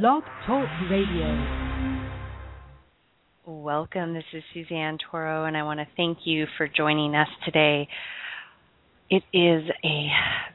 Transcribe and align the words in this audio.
Blog 0.00 0.22
Talk 0.46 0.66
Radio. 0.90 1.68
Welcome. 3.44 4.14
This 4.14 4.24
is 4.32 4.42
Suzanne 4.54 4.96
Toro, 5.10 5.44
and 5.44 5.54
I 5.54 5.64
want 5.64 5.80
to 5.80 5.86
thank 5.98 6.20
you 6.24 6.46
for 6.56 6.66
joining 6.66 7.14
us 7.14 7.28
today. 7.44 7.86
It 9.10 9.22
is 9.34 9.64
a 9.84 10.08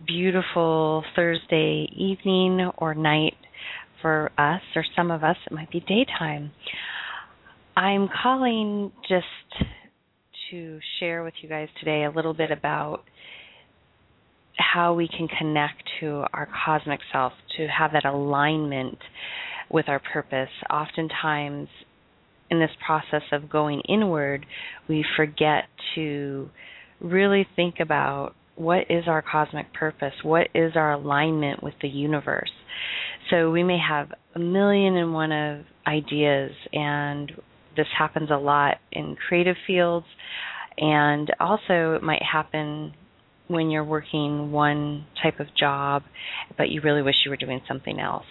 beautiful 0.07 1.03
Thursday 1.15 1.87
evening 1.95 2.71
or 2.79 2.95
night 2.95 3.35
for 4.01 4.31
us, 4.39 4.61
or 4.75 4.83
some 4.95 5.11
of 5.11 5.23
us, 5.23 5.37
it 5.45 5.53
might 5.53 5.69
be 5.69 5.81
daytime. 5.81 6.49
I'm 7.75 8.09
calling 8.23 8.91
just 9.07 9.67
to 10.49 10.79
share 10.99 11.23
with 11.23 11.35
you 11.43 11.49
guys 11.49 11.67
today 11.79 12.05
a 12.05 12.09
little 12.09 12.33
bit 12.33 12.49
about 12.49 13.03
how 14.57 14.93
we 14.93 15.07
can 15.07 15.27
connect 15.27 15.83
to 15.99 16.25
our 16.33 16.47
cosmic 16.65 16.99
self, 17.11 17.33
to 17.57 17.67
have 17.67 17.91
that 17.93 18.05
alignment 18.05 18.97
with 19.69 19.87
our 19.87 19.99
purpose. 19.99 20.49
Oftentimes, 20.69 21.67
in 22.49 22.59
this 22.59 22.71
process 22.85 23.23
of 23.31 23.49
going 23.49 23.81
inward, 23.87 24.45
we 24.87 25.05
forget 25.15 25.65
to 25.95 26.49
really 26.99 27.45
think 27.55 27.75
about 27.79 28.33
what 28.55 28.89
is 28.89 29.03
our 29.07 29.21
cosmic 29.21 29.71
purpose? 29.73 30.13
What 30.23 30.47
is 30.55 30.71
our 30.75 30.93
alignment 30.93 31.61
with 31.61 31.75
the 31.81 31.87
universe? 31.87 32.51
So 33.29 33.51
we 33.51 33.63
may 33.63 33.77
have 33.77 34.11
a 34.35 34.39
million 34.39 34.95
and 34.95 35.13
one 35.13 35.31
of 35.31 35.65
ideas, 35.85 36.51
and 36.73 37.31
this 37.75 37.87
happens 37.97 38.29
a 38.31 38.37
lot 38.37 38.77
in 38.91 39.15
creative 39.27 39.57
fields, 39.67 40.07
and 40.77 41.31
also 41.39 41.93
it 41.93 42.03
might 42.03 42.23
happen 42.23 42.93
when 43.47 43.69
you're 43.69 43.83
working 43.83 44.51
one 44.51 45.05
type 45.21 45.39
of 45.39 45.47
job, 45.57 46.03
but 46.57 46.69
you 46.69 46.81
really 46.81 47.01
wish 47.01 47.15
you 47.25 47.31
were 47.31 47.37
doing 47.37 47.61
something 47.67 47.99
else. 47.99 48.25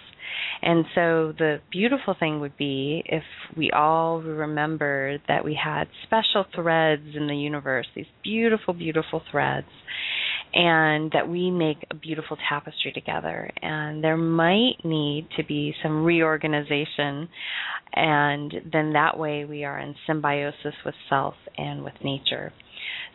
And 0.61 0.85
so 0.95 1.33
the 1.37 1.59
beautiful 1.71 2.15
thing 2.19 2.39
would 2.39 2.57
be 2.57 3.03
if 3.05 3.23
we 3.55 3.71
all 3.71 4.21
remember 4.21 5.17
that 5.27 5.45
we 5.45 5.57
had 5.61 5.87
special 6.03 6.45
threads 6.53 7.15
in 7.15 7.27
the 7.27 7.35
universe, 7.35 7.87
these 7.95 8.07
beautiful, 8.23 8.73
beautiful 8.73 9.21
threads, 9.31 9.67
and 10.53 11.11
that 11.11 11.27
we 11.27 11.51
make 11.51 11.77
a 11.91 11.95
beautiful 11.95 12.37
tapestry 12.49 12.91
together. 12.91 13.49
And 13.61 14.03
there 14.03 14.17
might 14.17 14.83
need 14.83 15.27
to 15.37 15.43
be 15.43 15.75
some 15.83 16.03
reorganization, 16.03 17.29
and 17.93 18.53
then 18.71 18.93
that 18.93 19.17
way 19.17 19.45
we 19.45 19.63
are 19.63 19.79
in 19.79 19.95
symbiosis 20.07 20.73
with 20.85 20.95
self 21.09 21.35
and 21.57 21.83
with 21.83 21.93
nature. 22.03 22.51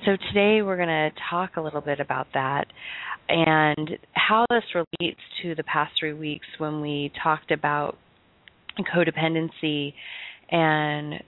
So 0.05 0.17
today 0.29 0.63
we're 0.63 0.77
going 0.77 0.89
to 0.89 1.11
talk 1.31 1.57
a 1.57 1.61
little 1.61 1.81
bit 1.81 2.01
about 2.01 2.27
that 2.35 2.67
and 3.29 3.91
how 4.13 4.47
this 4.51 4.65
relates 4.75 5.21
to 5.43 5.55
the 5.55 5.63
past 5.63 5.93
three 5.99 6.13
weeks 6.13 6.47
when 6.59 6.81
we 6.81 7.13
talked 7.23 7.51
about 7.51 7.97
codependency 8.95 9.95
and 10.51 11.23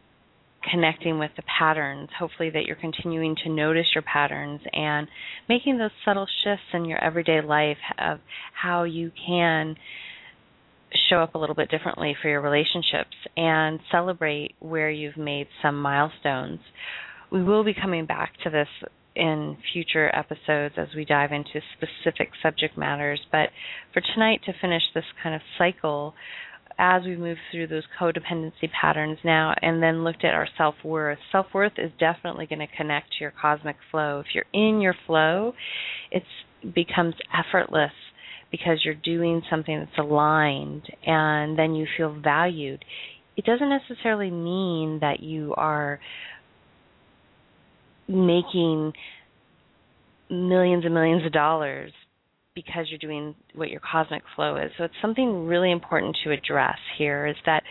connecting 0.71 1.19
with 1.19 1.31
the 1.37 1.43
patterns. 1.59 2.09
Hopefully, 2.19 2.51
that 2.51 2.65
you're 2.65 2.77
continuing 2.77 3.37
to 3.45 3.51
notice 3.51 3.87
your 3.95 4.03
patterns 4.03 4.61
and 4.73 5.09
making 5.49 5.79
those 5.79 5.91
subtle 6.05 6.27
shifts 6.43 6.65
in 6.73 6.85
your 6.85 7.03
everyday 7.03 7.41
life 7.43 7.79
of 7.99 8.19
how 8.61 8.85
you 8.85 9.11
can 9.27 9.77
show 11.11 11.17
up 11.17 11.35
a 11.35 11.39
little 11.39 11.55
bit 11.57 11.71
differently 11.71 12.17
for 12.21 12.29
your 12.29 12.41
relationships 12.41 13.17
and 13.37 13.81
celebrate 13.91 14.55
where 14.61 14.91
you've 14.91 15.17
made 15.17 15.49
some 15.61 15.81
milestones 15.81 16.61
we 17.35 17.43
will 17.43 17.65
be 17.65 17.75
coming 17.75 18.07
back 18.07 18.33
to 18.45 18.49
this 18.49 18.69
in 19.17 19.57
future 19.73 20.09
episodes 20.15 20.77
as 20.79 20.87
we 20.95 21.05
dive 21.05 21.33
into 21.33 21.61
specific 21.77 22.31
subject 22.41 22.79
matters. 22.79 23.21
But 23.33 23.49
for 23.93 24.01
tonight, 24.15 24.43
to 24.47 24.53
finish 24.61 24.83
this 24.95 25.05
kind 25.21 25.35
of 25.35 25.41
cycle, 25.59 26.15
as 26.79 27.03
we 27.03 27.17
move 27.17 27.39
through 27.51 27.67
those 27.67 27.83
codependency 28.01 28.71
patterns 28.81 29.19
now 29.25 29.53
and 29.61 29.83
then 29.83 30.05
looked 30.05 30.25
at 30.25 30.33
our 30.33 30.47
self 30.57 30.77
worth, 30.85 31.19
self 31.33 31.47
worth 31.53 31.73
is 31.77 31.91
definitely 31.99 32.47
going 32.47 32.61
to 32.61 32.77
connect 32.77 33.09
to 33.11 33.17
your 33.21 33.33
cosmic 33.41 33.77
flow. 33.91 34.21
If 34.21 34.27
you're 34.33 34.45
in 34.53 34.81
your 34.81 34.95
flow, 35.05 35.55
it 36.13 36.23
becomes 36.73 37.15
effortless 37.37 37.93
because 38.53 38.79
you're 38.85 38.95
doing 38.95 39.43
something 39.51 39.77
that's 39.77 39.99
aligned 39.99 40.85
and 41.05 41.59
then 41.59 41.75
you 41.75 41.87
feel 41.97 42.17
valued. 42.17 42.85
It 43.37 43.45
doesn't 43.45 43.69
necessarily 43.69 44.31
mean 44.31 44.99
that 45.01 45.19
you 45.21 45.53
are 45.57 45.99
making 48.09 48.93
millions 50.31 50.85
and 50.85 50.95
millions 50.95 51.25
of 51.25 51.33
dollars 51.33 51.93
because 52.55 52.87
you're 52.89 52.99
doing 52.99 53.35
what 53.55 53.71
your 53.71 53.81
cosmic 53.81 54.23
flow 54.37 54.57
is. 54.57 54.71
So 54.79 54.85
it's 54.85 54.95
something 55.03 55.47
really 55.47 55.73
important 55.73 56.17
to 56.25 56.31
address 56.31 56.79
here 56.97 57.27
is 57.27 57.37
that 57.47 57.63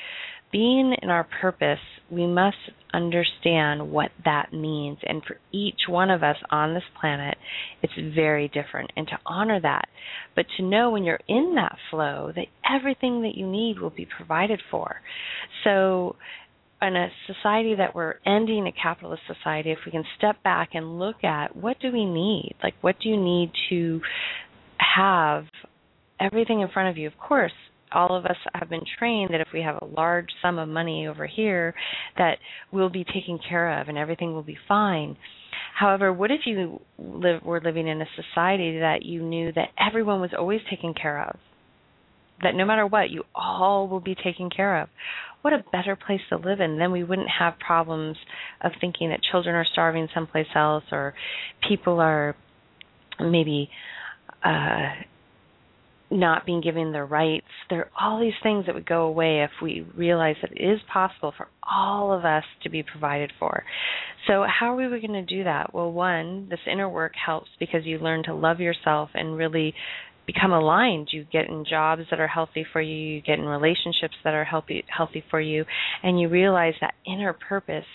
being 0.52 0.96
in 1.02 1.10
our 1.10 1.28
purpose, 1.42 1.80
we 2.12 2.28
must 2.28 2.58
understand 2.94 3.90
what 3.92 4.12
that 4.24 4.54
means. 4.54 5.00
And 5.04 5.24
for 5.26 5.38
each 5.52 5.82
one 5.90 6.12
of 6.12 6.22
us 6.22 6.36
on 6.52 6.76
this 6.76 6.84
planet, 7.02 7.38
it's 7.82 7.94
very 8.16 8.50
different. 8.50 8.92
And 8.96 9.08
to 9.08 9.18
honor 9.26 9.60
that, 9.60 9.86
but 10.36 10.46
to 10.58 10.64
know 10.64 10.92
when 10.92 11.04
you're 11.04 11.20
in 11.28 11.56
that 11.56 11.76
flow 11.90 12.32
that 12.36 12.46
everything 12.70 13.24
that 13.24 13.36
you 13.36 13.48
need 13.48 13.80
will 13.80 13.90
be 13.90 14.08
provided 14.16 14.62
for. 14.70 14.98
So 15.64 16.18
in 16.82 16.96
a 16.96 17.08
society 17.28 17.76
that 17.76 17.96
we're 17.96 18.16
ending 18.26 18.68
a 18.68 18.72
capitalist 18.72 19.24
society, 19.28 19.72
if 19.72 19.80
we 19.86 19.92
can 19.92 20.04
step 20.18 20.42
back 20.44 20.70
and 20.74 21.00
look 21.00 21.24
at 21.24 21.56
what 21.56 21.80
do 21.80 21.92
we 21.92 22.06
need? 22.06 22.56
Like, 22.62 22.74
what 22.82 22.96
do 23.02 23.10
you 23.10 23.18
need 23.18 23.52
to 23.70 24.02
have 24.78 25.46
everything 26.20 26.62
in 26.62 26.68
front 26.70 26.90
of 26.90 26.98
you? 26.98 27.08
Of 27.08 27.18
course, 27.18 27.54
all 27.92 28.16
of 28.18 28.26
us 28.26 28.38
have 28.54 28.70
been 28.70 28.84
trained 28.98 29.34
that 29.34 29.42
if 29.42 29.48
we 29.54 29.62
have 29.62 29.78
a 29.82 29.86
large 29.86 30.28
sum 30.42 30.58
of 30.58 30.68
money 30.68 31.08
over 31.08 31.28
here, 31.28 31.74
that 32.18 32.38
we'll 32.72 32.90
be 32.90 33.04
taken 33.04 33.40
care 33.48 33.80
of 33.80 33.88
and 33.88 33.98
everything 33.98 34.34
will 34.34 34.44
be 34.44 34.58
fine. 34.68 35.16
However, 35.78 36.12
what 36.12 36.32
if 36.32 36.42
you 36.46 36.82
live, 36.98 37.44
were 37.44 37.62
living 37.62 37.88
in 37.88 38.02
a 38.02 38.06
society 38.16 38.80
that 38.80 39.04
you 39.04 39.22
knew 39.22 39.52
that 39.54 39.70
everyone 39.80 40.22
was 40.22 40.32
always 40.38 40.62
taken 40.70 40.94
care 40.94 41.24
of? 41.24 41.40
That 42.42 42.56
no 42.56 42.66
matter 42.66 42.86
what, 42.86 43.10
you 43.10 43.24
all 43.34 43.88
will 43.88 44.00
be 44.00 44.16
taken 44.16 44.50
care 44.50 44.82
of 44.82 44.90
what 45.44 45.54
a 45.54 45.64
better 45.72 45.96
place 45.96 46.22
to 46.30 46.38
live 46.38 46.60
in. 46.60 46.80
Then 46.80 46.92
we 46.92 47.04
wouldn't 47.04 47.30
have 47.40 47.54
problems 47.60 48.18
of 48.62 48.72
thinking 48.82 49.10
that 49.10 49.20
children 49.32 49.56
are 49.56 49.66
starving 49.72 50.08
someplace 50.14 50.48
else 50.56 50.86
or 50.92 51.14
people 51.68 52.00
are 52.00 52.36
maybe 53.20 53.70
uh 54.44 54.90
not 56.14 56.46
being 56.46 56.62
given 56.62 56.92
their 56.92 57.06
rights. 57.06 57.48
There 57.70 57.80
are 57.80 57.92
all 58.00 58.20
these 58.20 58.34
things 58.44 58.68
that 58.68 58.76
would 58.76 58.86
go 58.86 59.04
away 59.04 59.44
if 59.44 59.50
we 59.62 59.86
realize 59.96 60.36
that 60.42 60.52
it 60.52 60.64
is 60.64 60.80
possible 60.92 61.34
for 61.36 61.48
all 61.64 62.14
of 62.14 62.24
us 62.24 62.44
to 62.64 62.70
be 62.70 62.84
provided 62.84 63.32
for. 63.40 63.64
So, 64.28 64.46
how 64.48 64.74
are 64.74 64.76
we 64.76 64.88
going 65.00 65.14
to 65.14 65.26
do 65.26 65.44
that? 65.44 65.74
Well, 65.74 65.92
one, 65.92 66.48
this 66.50 66.60
inner 66.72 66.88
work 66.88 67.14
helps 67.16 67.50
because 67.60 67.86
you 67.86 67.98
learn 67.98 68.24
to 68.26 68.34
love 68.34 68.60
yourself 68.60 69.10
and 69.16 69.36
really 69.36 69.74
become 70.26 70.52
aligned. 70.52 71.10
You 71.12 71.26
get 71.32 71.48
in 71.50 71.66
jobs 71.70 72.04
that 72.10 72.20
are 72.20 72.28
healthy 72.28 72.66
for 72.72 72.82
you, 72.82 72.96
you 72.96 73.22
get 73.22 73.40
in 73.40 73.46
relationships 73.46 74.16
that 74.24 74.34
are 74.34 74.44
healthy 74.44 74.84
healthy 74.96 75.24
for 75.30 75.42
you, 75.42 75.66
and 76.02 76.20
you 76.20 76.30
realize 76.30 76.74
that 76.82 76.94
inner 77.06 77.34
purpose 77.34 77.86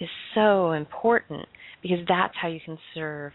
is 0.00 0.08
so 0.34 0.72
important 0.72 1.46
because 1.82 1.98
that's 2.08 2.34
how 2.40 2.48
you 2.48 2.60
can 2.64 2.78
serve 2.94 3.32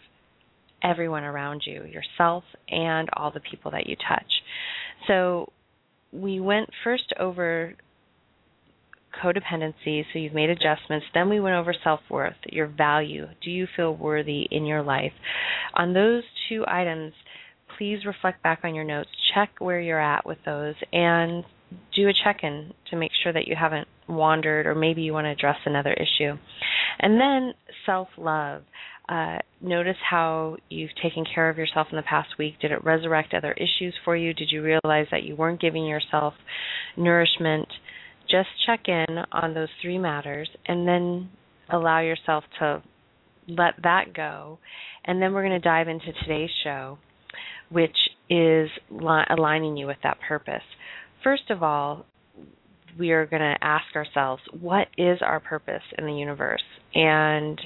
everyone 0.84 1.24
around 1.24 1.64
you, 1.66 1.84
yourself 1.84 2.44
and 2.70 3.10
all 3.14 3.32
the 3.32 3.42
people 3.42 3.72
that 3.72 3.88
you 3.88 3.96
touch. 4.08 4.32
So 5.08 5.52
we 6.12 6.40
went 6.40 6.70
first 6.84 7.14
over 7.20 7.76
codependency, 9.24 10.04
so 10.12 10.20
you've 10.20 10.34
made 10.34 10.50
adjustments. 10.50 11.06
Then 11.14 11.30
we 11.30 11.40
went 11.40 11.56
over 11.56 11.74
self 11.84 12.00
worth, 12.10 12.36
your 12.48 12.68
value. 12.68 13.28
Do 13.44 13.52
you 13.52 13.68
feel 13.76 13.96
worthy 13.96 14.48
in 14.52 14.66
your 14.66 14.84
life? 14.84 15.12
On 15.74 15.94
those 15.94 16.24
two 16.48 16.64
items, 16.68 17.14
please 17.80 18.06
reflect 18.06 18.44
back 18.44 18.60
on 18.64 18.76
your 18.76 18.84
notes, 18.84 19.10
check 19.34 19.50
where 19.60 19.80
you're 19.80 20.02
at 20.02 20.26
with 20.26 20.38
those, 20.46 20.76
and 20.92 21.46
do 21.96 22.10
a 22.10 22.14
check 22.24 22.42
in 22.44 22.74
to 22.90 22.98
make 22.98 23.12
sure 23.24 23.32
that 23.32 23.48
you 23.48 23.56
haven't 23.58 23.88
wandered 24.08 24.68
or 24.68 24.76
maybe 24.76 25.02
you 25.02 25.14
want 25.14 25.26
to 25.26 25.32
address 25.32 25.58
another 25.66 25.94
issue. 25.94 26.38
And 27.00 27.20
then 27.20 27.54
self 27.86 28.10
love. 28.18 28.64
Uh, 29.08 29.40
notice 29.60 29.98
how 30.08 30.56
you've 30.70 30.92
taken 31.02 31.26
care 31.34 31.50
of 31.50 31.58
yourself 31.58 31.88
in 31.90 31.96
the 31.96 32.04
past 32.04 32.30
week. 32.38 32.54
Did 32.62 32.72
it 32.72 32.84
resurrect 32.84 33.34
other 33.34 33.54
issues 33.54 33.96
for 34.06 34.16
you? 34.16 34.36
Did 34.36 34.52
you 34.52 34.62
realize 34.62 35.08
that 35.10 35.24
you 35.24 35.36
weren't 35.36 35.60
giving 35.60 35.86
yourself 35.86 36.36
nourishment? 36.96 37.68
Just 38.30 38.50
check 38.68 38.82
in 38.88 39.08
on 39.32 39.56
those 39.56 39.70
three 39.82 39.98
matters 39.98 40.48
and 40.68 40.88
then 40.88 41.30
allow 41.72 42.02
yourself 42.02 42.44
to 42.60 42.84
let 43.48 43.74
that 43.82 44.14
go. 44.14 44.60
And 45.06 45.20
then 45.20 45.34
we're 45.34 45.48
going 45.48 45.60
to 45.60 45.68
dive 45.68 45.88
into 45.88 46.14
today's 46.22 46.52
show 46.64 47.00
which 47.70 47.98
is 48.30 48.70
li- 48.90 49.24
aligning 49.30 49.78
you 49.78 49.88
with 49.88 49.98
that 50.04 50.18
purpose. 50.28 50.64
First 51.24 51.50
of 51.50 51.64
all, 51.64 52.06
we 52.98 53.12
are 53.12 53.26
going 53.26 53.42
to 53.42 53.56
ask 53.62 53.96
ourselves, 53.96 54.42
what 54.60 54.88
is 54.98 55.20
our 55.22 55.40
purpose 55.40 55.84
in 55.98 56.06
the 56.06 56.14
universe? 56.14 56.64
And 56.94 57.60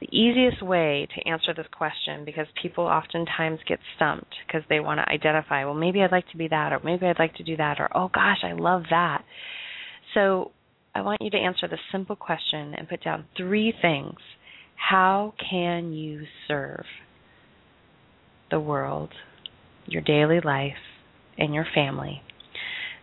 the 0.00 0.08
easiest 0.16 0.62
way 0.62 1.08
to 1.14 1.28
answer 1.28 1.52
this 1.54 1.66
question, 1.72 2.24
because 2.24 2.46
people 2.62 2.84
oftentimes 2.84 3.58
get 3.68 3.80
stumped 3.96 4.34
because 4.46 4.62
they 4.68 4.80
want 4.80 4.98
to 4.98 5.12
identify, 5.12 5.64
well, 5.64 5.74
maybe 5.74 6.00
I'd 6.02 6.12
like 6.12 6.28
to 6.30 6.36
be 6.36 6.48
that, 6.48 6.72
or 6.72 6.80
maybe 6.84 7.06
I'd 7.06 7.18
like 7.18 7.34
to 7.36 7.42
do 7.42 7.56
that, 7.56 7.80
or 7.80 7.88
oh 7.96 8.08
gosh, 8.12 8.38
I 8.44 8.52
love 8.52 8.84
that. 8.90 9.24
So 10.14 10.52
I 10.94 11.02
want 11.02 11.20
you 11.20 11.30
to 11.30 11.36
answer 11.36 11.68
this 11.68 11.80
simple 11.92 12.16
question 12.16 12.74
and 12.76 12.88
put 12.88 13.02
down 13.02 13.24
three 13.36 13.74
things. 13.82 14.16
How 14.76 15.34
can 15.50 15.92
you 15.92 16.22
serve 16.46 16.84
the 18.50 18.60
world, 18.60 19.10
your 19.86 20.02
daily 20.02 20.40
life, 20.44 20.72
and 21.36 21.54
your 21.54 21.66
family? 21.74 22.22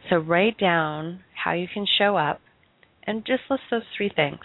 So 0.09 0.17
write 0.17 0.57
down 0.57 1.21
how 1.43 1.53
you 1.53 1.67
can 1.73 1.85
show 1.97 2.15
up 2.17 2.41
and 3.07 3.25
just 3.25 3.43
list 3.49 3.63
those 3.71 3.83
three 3.95 4.11
things. 4.15 4.39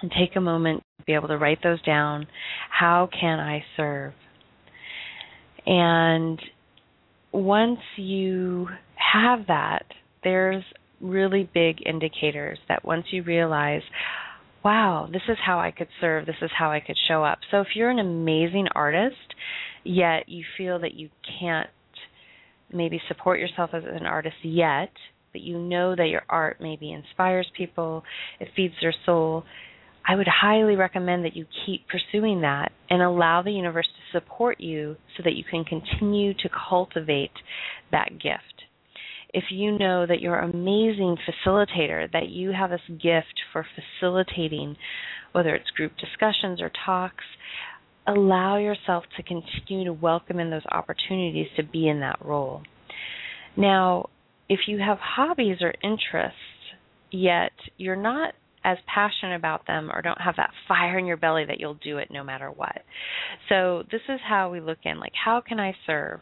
And 0.00 0.10
take 0.10 0.34
a 0.34 0.40
moment 0.40 0.82
to 0.98 1.04
be 1.04 1.14
able 1.14 1.28
to 1.28 1.38
write 1.38 1.62
those 1.62 1.80
down. 1.82 2.26
How 2.70 3.08
can 3.20 3.38
I 3.38 3.62
serve? 3.76 4.14
And 5.64 6.40
once 7.30 7.78
you 7.96 8.66
have 8.96 9.46
that, 9.46 9.84
there's 10.24 10.64
really 11.00 11.48
big 11.54 11.76
indicators 11.86 12.58
that 12.68 12.84
once 12.84 13.06
you 13.12 13.22
realize, 13.22 13.82
wow, 14.64 15.08
this 15.12 15.22
is 15.28 15.36
how 15.44 15.60
I 15.60 15.70
could 15.70 15.88
serve, 16.00 16.26
this 16.26 16.34
is 16.42 16.50
how 16.56 16.72
I 16.72 16.80
could 16.80 16.96
show 17.08 17.24
up. 17.24 17.38
So 17.50 17.60
if 17.60 17.68
you're 17.76 17.90
an 17.90 17.98
amazing 17.98 18.66
artist, 18.74 19.16
yet 19.84 20.28
you 20.28 20.44
feel 20.56 20.78
that 20.80 20.94
you 20.94 21.08
can't 21.40 21.68
maybe 22.72 23.00
support 23.08 23.38
yourself 23.38 23.70
as 23.72 23.82
an 23.86 24.06
artist 24.06 24.36
yet, 24.42 24.92
but 25.32 25.40
you 25.40 25.58
know 25.58 25.94
that 25.96 26.08
your 26.08 26.22
art 26.28 26.58
maybe 26.60 26.92
inspires 26.92 27.46
people, 27.56 28.02
it 28.40 28.48
feeds 28.56 28.74
their 28.80 28.94
soul, 29.04 29.44
I 30.06 30.16
would 30.16 30.26
highly 30.28 30.74
recommend 30.74 31.24
that 31.24 31.36
you 31.36 31.46
keep 31.64 31.86
pursuing 31.88 32.40
that 32.40 32.72
and 32.90 33.02
allow 33.02 33.42
the 33.42 33.52
universe 33.52 33.86
to 33.86 34.18
support 34.18 34.60
you 34.60 34.96
so 35.16 35.22
that 35.22 35.34
you 35.34 35.44
can 35.48 35.64
continue 35.64 36.34
to 36.34 36.50
cultivate 36.68 37.32
that 37.92 38.10
gift. 38.20 38.64
If 39.32 39.44
you 39.50 39.78
know 39.78 40.04
that 40.06 40.20
you're 40.20 40.38
an 40.38 40.50
amazing 40.50 41.16
facilitator, 41.26 42.10
that 42.12 42.28
you 42.28 42.52
have 42.52 42.70
this 42.70 42.80
gift 42.88 43.40
for 43.52 43.64
facilitating, 44.00 44.76
whether 45.32 45.54
it's 45.54 45.70
group 45.70 45.92
discussions 45.98 46.60
or 46.60 46.70
talks, 46.84 47.24
allow 48.06 48.56
yourself 48.56 49.04
to 49.16 49.22
continue 49.22 49.84
to 49.84 49.92
welcome 49.92 50.38
in 50.40 50.50
those 50.50 50.66
opportunities 50.70 51.46
to 51.56 51.62
be 51.62 51.88
in 51.88 52.00
that 52.00 52.18
role. 52.24 52.62
Now, 53.56 54.08
if 54.48 54.60
you 54.66 54.78
have 54.78 54.98
hobbies 54.98 55.58
or 55.60 55.74
interests, 55.82 56.38
yet 57.10 57.52
you're 57.76 57.96
not 57.96 58.34
as 58.64 58.78
passionate 58.92 59.34
about 59.34 59.66
them 59.66 59.90
or 59.92 60.02
don't 60.02 60.20
have 60.20 60.36
that 60.36 60.50
fire 60.68 60.98
in 60.98 61.06
your 61.06 61.16
belly 61.16 61.44
that 61.44 61.58
you'll 61.58 61.74
do 61.74 61.98
it 61.98 62.08
no 62.10 62.22
matter 62.22 62.50
what. 62.50 62.82
So 63.48 63.82
this 63.90 64.02
is 64.08 64.20
how 64.26 64.50
we 64.50 64.60
look 64.60 64.78
in 64.84 65.00
like 65.00 65.12
how 65.24 65.40
can 65.40 65.58
I 65.58 65.74
serve 65.86 66.20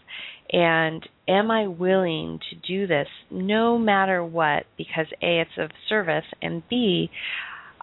and 0.50 1.06
am 1.29 1.50
I 1.50 1.67
willing 1.67 2.41
to 2.50 2.56
do 2.67 2.87
this 2.87 3.09
no 3.31 3.77
matter 3.77 4.25
what 4.25 4.65
because 4.79 5.06
A 5.23 5.41
it's 5.41 5.50
of 5.59 5.71
service 5.88 6.25
and 6.41 6.62
B 6.69 7.11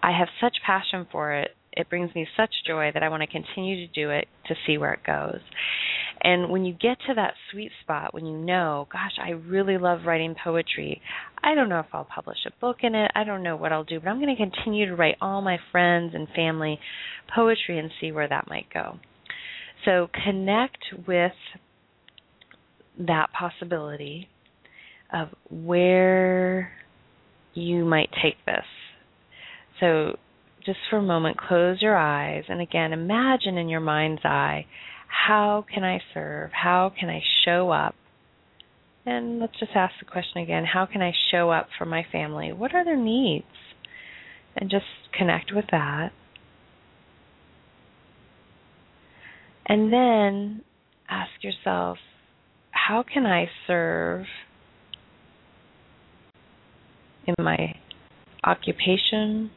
I 0.00 0.16
have 0.16 0.28
such 0.40 0.56
passion 0.66 1.06
for 1.10 1.34
it 1.34 1.50
it 1.72 1.88
brings 1.88 2.14
me 2.14 2.26
such 2.36 2.50
joy 2.66 2.90
that 2.94 3.02
I 3.02 3.08
want 3.08 3.22
to 3.22 3.26
continue 3.26 3.86
to 3.86 3.92
do 3.92 4.10
it 4.10 4.26
to 4.48 4.54
see 4.66 4.78
where 4.78 4.92
it 4.92 5.04
goes. 5.06 5.40
And 6.20 6.50
when 6.50 6.64
you 6.64 6.72
get 6.72 6.98
to 7.06 7.14
that 7.14 7.34
sweet 7.52 7.70
spot, 7.82 8.12
when 8.12 8.26
you 8.26 8.36
know, 8.36 8.88
gosh, 8.92 9.16
I 9.24 9.30
really 9.30 9.78
love 9.78 10.00
writing 10.04 10.34
poetry, 10.42 11.00
I 11.42 11.54
don't 11.54 11.68
know 11.68 11.78
if 11.78 11.86
I'll 11.92 12.08
publish 12.12 12.38
a 12.46 12.60
book 12.60 12.78
in 12.82 12.94
it, 12.94 13.10
I 13.14 13.24
don't 13.24 13.42
know 13.42 13.56
what 13.56 13.72
I'll 13.72 13.84
do, 13.84 14.00
but 14.00 14.08
I'm 14.08 14.20
going 14.20 14.34
to 14.34 14.50
continue 14.50 14.86
to 14.86 14.96
write 14.96 15.16
all 15.20 15.40
my 15.42 15.58
friends 15.70 16.14
and 16.14 16.26
family 16.34 16.80
poetry 17.34 17.78
and 17.78 17.90
see 18.00 18.10
where 18.10 18.28
that 18.28 18.48
might 18.48 18.66
go. 18.72 18.98
So 19.84 20.08
connect 20.24 20.78
with 21.06 21.32
that 22.98 23.28
possibility 23.38 24.28
of 25.12 25.28
where 25.50 26.72
you 27.54 27.84
might 27.84 28.10
take 28.22 28.44
this. 28.44 28.64
So 29.80 30.16
just 30.68 30.80
for 30.90 30.98
a 30.98 31.02
moment, 31.02 31.38
close 31.38 31.80
your 31.80 31.96
eyes 31.96 32.44
and 32.50 32.60
again 32.60 32.92
imagine 32.92 33.56
in 33.56 33.70
your 33.70 33.80
mind's 33.80 34.22
eye 34.22 34.66
how 35.08 35.64
can 35.72 35.82
I 35.82 36.00
serve? 36.12 36.50
How 36.52 36.92
can 36.94 37.08
I 37.08 37.22
show 37.46 37.70
up? 37.70 37.94
And 39.06 39.40
let's 39.40 39.58
just 39.58 39.72
ask 39.74 39.94
the 39.98 40.04
question 40.04 40.42
again 40.42 40.66
how 40.66 40.84
can 40.84 41.00
I 41.00 41.12
show 41.30 41.50
up 41.50 41.68
for 41.78 41.86
my 41.86 42.04
family? 42.12 42.52
What 42.52 42.74
are 42.74 42.84
their 42.84 42.98
needs? 42.98 43.46
And 44.54 44.68
just 44.70 44.84
connect 45.16 45.50
with 45.54 45.64
that. 45.70 46.10
And 49.64 49.90
then 49.90 50.62
ask 51.08 51.30
yourself, 51.40 51.96
how 52.70 53.02
can 53.02 53.24
I 53.24 53.48
serve 53.66 54.26
in 57.26 57.34
my 57.38 57.74
occupation, 58.44 59.50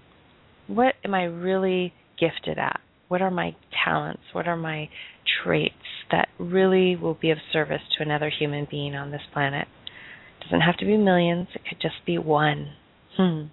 what 0.75 0.95
am 1.03 1.13
I 1.13 1.23
really 1.23 1.93
gifted 2.19 2.57
at? 2.57 2.79
What 3.07 3.21
are 3.21 3.31
my 3.31 3.55
talents? 3.83 4.23
What 4.31 4.47
are 4.47 4.55
my 4.55 4.89
traits 5.43 5.75
that 6.11 6.29
really 6.39 6.95
will 6.95 7.13
be 7.13 7.31
of 7.31 7.37
service 7.51 7.81
to 7.97 8.03
another 8.03 8.29
human 8.29 8.67
being 8.69 8.95
on 8.95 9.11
this 9.11 9.21
planet? 9.33 9.67
It 10.39 10.45
doesn't 10.45 10.61
have 10.61 10.77
to 10.77 10.85
be 10.85 10.97
millions, 10.97 11.47
it 11.53 11.61
could 11.67 11.81
just 11.81 12.05
be 12.05 12.17
one. 12.17 12.73
Hmm. 13.17 13.43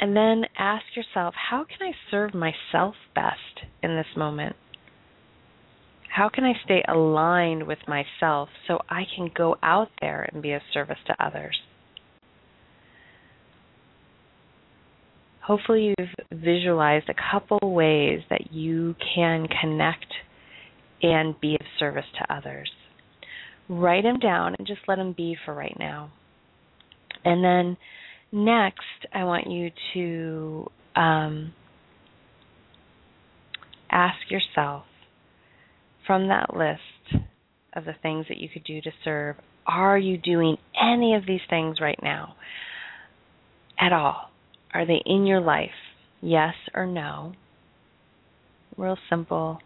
And 0.00 0.16
then 0.16 0.44
ask 0.58 0.84
yourself, 0.96 1.34
how 1.50 1.64
can 1.64 1.86
I 1.86 1.92
serve 2.10 2.34
myself 2.34 2.94
best 3.14 3.68
in 3.82 3.94
this 3.94 4.16
moment? 4.16 4.56
How 6.08 6.28
can 6.28 6.44
I 6.44 6.54
stay 6.64 6.82
aligned 6.88 7.66
with 7.66 7.78
myself 7.86 8.48
so 8.66 8.80
I 8.90 9.04
can 9.14 9.30
go 9.34 9.56
out 9.62 9.88
there 10.00 10.28
and 10.32 10.42
be 10.42 10.52
of 10.52 10.62
service 10.72 10.98
to 11.06 11.24
others? 11.24 11.58
Hopefully 15.42 15.94
you've 15.98 16.08
visualized 16.32 17.08
a 17.08 17.14
couple 17.30 17.58
ways 17.62 18.20
that 18.30 18.52
you 18.52 18.94
can 19.14 19.46
connect 19.60 20.06
and 21.02 21.38
be 21.40 21.54
of 21.54 21.66
service 21.78 22.04
to 22.18 22.34
others. 22.34 22.70
Write 23.68 24.04
them 24.04 24.18
down 24.18 24.54
and 24.58 24.66
just 24.66 24.80
let 24.86 24.96
them 24.96 25.14
be 25.16 25.36
for 25.44 25.54
right 25.54 25.76
now. 25.78 26.12
And 27.24 27.44
then 27.44 27.76
next, 28.30 28.80
I 29.12 29.24
want 29.24 29.50
you 29.50 29.70
to 29.94 30.70
um, 31.00 31.52
ask 33.90 34.18
yourself 34.28 34.84
from 36.06 36.28
that 36.28 36.56
list 36.56 37.24
of 37.74 37.84
the 37.84 37.94
things 38.02 38.26
that 38.28 38.38
you 38.38 38.48
could 38.48 38.64
do 38.64 38.80
to 38.80 38.90
serve, 39.04 39.36
are 39.66 39.98
you 39.98 40.18
doing 40.18 40.56
any 40.80 41.14
of 41.14 41.24
these 41.26 41.40
things 41.48 41.80
right 41.80 41.98
now 42.02 42.34
at 43.80 43.92
all? 43.92 44.31
Are 44.74 44.86
they 44.86 45.02
in 45.04 45.26
your 45.26 45.40
life? 45.40 45.70
Yes 46.20 46.54
or 46.74 46.86
no? 46.86 47.32
Real 48.76 48.96
simple. 49.10 49.58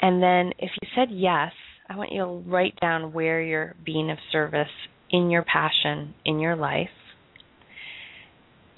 And 0.00 0.22
then 0.22 0.52
if 0.58 0.70
you 0.80 0.88
said 0.94 1.08
yes, 1.10 1.52
I 1.88 1.96
want 1.96 2.12
you 2.12 2.20
to 2.20 2.50
write 2.50 2.78
down 2.80 3.12
where 3.12 3.42
you're 3.42 3.74
being 3.84 4.10
of 4.10 4.18
service 4.32 4.68
in 5.10 5.30
your 5.30 5.44
passion 5.44 6.14
in 6.24 6.38
your 6.38 6.56
life. 6.56 6.88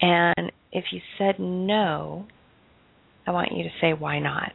And 0.01 0.51
if 0.71 0.85
you 0.91 0.99
said 1.17 1.35
no, 1.39 2.25
I 3.25 3.31
want 3.31 3.51
you 3.55 3.63
to 3.63 3.69
say 3.79 3.93
why 3.93 4.19
not. 4.19 4.51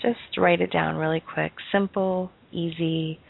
Just 0.00 0.36
write 0.36 0.60
it 0.60 0.72
down 0.72 0.96
really 0.96 1.20
quick. 1.20 1.52
Simple, 1.70 2.30
easy, 2.50 3.20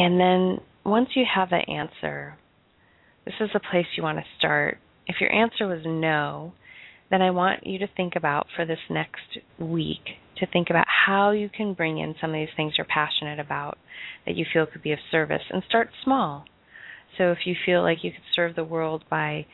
And 0.00 0.18
then 0.18 0.60
once 0.82 1.10
you 1.14 1.24
have 1.34 1.50
that 1.50 1.68
answer, 1.68 2.38
this 3.26 3.34
is 3.38 3.50
the 3.52 3.60
place 3.60 3.84
you 3.98 4.02
want 4.02 4.16
to 4.16 4.24
start. 4.38 4.78
If 5.06 5.16
your 5.20 5.30
answer 5.30 5.66
was 5.66 5.82
no, 5.84 6.54
then 7.10 7.20
I 7.20 7.30
want 7.32 7.66
you 7.66 7.78
to 7.80 7.86
think 7.98 8.14
about 8.16 8.46
for 8.56 8.64
this 8.64 8.78
next 8.88 9.38
week 9.58 10.00
to 10.38 10.46
think 10.46 10.70
about 10.70 10.86
how 11.06 11.32
you 11.32 11.50
can 11.54 11.74
bring 11.74 11.98
in 11.98 12.14
some 12.18 12.30
of 12.30 12.34
these 12.34 12.48
things 12.56 12.72
you're 12.78 12.86
passionate 12.86 13.38
about 13.38 13.76
that 14.24 14.36
you 14.36 14.46
feel 14.50 14.64
could 14.64 14.82
be 14.82 14.92
of 14.92 14.98
service 15.10 15.42
and 15.50 15.62
start 15.68 15.90
small. 16.02 16.46
So 17.18 17.32
if 17.32 17.40
you 17.44 17.54
feel 17.66 17.82
like 17.82 17.98
you 18.02 18.10
could 18.10 18.22
serve 18.34 18.56
the 18.56 18.64
world 18.64 19.04
by 19.10 19.44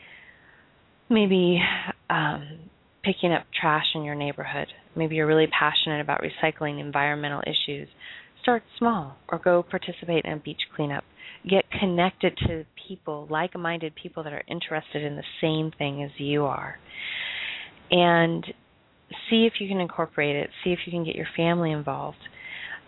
maybe 1.09 1.61
um, 2.09 2.69
picking 3.03 3.33
up 3.33 3.47
trash 3.59 3.87
in 3.95 4.03
your 4.05 4.15
neighborhood, 4.15 4.67
maybe 4.95 5.17
you're 5.17 5.27
really 5.27 5.47
passionate 5.47 5.99
about 5.99 6.21
recycling 6.21 6.79
environmental 6.79 7.41
issues, 7.41 7.89
start 8.47 8.63
small 8.79 9.17
or 9.27 9.37
go 9.37 9.61
participate 9.61 10.23
in 10.23 10.31
a 10.31 10.37
beach 10.37 10.61
cleanup. 10.73 11.03
Get 11.49 11.65
connected 11.69 12.37
to 12.47 12.63
people, 12.87 13.27
like 13.29 13.53
minded 13.59 13.93
people 14.01 14.23
that 14.23 14.31
are 14.31 14.43
interested 14.47 15.03
in 15.03 15.17
the 15.17 15.23
same 15.41 15.69
thing 15.77 16.01
as 16.01 16.11
you 16.17 16.45
are. 16.45 16.79
And 17.91 18.45
see 19.29 19.45
if 19.45 19.59
you 19.59 19.67
can 19.67 19.81
incorporate 19.81 20.37
it, 20.37 20.49
see 20.63 20.71
if 20.71 20.79
you 20.85 20.93
can 20.93 21.03
get 21.03 21.15
your 21.15 21.27
family 21.35 21.73
involved. 21.73 22.19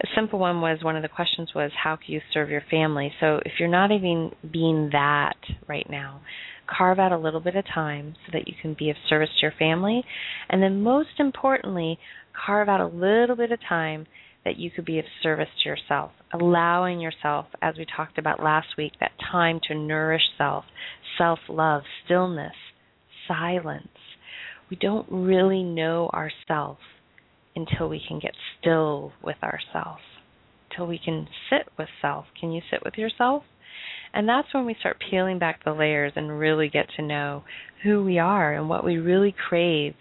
A 0.01 0.07
simple 0.15 0.39
one 0.39 0.61
was 0.61 0.79
one 0.81 0.95
of 0.95 1.01
the 1.01 1.09
questions 1.09 1.51
was 1.53 1.71
how 1.83 1.97
can 1.97 2.13
you 2.13 2.21
serve 2.33 2.49
your 2.49 2.63
family? 2.71 3.11
So 3.19 3.41
if 3.45 3.53
you're 3.59 3.67
not 3.67 3.91
even 3.91 4.31
being 4.49 4.91
that 4.93 5.35
right 5.67 5.87
now, 5.89 6.21
carve 6.67 6.99
out 6.99 7.11
a 7.11 7.17
little 7.17 7.41
bit 7.41 7.57
of 7.57 7.65
time 7.65 8.15
so 8.25 8.31
that 8.31 8.47
you 8.47 8.53
can 8.61 8.77
be 8.79 8.89
of 8.89 8.95
service 9.09 9.29
to 9.39 9.41
your 9.41 9.53
family. 9.59 10.05
And 10.49 10.63
then 10.63 10.83
most 10.83 11.19
importantly, 11.19 11.99
carve 12.45 12.69
out 12.69 12.79
a 12.79 12.87
little 12.87 13.35
bit 13.35 13.51
of 13.51 13.59
time 13.67 14.07
that 14.45 14.57
you 14.57 14.71
could 14.71 14.85
be 14.85 14.99
of 14.99 15.05
service 15.21 15.49
to 15.61 15.69
yourself, 15.69 16.11
allowing 16.33 16.99
yourself, 16.99 17.47
as 17.61 17.75
we 17.77 17.85
talked 17.85 18.17
about 18.17 18.41
last 18.41 18.67
week, 18.77 18.93
that 18.99 19.11
time 19.31 19.59
to 19.67 19.75
nourish 19.75 20.21
self, 20.37 20.65
self 21.17 21.39
love, 21.49 21.83
stillness, 22.05 22.55
silence. 23.27 23.87
We 24.69 24.77
don't 24.77 25.07
really 25.09 25.63
know 25.63 26.09
ourselves 26.13 26.79
until 27.55 27.89
we 27.89 28.01
can 28.07 28.19
get 28.19 28.33
still 28.59 29.11
with 29.21 29.37
ourselves, 29.43 30.01
until 30.69 30.87
we 30.87 30.99
can 31.03 31.27
sit 31.49 31.67
with 31.77 31.89
self. 32.01 32.25
Can 32.39 32.51
you 32.51 32.61
sit 32.71 32.81
with 32.83 32.95
yourself? 32.97 33.43
And 34.13 34.27
that's 34.27 34.53
when 34.53 34.65
we 34.65 34.75
start 34.79 35.01
peeling 35.09 35.39
back 35.39 35.63
the 35.63 35.73
layers 35.73 36.13
and 36.15 36.39
really 36.39 36.69
get 36.69 36.87
to 36.95 37.01
know 37.03 37.43
who 37.83 38.03
we 38.03 38.17
are 38.17 38.53
and 38.53 38.69
what 38.69 38.83
we 38.83 38.97
really 38.97 39.35
crave. 39.47 39.93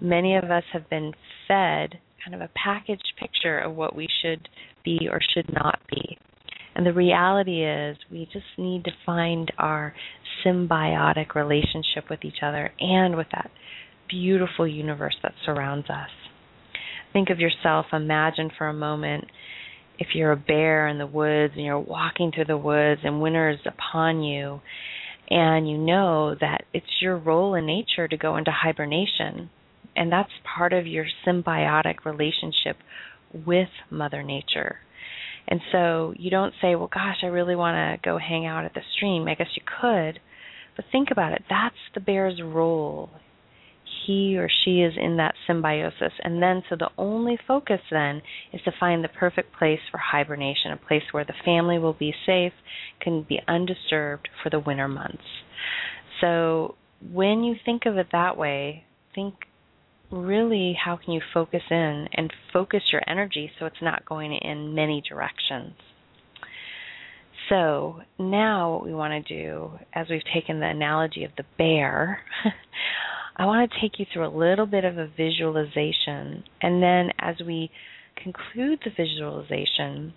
Many 0.00 0.36
of 0.36 0.44
us 0.44 0.64
have 0.72 0.88
been 0.88 1.12
fed 1.48 1.98
kind 2.24 2.34
of 2.34 2.40
a 2.40 2.50
packaged 2.54 3.12
picture 3.18 3.58
of 3.58 3.74
what 3.74 3.94
we 3.94 4.08
should 4.22 4.48
be 4.84 5.08
or 5.10 5.20
should 5.34 5.52
not 5.52 5.78
be. 5.90 6.18
And 6.74 6.86
the 6.86 6.92
reality 6.92 7.64
is, 7.64 7.96
we 8.10 8.26
just 8.32 8.46
need 8.56 8.84
to 8.84 8.90
find 9.04 9.52
our 9.58 9.94
symbiotic 10.44 11.34
relationship 11.34 12.08
with 12.08 12.24
each 12.24 12.42
other 12.42 12.72
and 12.80 13.16
with 13.16 13.26
that 13.32 13.50
beautiful 14.08 14.66
universe 14.66 15.16
that 15.22 15.34
surrounds 15.44 15.90
us. 15.90 16.10
Think 17.12 17.28
of 17.28 17.38
yourself, 17.38 17.86
imagine 17.92 18.50
for 18.56 18.68
a 18.68 18.74
moment 18.74 19.24
if 19.98 20.08
you're 20.14 20.32
a 20.32 20.36
bear 20.36 20.88
in 20.88 20.98
the 20.98 21.06
woods 21.06 21.52
and 21.56 21.64
you're 21.64 21.78
walking 21.78 22.32
through 22.34 22.46
the 22.46 22.56
woods 22.56 23.02
and 23.04 23.20
winter 23.20 23.50
is 23.50 23.58
upon 23.66 24.22
you 24.22 24.60
and 25.28 25.68
you 25.68 25.78
know 25.78 26.34
that 26.40 26.64
it's 26.72 26.86
your 27.00 27.16
role 27.16 27.54
in 27.54 27.66
nature 27.66 28.08
to 28.08 28.16
go 28.16 28.36
into 28.36 28.50
hibernation 28.50 29.50
and 29.96 30.10
that's 30.10 30.30
part 30.56 30.72
of 30.72 30.86
your 30.86 31.06
symbiotic 31.26 32.04
relationship 32.04 32.76
with 33.46 33.68
mother 33.90 34.22
nature 34.22 34.76
and 35.48 35.60
so 35.70 36.14
you 36.16 36.30
don't 36.30 36.54
say 36.60 36.74
well 36.74 36.90
gosh 36.92 37.18
i 37.22 37.26
really 37.26 37.56
want 37.56 37.74
to 37.74 38.08
go 38.08 38.18
hang 38.18 38.46
out 38.46 38.64
at 38.64 38.74
the 38.74 38.80
stream 38.96 39.26
i 39.28 39.34
guess 39.34 39.48
you 39.56 39.62
could 39.80 40.20
but 40.76 40.84
think 40.92 41.08
about 41.10 41.32
it 41.32 41.42
that's 41.48 41.74
the 41.94 42.00
bear's 42.00 42.40
role 42.42 43.10
he 44.06 44.36
or 44.36 44.48
she 44.64 44.80
is 44.80 44.94
in 44.96 45.16
that 45.16 45.34
symbiosis. 45.46 46.12
And 46.22 46.42
then, 46.42 46.62
so 46.68 46.76
the 46.76 46.90
only 46.98 47.38
focus 47.46 47.80
then 47.90 48.22
is 48.52 48.60
to 48.64 48.72
find 48.78 49.02
the 49.02 49.08
perfect 49.08 49.56
place 49.56 49.80
for 49.90 49.98
hibernation, 49.98 50.72
a 50.72 50.76
place 50.76 51.02
where 51.12 51.24
the 51.24 51.34
family 51.44 51.78
will 51.78 51.92
be 51.92 52.14
safe, 52.26 52.52
can 53.00 53.22
be 53.28 53.40
undisturbed 53.46 54.28
for 54.42 54.50
the 54.50 54.60
winter 54.60 54.88
months. 54.88 55.22
So, 56.20 56.76
when 57.12 57.42
you 57.42 57.56
think 57.64 57.82
of 57.86 57.96
it 57.96 58.08
that 58.12 58.36
way, 58.36 58.84
think 59.14 59.34
really 60.12 60.76
how 60.78 60.96
can 61.02 61.14
you 61.14 61.20
focus 61.32 61.62
in 61.70 62.08
and 62.12 62.32
focus 62.52 62.82
your 62.92 63.02
energy 63.06 63.50
so 63.58 63.66
it's 63.66 63.82
not 63.82 64.04
going 64.04 64.32
in 64.34 64.74
many 64.74 65.02
directions. 65.08 65.72
So 67.48 68.02
now 68.18 68.74
what 68.74 68.84
we 68.84 68.94
want 68.94 69.26
to 69.26 69.34
do, 69.34 69.72
as 69.92 70.06
we've 70.08 70.22
taken 70.32 70.60
the 70.60 70.66
analogy 70.66 71.24
of 71.24 71.32
the 71.36 71.44
bear, 71.58 72.20
I 73.36 73.46
want 73.46 73.70
to 73.70 73.80
take 73.80 73.98
you 73.98 74.06
through 74.12 74.26
a 74.26 74.36
little 74.36 74.66
bit 74.66 74.84
of 74.84 74.98
a 74.98 75.08
visualization. 75.08 76.44
And 76.60 76.82
then 76.82 77.10
as 77.18 77.36
we 77.44 77.70
conclude 78.22 78.80
the 78.84 78.90
visualization, 78.96 80.12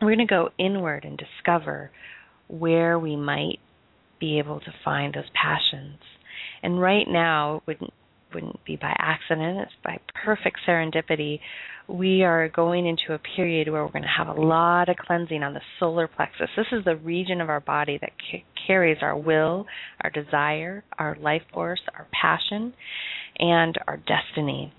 we're 0.00 0.14
going 0.14 0.26
to 0.26 0.26
go 0.26 0.50
inward 0.58 1.04
and 1.04 1.18
discover 1.18 1.90
where 2.48 2.98
we 2.98 3.16
might 3.16 3.58
be 4.20 4.38
able 4.38 4.60
to 4.60 4.72
find 4.84 5.14
those 5.14 5.24
passions. 5.34 5.98
And 6.62 6.80
right 6.80 7.06
now, 7.08 7.56
it 7.56 7.62
wouldn't 7.66 7.92
wouldn't 8.34 8.64
be 8.64 8.76
by 8.76 8.94
accident, 8.98 9.58
it's 9.60 9.72
by 9.84 9.98
perfect 10.24 10.58
serendipity 10.66 11.40
we 11.88 12.22
are 12.22 12.48
going 12.48 12.86
into 12.86 13.12
a 13.12 13.18
period 13.36 13.68
where 13.70 13.84
we're 13.84 13.92
going 13.92 14.02
to 14.02 14.08
have 14.08 14.28
a 14.28 14.40
lot 14.40 14.88
of 14.88 14.96
cleansing 14.96 15.42
on 15.42 15.54
the 15.54 15.60
solar 15.78 16.08
plexus. 16.08 16.48
This 16.56 16.66
is 16.72 16.84
the 16.84 16.96
region 16.96 17.40
of 17.40 17.48
our 17.48 17.60
body 17.60 17.98
that 18.00 18.12
c- 18.30 18.44
carries 18.66 18.98
our 19.02 19.16
will, 19.16 19.66
our 20.02 20.10
desire, 20.10 20.84
our 20.98 21.16
life 21.20 21.42
force, 21.52 21.80
our 21.94 22.06
passion, 22.12 22.72
and 23.38 23.76
our 23.86 23.98
destiny. 23.98 24.72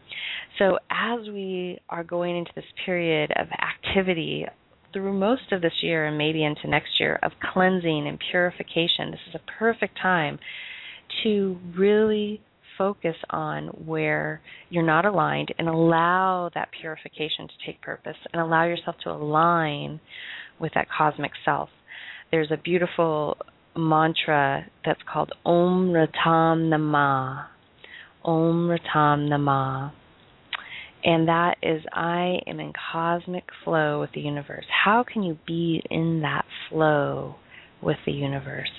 So, 0.60 0.78
as 0.90 1.28
we 1.28 1.80
are 1.90 2.04
going 2.04 2.38
into 2.38 2.52
this 2.56 2.66
period 2.86 3.32
of 3.36 3.48
activity 3.52 4.46
through 4.94 5.14
most 5.14 5.52
of 5.52 5.62
this 5.62 5.74
year 5.82 6.06
and 6.06 6.18
maybe 6.18 6.44
into 6.44 6.68
next 6.68 7.00
year 7.00 7.20
of 7.24 7.32
cleansing 7.54 8.08
and 8.08 8.20
purification, 8.32 9.12
this 9.12 9.20
is 9.28 9.36
a 9.36 9.52
perfect 9.60 9.98
time 10.02 10.40
to 11.24 11.58
really 11.76 12.42
focus 12.77 13.15
on 13.30 13.68
where 13.68 14.42
you're 14.70 14.86
not 14.86 15.06
aligned 15.06 15.53
and 15.58 15.68
allow 15.68 16.50
that 16.56 16.70
purification 16.80 17.48
to 17.48 17.65
take 17.65 17.82
purpose 17.82 18.18
and 18.32 18.42
allow 18.42 18.65
yourself 18.65 18.96
to 19.03 19.10
align 19.10 20.00
with 20.60 20.72
that 20.75 20.88
cosmic 20.96 21.32
self. 21.46 21.70
There's 22.32 22.51
a 22.51 22.58
beautiful 22.58 23.38
mantra 23.75 24.65
that's 24.86 25.01
called 25.12 25.32
Om 25.46 25.89
Ritam 25.89 26.70
Namah. 26.70 27.48
Om 28.24 28.70
Ritam 28.70 29.30
Namah. 29.30 29.92
And 31.03 31.27
that 31.27 31.56
is, 31.62 31.84
I 31.92 32.38
am 32.48 32.60
in 32.60 32.72
cosmic 32.92 33.44
flow 33.63 34.00
with 34.00 34.12
the 34.13 34.22
universe. 34.22 34.65
How 34.86 35.03
can 35.03 35.22
you 35.22 35.38
be 35.46 35.82
in 35.89 36.22
that 36.22 36.46
flow 36.70 37.36
with 37.82 37.98
the 38.06 38.13
universe? 38.13 38.70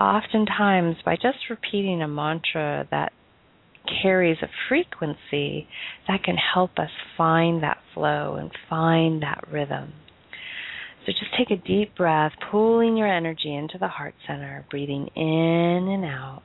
Oftentimes 0.00 0.96
by 1.04 1.14
just 1.16 1.38
repeating 1.50 2.02
a 2.02 2.08
mantra 2.08 2.88
that 2.90 3.12
carries 4.02 4.38
a 4.42 4.48
frequency 4.68 5.68
that 6.08 6.22
can 6.22 6.36
help 6.36 6.78
us 6.78 6.90
find 7.16 7.62
that 7.62 7.78
flow 7.94 8.36
and 8.36 8.50
find 8.68 9.22
that 9.22 9.44
rhythm. 9.52 9.92
So 11.06 11.12
just 11.12 11.34
take 11.36 11.50
a 11.50 11.56
deep 11.66 11.96
breath, 11.96 12.32
pulling 12.50 12.96
your 12.96 13.08
energy 13.08 13.54
into 13.54 13.78
the 13.78 13.88
heart 13.88 14.14
center, 14.26 14.66
breathing 14.70 15.08
in 15.16 15.88
and 15.88 16.04
out. 16.04 16.42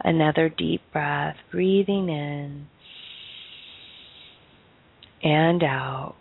Another 0.00 0.50
deep 0.50 0.82
breath, 0.92 1.36
breathing 1.50 2.10
in 2.10 2.66
and 5.24 5.62
out. 5.64 6.14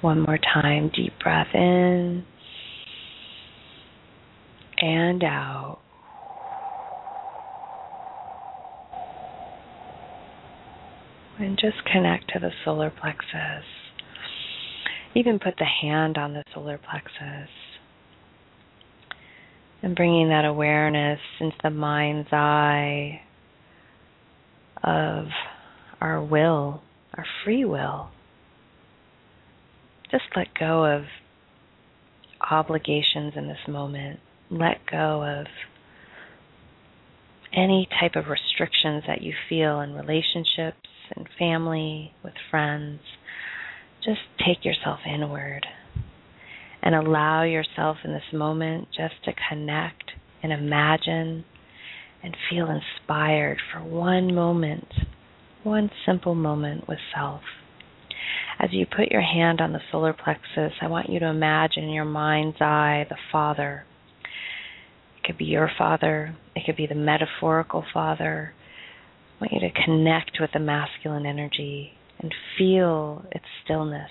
One 0.00 0.20
more 0.20 0.38
time, 0.38 0.90
deep 0.94 1.12
breath 1.22 1.48
in 1.54 2.24
and 4.80 5.24
out. 5.24 5.78
And 11.40 11.56
just 11.58 11.76
connect 11.92 12.32
to 12.32 12.40
the 12.40 12.50
solar 12.64 12.90
plexus. 12.90 13.64
Even 15.14 15.38
put 15.38 15.54
the 15.58 15.64
hand 15.64 16.18
on 16.18 16.32
the 16.32 16.42
solar 16.52 16.78
plexus. 16.78 17.48
And 19.82 19.94
bringing 19.94 20.28
that 20.30 20.44
awareness 20.44 21.20
into 21.40 21.56
the 21.62 21.70
mind's 21.70 22.28
eye 22.32 23.20
of 24.82 25.26
our 26.00 26.22
will, 26.22 26.82
our 27.16 27.24
free 27.44 27.64
will. 27.64 28.10
Just 30.10 30.24
let 30.36 30.48
go 30.58 30.84
of 30.84 31.04
obligations 32.50 33.34
in 33.36 33.46
this 33.46 33.68
moment. 33.68 34.20
Let 34.50 34.78
go 34.90 35.22
of 35.22 35.46
any 37.52 37.88
type 38.00 38.16
of 38.16 38.28
restrictions 38.28 39.04
that 39.06 39.22
you 39.22 39.32
feel 39.48 39.80
in 39.80 39.94
relationships 39.94 40.88
and 41.14 41.28
family, 41.38 42.12
with 42.22 42.34
friends. 42.50 43.00
Just 44.04 44.20
take 44.46 44.64
yourself 44.64 45.00
inward 45.06 45.66
and 46.82 46.94
allow 46.94 47.42
yourself 47.42 47.98
in 48.04 48.12
this 48.12 48.32
moment 48.32 48.88
just 48.96 49.14
to 49.24 49.32
connect 49.48 50.12
and 50.42 50.52
imagine 50.52 51.44
and 52.22 52.36
feel 52.50 52.68
inspired 52.68 53.58
for 53.72 53.82
one 53.82 54.34
moment 54.34 54.86
one 55.68 55.90
simple 56.06 56.34
moment 56.34 56.88
with 56.88 56.98
self. 57.14 57.42
As 58.58 58.70
you 58.72 58.86
put 58.86 59.10
your 59.10 59.22
hand 59.22 59.60
on 59.60 59.72
the 59.72 59.80
solar 59.92 60.12
plexus, 60.12 60.72
I 60.80 60.88
want 60.88 61.10
you 61.10 61.20
to 61.20 61.26
imagine 61.26 61.84
in 61.84 61.90
your 61.90 62.04
mind's 62.04 62.60
eye 62.60 63.06
the 63.08 63.16
Father. 63.30 63.84
It 65.18 65.26
could 65.26 65.38
be 65.38 65.44
your 65.44 65.70
Father, 65.76 66.34
it 66.56 66.64
could 66.64 66.76
be 66.76 66.86
the 66.86 66.94
metaphorical 66.94 67.84
Father. 67.92 68.52
I 69.40 69.44
want 69.44 69.52
you 69.52 69.60
to 69.60 69.84
connect 69.84 70.38
with 70.40 70.50
the 70.52 70.58
masculine 70.58 71.26
energy 71.26 71.92
and 72.18 72.34
feel 72.56 73.24
its 73.30 73.44
stillness. 73.64 74.10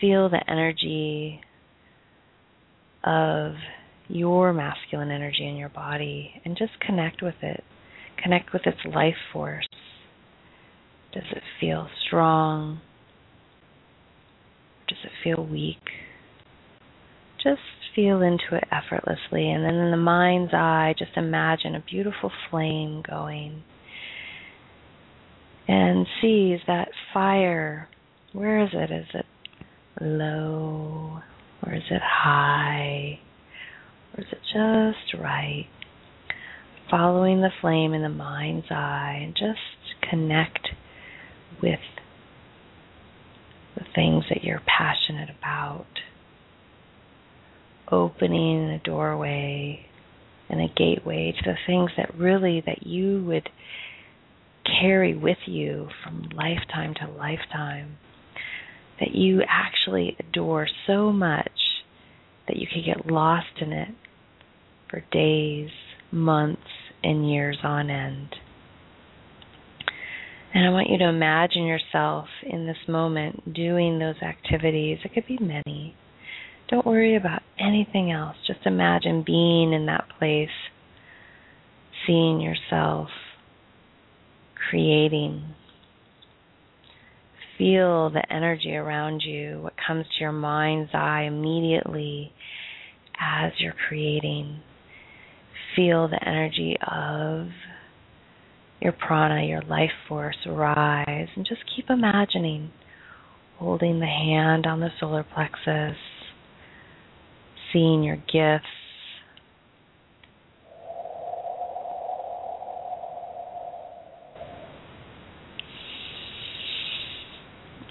Feel 0.00 0.28
the 0.28 0.42
energy 0.48 1.40
of 3.04 3.54
your 4.08 4.52
masculine 4.52 5.10
energy 5.10 5.46
in 5.48 5.56
your 5.56 5.68
body 5.68 6.40
and 6.44 6.56
just 6.56 6.72
connect 6.80 7.22
with 7.22 7.34
it. 7.42 7.64
Connect 8.22 8.52
with 8.52 8.62
its 8.66 8.78
life 8.84 9.16
force. 9.32 9.68
Does 11.12 11.24
it 11.32 11.42
feel 11.60 11.88
strong? 12.06 12.80
Does 14.88 14.98
it 15.04 15.12
feel 15.24 15.44
weak? 15.44 15.82
Just 17.42 17.60
feel 17.94 18.20
into 18.20 18.52
it 18.52 18.64
effortlessly. 18.70 19.50
And 19.50 19.64
then 19.64 19.74
in 19.74 19.90
the 19.90 19.96
mind's 19.96 20.52
eye, 20.52 20.94
just 20.98 21.16
imagine 21.16 21.74
a 21.74 21.80
beautiful 21.80 22.30
flame 22.50 23.02
going. 23.08 23.62
And 25.68 26.06
see, 26.20 26.52
is 26.52 26.60
that 26.66 26.88
fire, 27.12 27.88
where 28.32 28.62
is 28.62 28.70
it? 28.72 28.90
Is 28.90 29.06
it 29.14 29.26
low? 30.00 31.20
Or 31.64 31.74
is 31.74 31.82
it 31.90 32.02
high? 32.02 33.20
Or 34.14 34.20
is 34.20 34.26
it 34.32 34.40
just 34.52 35.22
right? 35.22 35.68
Following 36.90 37.40
the 37.40 37.50
flame 37.60 37.94
in 37.94 38.02
the 38.02 38.08
mind's 38.08 38.66
eye 38.70 39.20
and 39.22 39.34
just 39.34 40.08
connect 40.08 40.68
with 41.62 41.80
the 43.74 43.84
things 43.94 44.24
that 44.28 44.44
you're 44.44 44.62
passionate 44.66 45.30
about. 45.30 45.86
Opening 47.90 48.70
a 48.70 48.78
doorway 48.78 49.86
and 50.48 50.60
a 50.60 50.68
gateway 50.76 51.32
to 51.32 51.50
the 51.50 51.56
things 51.66 51.90
that 51.96 52.14
really 52.16 52.62
that 52.66 52.86
you 52.86 53.24
would 53.24 53.48
carry 54.80 55.16
with 55.16 55.38
you 55.46 55.88
from 56.02 56.28
lifetime 56.34 56.94
to 56.94 57.08
lifetime 57.08 57.96
that 59.00 59.14
you 59.14 59.42
actually 59.48 60.16
adore 60.18 60.66
so 60.86 61.12
much 61.12 61.50
that 62.48 62.56
you 62.56 62.66
could 62.72 62.84
get 62.84 63.10
lost 63.10 63.60
in 63.60 63.72
it 63.72 63.88
for 64.88 65.04
days, 65.12 65.70
months, 66.10 66.62
and 67.02 67.28
years 67.30 67.58
on 67.62 67.90
end. 67.90 68.34
And 70.54 70.66
I 70.66 70.70
want 70.70 70.88
you 70.88 70.98
to 70.98 71.08
imagine 71.08 71.64
yourself 71.64 72.28
in 72.42 72.66
this 72.66 72.88
moment 72.88 73.52
doing 73.52 73.98
those 73.98 74.16
activities. 74.22 74.98
It 75.04 75.12
could 75.12 75.26
be 75.26 75.38
many. 75.38 75.94
Don't 76.70 76.86
worry 76.86 77.14
about 77.14 77.42
anything 77.58 78.10
else. 78.10 78.36
Just 78.46 78.60
imagine 78.64 79.22
being 79.24 79.72
in 79.72 79.86
that 79.86 80.06
place, 80.18 80.48
seeing 82.06 82.40
yourself, 82.40 83.08
creating. 84.70 85.54
Feel 87.58 88.10
the 88.10 88.22
energy 88.30 88.74
around 88.74 89.22
you, 89.22 89.60
what 89.62 89.74
comes 89.86 90.04
to 90.06 90.20
your 90.20 90.32
mind's 90.32 90.90
eye 90.92 91.22
immediately 91.22 92.32
as 93.20 93.52
you're 93.58 93.74
creating. 93.88 94.60
Feel 95.74 96.08
the 96.08 96.22
energy 96.26 96.76
of 96.86 97.48
your 98.80 98.92
prana, 98.92 99.44
your 99.46 99.62
life 99.62 99.90
force 100.08 100.36
rise, 100.46 101.28
and 101.34 101.46
just 101.46 101.62
keep 101.74 101.88
imagining 101.88 102.70
holding 103.58 104.00
the 104.00 104.06
hand 104.06 104.66
on 104.66 104.80
the 104.80 104.90
solar 105.00 105.24
plexus, 105.24 105.96
seeing 107.72 108.02
your 108.02 108.16
gifts. 108.16 108.66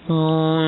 Soft, 0.07 0.64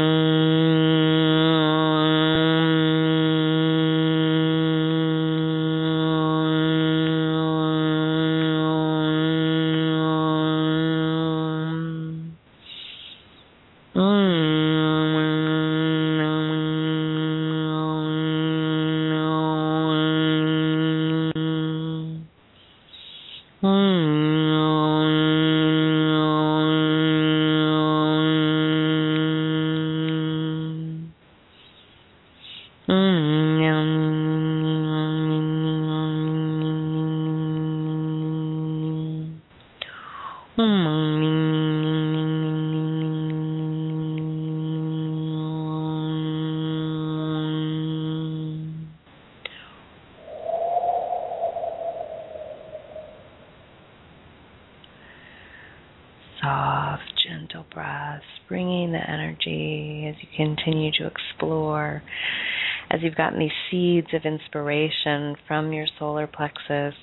as 62.98 63.04
you've 63.04 63.16
gotten 63.16 63.40
these 63.40 63.52
seeds 63.70 64.08
of 64.14 64.26
inspiration 64.26 65.36
from 65.48 65.72
your 65.72 65.86
solar 66.00 66.28
plexus, 66.28 66.96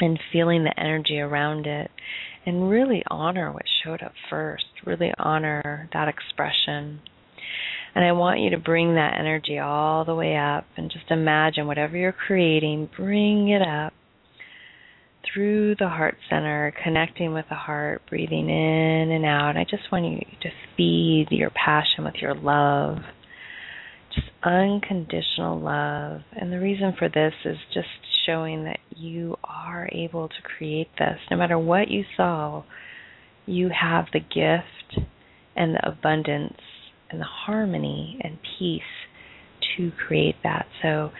and 0.00 0.18
feeling 0.32 0.64
the 0.64 0.80
energy 0.80 1.18
around 1.18 1.66
it, 1.66 1.90
and 2.44 2.68
really 2.68 3.02
honor 3.08 3.52
what 3.52 3.62
showed 3.84 4.02
up 4.02 4.12
first, 4.28 4.64
really 4.84 5.12
honor 5.18 5.88
that 5.92 6.08
expression. 6.08 7.00
And 7.94 8.04
I 8.04 8.12
want 8.12 8.40
you 8.40 8.50
to 8.50 8.58
bring 8.58 8.94
that 8.94 9.16
energy 9.18 9.58
all 9.58 10.04
the 10.04 10.14
way 10.14 10.36
up 10.36 10.64
and 10.76 10.90
just 10.90 11.10
imagine 11.10 11.66
whatever 11.66 11.96
you're 11.96 12.12
creating, 12.12 12.88
bring 12.96 13.48
it 13.48 13.62
up 13.62 13.92
through 15.32 15.76
the 15.76 15.88
heart 15.88 16.16
center, 16.28 16.74
connecting 16.82 17.32
with 17.32 17.44
the 17.48 17.54
heart, 17.54 18.02
breathing 18.08 18.48
in 18.50 19.10
and 19.10 19.24
out. 19.24 19.56
I 19.56 19.64
just 19.64 19.92
want 19.92 20.04
you 20.04 20.18
to 20.40 20.50
feed 20.76 21.26
your 21.30 21.50
passion 21.50 22.04
with 22.04 22.16
your 22.16 22.34
love, 22.34 22.98
unconditional 24.42 25.60
love. 25.60 26.22
And 26.32 26.52
the 26.52 26.60
reason 26.60 26.94
for 26.98 27.08
this 27.08 27.34
is 27.44 27.56
just 27.72 27.88
showing 28.26 28.64
that 28.64 28.78
you 28.96 29.36
are 29.44 29.88
able 29.92 30.28
to 30.28 30.42
create 30.56 30.88
this. 30.98 31.18
No 31.30 31.36
matter 31.36 31.58
what 31.58 31.88
you 31.88 32.04
saw, 32.16 32.64
you 33.46 33.70
have 33.70 34.06
the 34.12 34.20
gift 34.20 35.06
and 35.56 35.74
the 35.74 35.88
abundance 35.88 36.60
and 37.10 37.20
the 37.20 37.26
harmony 37.26 38.18
and 38.22 38.38
peace 38.58 38.82
to 39.76 39.90
create 40.06 40.36
that. 40.42 40.66
So 40.82 41.10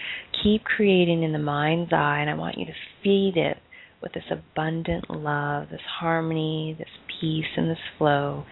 keep 0.43 0.65
creating 0.65 1.23
in 1.23 1.33
the 1.33 1.39
mind's 1.39 1.93
eye, 1.93 2.19
and 2.21 2.31
I 2.31 2.35
want 2.35 2.59
you 2.59 2.67
to 2.67 2.73
feed 3.03 3.37
it 3.37 3.59
with 4.03 4.13
this 4.13 4.25
abundant 4.31 5.09
love, 5.11 5.69
this 5.71 5.81
harmony, 6.01 6.75
this 6.79 6.89
peace, 7.21 7.45
and 7.57 7.71
this 7.71 7.79
flow. 7.99 8.45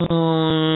Hum 0.00 0.75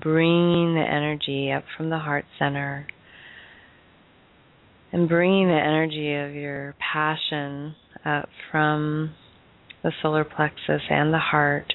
bringing 0.00 0.74
the 0.74 0.84
energy 0.86 1.52
up 1.52 1.64
from 1.76 1.90
the 1.90 1.98
heart 1.98 2.24
center 2.38 2.86
and 4.92 5.08
bringing 5.08 5.48
the 5.48 5.54
energy 5.54 6.14
of 6.14 6.34
your 6.34 6.74
passion 6.92 7.74
up 8.04 8.28
from 8.50 9.14
the 9.82 9.92
solar 10.02 10.24
plexus 10.24 10.82
and 10.90 11.12
the 11.12 11.18
heart. 11.18 11.72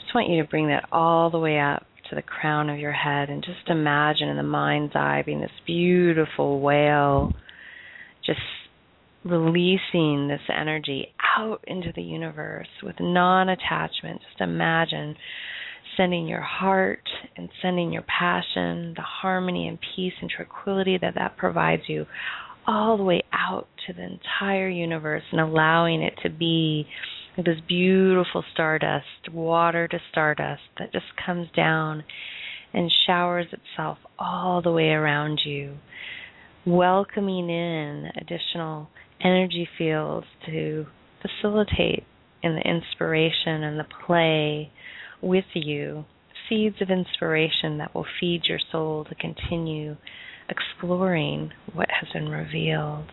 Just 0.00 0.14
want 0.14 0.28
you 0.28 0.42
to 0.42 0.48
bring 0.48 0.68
that 0.68 0.88
all 0.92 1.30
the 1.30 1.38
way 1.38 1.58
up 1.58 1.86
to 2.10 2.16
the 2.16 2.22
crown 2.22 2.68
of 2.68 2.78
your 2.78 2.92
head 2.92 3.30
and 3.30 3.42
just 3.42 3.68
imagine 3.68 4.28
in 4.28 4.36
the 4.36 4.42
mind's 4.42 4.94
eye 4.94 5.22
being 5.24 5.40
this 5.40 5.50
beautiful 5.66 6.60
whale 6.60 7.32
just 8.24 8.40
releasing 9.24 10.28
this 10.28 10.40
energy 10.48 11.08
out 11.38 11.60
into 11.66 11.92
the 11.94 12.02
universe 12.02 12.68
with 12.82 12.96
non 13.00 13.48
attachment. 13.48 14.20
Just 14.28 14.40
imagine 14.40 15.14
sending 15.96 16.26
your 16.26 16.40
heart 16.40 17.08
and 17.36 17.48
sending 17.60 17.92
your 17.92 18.02
passion, 18.02 18.94
the 18.96 19.02
harmony 19.02 19.68
and 19.68 19.78
peace 19.94 20.14
and 20.20 20.30
tranquility 20.30 20.98
that 21.00 21.14
that 21.14 21.36
provides 21.36 21.82
you, 21.86 22.06
all 22.66 22.96
the 22.96 23.02
way 23.02 23.22
out 23.32 23.66
to 23.86 23.92
the 23.92 24.02
entire 24.02 24.68
universe 24.68 25.22
and 25.32 25.40
allowing 25.40 26.02
it 26.02 26.14
to 26.22 26.30
be 26.30 26.86
this 27.36 27.58
beautiful 27.66 28.44
stardust, 28.52 29.06
water 29.32 29.88
to 29.88 29.98
stardust 30.10 30.62
that 30.78 30.92
just 30.92 31.06
comes 31.24 31.48
down 31.56 32.04
and 32.74 32.90
showers 33.06 33.46
itself 33.52 33.98
all 34.18 34.62
the 34.62 34.70
way 34.70 34.90
around 34.90 35.40
you, 35.44 35.76
welcoming 36.66 37.50
in 37.50 38.10
additional 38.20 38.88
energy 39.22 39.68
fields 39.78 40.26
to 40.46 40.86
facilitate 41.20 42.04
in 42.42 42.54
the 42.54 42.62
inspiration 42.62 43.62
and 43.62 43.78
the 43.78 43.86
play 44.06 44.70
with 45.22 45.44
you, 45.54 46.04
seeds 46.48 46.76
of 46.80 46.90
inspiration 46.90 47.78
that 47.78 47.94
will 47.94 48.06
feed 48.20 48.42
your 48.48 48.58
soul 48.70 49.04
to 49.04 49.14
continue 49.14 49.96
exploring 50.48 51.50
what 51.72 51.88
has 51.90 52.08
been 52.12 52.28
revealed. 52.28 53.06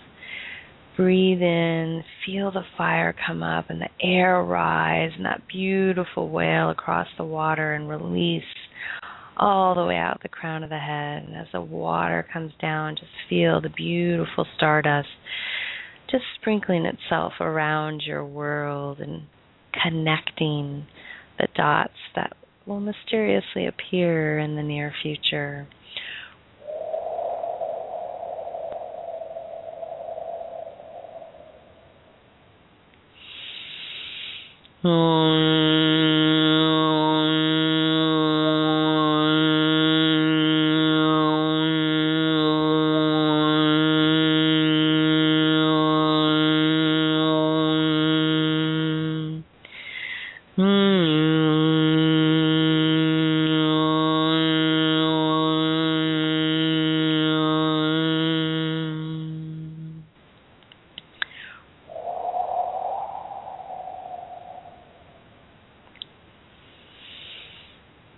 Breathe 0.98 1.42
in, 1.42 2.04
feel 2.26 2.52
the 2.52 2.64
fire 2.78 3.16
come 3.26 3.42
up 3.42 3.70
and 3.70 3.80
the 3.80 4.06
air 4.06 4.44
rise 4.44 5.12
and 5.16 5.26
that 5.26 5.48
beautiful 5.48 6.30
whale 6.30 6.70
across 6.70 7.08
the 7.18 7.24
water 7.24 7.74
and 7.74 7.88
release 7.88 8.44
all 9.38 9.76
the 9.76 9.86
way 9.86 9.96
out 9.96 10.20
the 10.22 10.28
crown 10.28 10.64
of 10.64 10.70
the 10.70 10.78
head. 10.78 11.24
And 11.24 11.38
as 11.38 11.48
the 11.54 11.62
water 11.62 12.28
comes 12.34 12.52
down, 12.62 12.98
just 12.98 13.12
feel 13.30 13.62
the 13.62 13.70
beautiful 13.70 14.46
stardust 14.58 15.08
just 16.12 16.24
sprinkling 16.40 16.86
itself 16.86 17.34
around 17.40 18.02
your 18.06 18.26
world 18.26 19.00
and 19.00 19.24
connecting 19.84 20.86
the 21.40 21.48
dots 21.56 21.94
that 22.16 22.36
will 22.66 22.80
mysteriously 22.80 23.66
appear 23.66 24.38
in 24.38 24.56
the 24.56 24.64
near 24.64 24.94
future. 25.02 25.68
Hmm. 34.82 35.59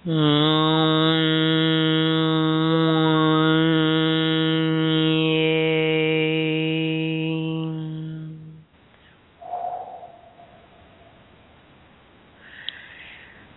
Mm-hmm. 0.06 0.82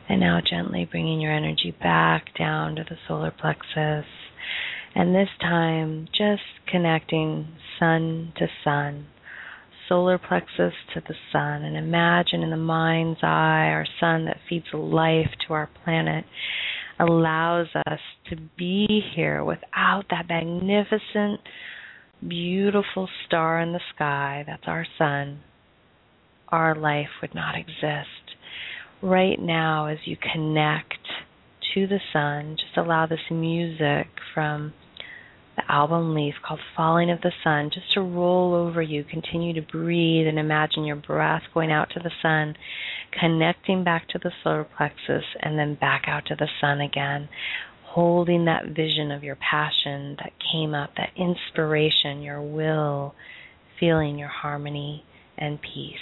And 0.07 0.21
now 0.21 0.41
gently 0.49 0.87
bringing 0.91 1.23
your 1.23 1.33
energy 1.33 1.75
back 1.81 2.37
down 2.39 2.77
to 2.77 2.85
the 2.85 2.97
solar 3.09 3.31
plexus. 3.31 4.05
And 4.95 5.15
this 5.15 5.31
time, 5.41 6.07
just 6.17 6.43
connecting 6.71 7.49
sun 7.81 8.35
to 8.37 8.49
sun, 8.63 9.07
solar 9.89 10.19
plexus 10.19 10.75
to 10.95 11.01
the 11.07 11.15
sun. 11.33 11.63
And 11.63 11.77
imagine 11.77 12.43
in 12.43 12.51
the 12.51 12.57
mind's 12.57 13.21
eye 13.23 13.71
our 13.71 13.87
sun 14.01 14.27
that 14.27 14.39
feeds 14.49 14.67
life 14.73 15.31
to 15.47 15.55
our 15.55 15.69
planet 15.85 16.25
allows 16.99 17.67
us 17.87 17.99
to 18.31 18.37
be 18.57 19.01
here 19.15 19.45
without 19.45 20.05
that 20.11 20.29
magnificent, 20.29 21.41
beautiful 22.27 23.09
star 23.27 23.61
in 23.61 23.73
the 23.73 23.81
sky. 23.95 24.45
That's 24.47 24.63
our 24.67 24.87
sun. 24.97 25.41
Our 26.49 26.75
life 26.75 27.09
would 27.21 27.35
not 27.35 27.57
exist 27.57 28.37
right 29.03 29.41
now 29.41 29.87
as 29.87 29.99
you 30.05 30.17
connect 30.17 30.95
to 31.75 31.87
the 31.87 31.99
sun, 32.13 32.57
just 32.57 32.77
allow 32.77 33.07
this 33.07 33.19
music 33.31 34.07
from 34.33 34.73
album 35.75 36.15
Leaf 36.15 36.35
called 36.47 36.61
Falling 36.77 37.11
of 37.11 37.21
the 37.21 37.33
Sun 37.43 37.71
just 37.75 37.93
to 37.95 38.01
roll 38.01 38.55
over 38.55 38.81
you. 38.81 39.03
Continue 39.03 39.53
to 39.55 39.61
breathe 39.61 40.29
and 40.29 40.39
imagine 40.39 40.85
your 40.85 40.95
breath 40.95 41.43
going 41.53 41.73
out 41.73 41.91
to 41.91 42.01
the 42.01 42.13
sun, 42.23 42.55
connecting 43.19 43.83
back 43.83 44.09
to 44.11 44.21
the 44.23 44.31
solar 44.45 44.63
plexus, 44.63 45.25
and 45.41 45.59
then 45.59 45.75
back 45.75 46.05
out 46.07 46.27
to 46.27 46.37
the 46.37 46.47
sun 46.61 46.81
again. 46.81 47.29
Holding 47.87 48.45
that 48.45 48.69
vision 48.69 49.11
of 49.11 49.25
your 49.25 49.37
passion 49.37 50.17
that 50.23 50.33
came 50.53 50.75
up, 50.75 50.91
that 50.97 51.11
inspiration, 51.17 52.23
your 52.23 52.41
will, 52.41 53.17
feeling 53.81 54.17
your 54.17 54.29
harmony 54.29 55.05
and 55.37 55.59
peace. 55.61 55.99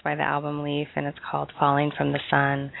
It's 0.00 0.04
by 0.04 0.14
the 0.14 0.22
album 0.22 0.62
Leaf 0.62 0.88
and 0.96 1.04
it's 1.04 1.18
called 1.30 1.52
Falling 1.58 1.92
from 1.94 2.12
the 2.12 2.20
Sun. 2.30 2.72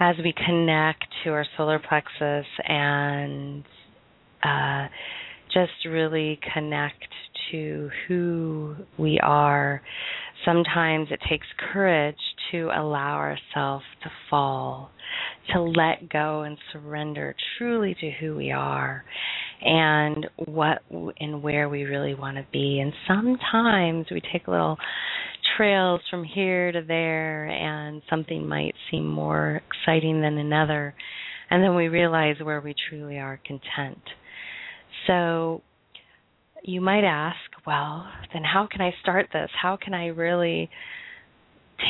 As 0.00 0.16
we 0.22 0.34
connect 0.34 1.02
to 1.24 1.30
our 1.30 1.46
solar 1.56 1.78
plexus 1.78 2.46
and 2.68 3.64
uh, 4.42 4.88
just 5.46 5.72
really 5.88 6.38
connect 6.52 7.08
to 7.50 7.88
who 8.06 8.76
we 8.98 9.18
are, 9.22 9.80
sometimes 10.44 11.08
it 11.10 11.20
takes 11.30 11.46
courage 11.72 12.16
to 12.50 12.68
allow 12.76 13.14
ourselves 13.14 13.84
to 14.02 14.10
fall, 14.28 14.90
to 15.54 15.62
let 15.62 16.10
go 16.10 16.42
and 16.42 16.58
surrender 16.70 17.34
truly 17.56 17.96
to 17.98 18.10
who 18.20 18.36
we 18.36 18.50
are 18.50 19.04
and 19.62 20.26
what 20.36 20.82
and 21.18 21.42
where 21.42 21.70
we 21.70 21.84
really 21.84 22.14
want 22.14 22.36
to 22.36 22.46
be. 22.52 22.80
And 22.80 22.92
sometimes 23.08 24.06
we 24.10 24.20
take 24.32 24.48
a 24.48 24.50
little 24.50 24.76
trails 25.56 26.00
from 26.10 26.24
here 26.24 26.72
to 26.72 26.82
there, 26.86 27.46
and 27.46 28.02
something 28.08 28.46
might 28.48 28.74
seem 28.90 29.06
more 29.06 29.60
exciting 29.66 30.20
than 30.20 30.38
another. 30.38 30.94
And 31.50 31.62
then 31.62 31.74
we 31.74 31.88
realize 31.88 32.36
where 32.42 32.60
we 32.60 32.74
truly 32.88 33.18
are 33.18 33.38
content. 33.44 34.02
So 35.06 35.62
you 36.62 36.80
might 36.80 37.04
ask, 37.04 37.36
well, 37.66 38.06
then 38.32 38.42
how 38.44 38.68
can 38.70 38.80
I 38.80 38.92
start 39.02 39.26
this? 39.32 39.50
How 39.60 39.76
can 39.76 39.94
I 39.94 40.06
really 40.06 40.70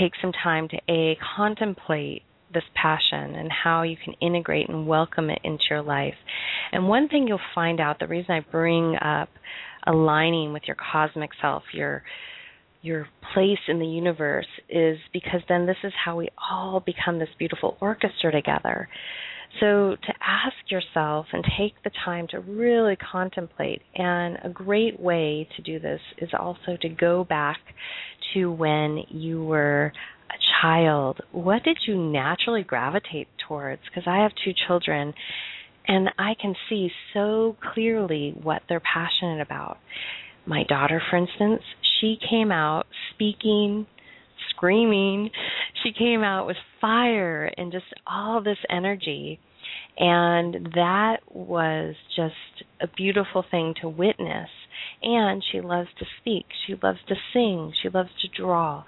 take 0.01 0.13
some 0.21 0.33
time 0.33 0.69
to 0.69 0.79
A, 0.89 1.19
contemplate 1.37 2.23
this 2.53 2.63
passion 2.75 3.35
and 3.35 3.51
how 3.51 3.83
you 3.83 3.97
can 4.03 4.15
integrate 4.21 4.69
and 4.69 4.87
welcome 4.87 5.31
it 5.31 5.41
into 5.45 5.65
your 5.71 5.83
life. 5.83 6.15
And 6.73 6.89
one 6.89 7.09
thing 7.09 7.27
you'll 7.27 7.41
find 7.55 7.81
out, 7.81 7.99
the 7.99 8.07
reason 8.07 8.31
I 8.31 8.41
bring 8.41 8.97
up 8.97 9.29
aligning 9.87 10.53
with 10.53 10.63
your 10.67 10.77
cosmic 10.77 11.31
self, 11.41 11.63
your 11.73 12.03
your 12.83 13.07
place 13.33 13.59
in 13.69 13.79
the 13.79 13.87
universe 13.87 14.47
is 14.69 14.99
because 15.13 15.41
then 15.49 15.67
this 15.67 15.77
is 15.85 15.93
how 16.05 16.17
we 16.17 16.29
all 16.51 16.81
become 16.81 17.19
this 17.19 17.29
beautiful 17.39 17.77
orchestra 17.81 18.31
together. 18.33 18.89
So 19.61 19.97
to 19.97 20.13
ask 20.21 20.57
yourself 20.71 21.27
and 21.33 21.45
take 21.59 21.75
the 21.85 21.91
time 22.05 22.27
to 22.31 22.41
really 22.41 22.97
contemplate, 22.97 23.83
and 23.95 24.39
a 24.43 24.49
great 24.49 24.99
way 24.99 25.49
to 25.57 25.63
do 25.63 25.79
this 25.79 26.01
is 26.19 26.31
also 26.39 26.77
to 26.81 26.89
go 26.89 27.25
back 27.25 27.59
to 28.35 28.51
when 28.51 29.05
you 29.09 29.45
were 29.45 29.93
a 30.31 30.63
child, 30.63 31.21
what 31.33 31.63
did 31.65 31.79
you 31.87 31.97
naturally 31.97 32.63
gravitate 32.63 33.29
towards? 33.47 33.83
Because 33.85 34.05
I 34.07 34.23
have 34.23 34.33
two 34.45 34.53
children 34.67 35.13
and 35.87 36.09
I 36.19 36.35
can 36.41 36.55
see 36.69 36.91
so 37.13 37.57
clearly 37.75 38.35
what 38.41 38.63
they're 38.69 38.81
passionate 38.81 39.43
about. 39.43 39.79
My 40.47 40.65
daughter, 40.65 41.01
for 41.11 41.17
instance, 41.17 41.63
she 42.01 42.19
came 42.29 42.51
out 42.51 42.87
speaking, 43.15 43.87
screaming. 44.51 45.31
She 45.83 45.93
came 45.93 46.23
out 46.23 46.47
with 46.47 46.57
fire 46.81 47.51
and 47.57 47.71
just 47.73 47.87
all 48.07 48.43
this 48.43 48.59
energy. 48.69 49.39
And 49.99 50.71
that 50.75 51.19
was 51.31 51.95
just 52.17 52.35
a 52.81 52.89
beautiful 52.89 53.45
thing 53.51 53.75
to 53.83 53.89
witness 53.89 54.49
and 55.03 55.43
she 55.51 55.61
loves 55.61 55.89
to 55.99 56.05
speak. 56.21 56.47
She 56.67 56.75
loves 56.83 56.99
to 57.09 57.15
sing. 57.33 57.73
She 57.83 57.89
loves 57.89 58.11
to 58.21 58.29
draw. 58.29 58.85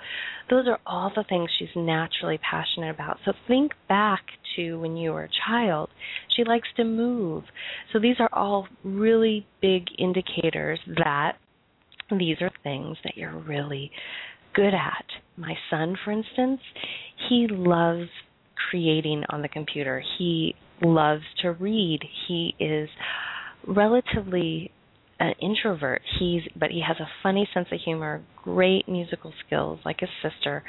Those 0.48 0.66
are 0.68 0.78
all 0.86 1.10
the 1.14 1.24
things 1.28 1.50
she's 1.58 1.68
naturally 1.74 2.38
passionate 2.38 2.90
about. 2.90 3.18
So 3.24 3.32
think 3.48 3.72
back 3.88 4.22
to 4.56 4.78
when 4.80 4.96
you 4.96 5.12
were 5.12 5.24
a 5.24 5.48
child. 5.48 5.90
She 6.36 6.44
likes 6.44 6.68
to 6.76 6.84
move. 6.84 7.44
So 7.92 7.98
these 7.98 8.16
are 8.20 8.30
all 8.32 8.68
really 8.84 9.46
big 9.60 9.84
indicators 9.98 10.78
that 10.86 11.36
these 12.18 12.37
are 12.40 12.50
things 12.62 12.96
that 13.05 13.16
you're 13.16 13.38
really 13.38 13.90
good 14.55 14.74
at. 14.74 15.05
My 15.37 15.55
son, 15.70 15.96
for 16.05 16.12
instance, 16.12 16.61
he 17.29 17.46
loves 17.50 18.09
creating 18.70 19.24
on 19.31 19.42
the 19.42 19.48
computer. 19.48 20.03
He 20.18 20.55
loves 20.83 21.22
to 21.42 21.53
read. 21.53 22.00
He 22.29 22.55
is 22.59 22.88
relatively 23.66 24.70
an 25.20 25.35
introvert. 25.40 26.03
He's 26.18 26.42
but 26.57 26.70
he 26.70 26.83
has 26.87 26.96
a 27.00 27.09
funny 27.22 27.48
sense 27.55 27.68
of 27.72 27.79
humor, 27.85 28.22
great 28.42 28.88
musical 28.88 29.33
skills 29.46 29.81
like 29.85 30.00
his 30.00 30.11
sister. 30.22 30.62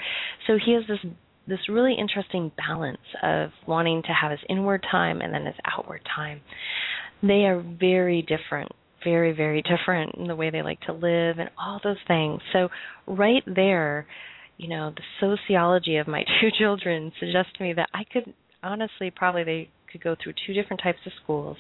So 0.48 0.58
he 0.64 0.74
has 0.74 0.84
this 0.88 1.12
this 1.48 1.70
really 1.70 1.96
interesting 1.98 2.52
balance 2.58 2.98
of 3.22 3.52
wanting 3.68 4.02
to 4.04 4.10
have 4.10 4.32
his 4.32 4.40
inward 4.50 4.84
time 4.90 5.22
and 5.22 5.34
then 5.34 5.46
his 5.46 5.56
outward 5.66 6.02
time. 6.16 6.42
They 7.22 7.46
are 7.46 7.62
very 7.62 8.22
different, 8.22 8.72
very 9.06 9.32
very 9.32 9.62
different 9.62 10.16
in 10.16 10.28
the 10.28 10.36
way 10.36 10.50
they 10.50 10.62
like 10.62 10.82
to 10.82 10.92
live 10.92 11.40
and 11.40 11.50
all 11.58 11.80
those 11.84 11.98
things. 12.08 12.42
So 12.52 12.68
right 13.08 13.44
there, 13.46 14.06
you 14.58 14.68
know, 14.68 14.94
the 14.94 15.38
sociology 15.48 15.98
of 15.98 16.08
my 16.08 16.24
two 16.42 16.50
children 16.60 17.14
suggests 17.20 17.54
to 17.58 17.64
me 17.64 17.74
that 17.74 17.90
I 17.94 18.04
could 18.12 18.34
honestly 18.64 19.12
probably 19.16 19.44
they 19.44 19.70
could 19.92 20.04
go 20.04 20.16
through 20.22 20.34
two 20.46 20.54
different 20.54 20.82
types 20.84 21.00
of 21.06 21.12
schools 21.24 21.56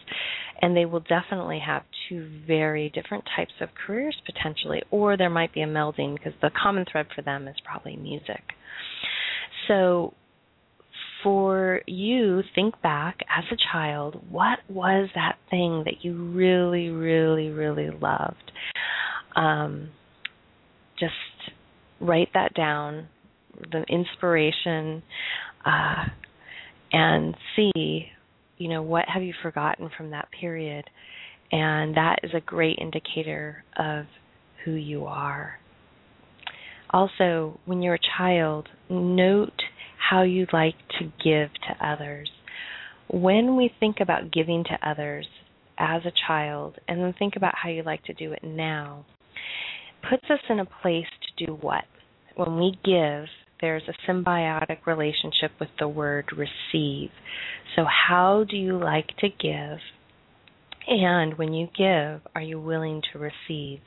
and 0.61 0.75
they 0.75 0.85
will 0.85 1.01
definitely 1.01 1.61
have 1.65 1.83
two 2.09 2.27
very 2.45 2.89
different 2.89 3.23
types 3.35 3.53
of 3.61 3.69
careers 3.85 4.15
potentially 4.25 4.81
or 4.91 5.15
there 5.15 5.29
might 5.29 5.53
be 5.53 5.61
a 5.61 5.67
melding 5.67 6.15
because 6.15 6.33
the 6.41 6.49
common 6.61 6.83
thread 6.91 7.05
for 7.15 7.21
them 7.21 7.47
is 7.47 7.55
probably 7.63 7.95
music 7.95 8.41
so 9.67 10.13
for 11.25 11.81
you 11.87 12.41
think 12.53 12.81
back 12.81 13.17
as 13.35 13.43
a 13.51 13.57
child 13.73 14.23
what 14.29 14.59
was 14.69 15.09
that 15.13 15.35
thing 15.49 15.81
that 15.83 16.05
you 16.05 16.13
really 16.31 16.87
really 16.89 17.49
really 17.49 17.89
loved 17.89 18.51
um, 19.35 19.89
just 20.97 21.13
write 21.99 22.29
that 22.33 22.53
down 22.53 23.09
the 23.71 23.83
inspiration 23.89 25.03
uh, 25.65 26.05
and 26.93 27.35
see 27.57 28.09
you 28.57 28.69
know, 28.69 28.81
what 28.81 29.05
have 29.07 29.23
you 29.23 29.33
forgotten 29.41 29.89
from 29.97 30.11
that 30.11 30.29
period? 30.39 30.85
And 31.51 31.95
that 31.95 32.19
is 32.23 32.31
a 32.33 32.41
great 32.41 32.77
indicator 32.79 33.63
of 33.77 34.05
who 34.63 34.71
you 34.71 35.05
are. 35.05 35.59
Also, 36.89 37.59
when 37.65 37.81
you're 37.81 37.95
a 37.95 38.17
child, 38.17 38.69
note 38.89 39.61
how 40.09 40.23
you 40.23 40.47
like 40.53 40.75
to 40.99 41.05
give 41.23 41.49
to 41.67 41.85
others. 41.85 42.29
When 43.07 43.55
we 43.55 43.71
think 43.79 43.97
about 44.01 44.31
giving 44.31 44.63
to 44.65 44.89
others 44.89 45.27
as 45.77 46.01
a 46.05 46.11
child, 46.27 46.75
and 46.87 47.01
then 47.01 47.13
think 47.17 47.35
about 47.35 47.53
how 47.55 47.69
you 47.69 47.83
like 47.83 48.03
to 48.05 48.13
do 48.13 48.31
it 48.31 48.43
now, 48.43 49.05
puts 50.09 50.23
us 50.29 50.39
in 50.49 50.59
a 50.59 50.65
place 50.65 51.05
to 51.21 51.45
do 51.45 51.53
what? 51.53 51.85
When 52.35 52.57
we 52.57 52.77
give, 52.83 53.25
there's 53.61 53.83
a 53.87 54.11
symbiotic 54.11 54.85
relationship 54.85 55.51
with 55.59 55.69
the 55.79 55.87
word 55.87 56.25
receive. 56.31 57.09
So, 57.75 57.85
how 57.85 58.45
do 58.49 58.57
you 58.57 58.77
like 58.77 59.07
to 59.19 59.29
give? 59.29 59.79
And 60.87 61.37
when 61.37 61.53
you 61.53 61.67
give, 61.75 62.21
are 62.35 62.41
you 62.41 62.59
willing 62.59 63.01
to 63.11 63.19
receive? 63.19 63.79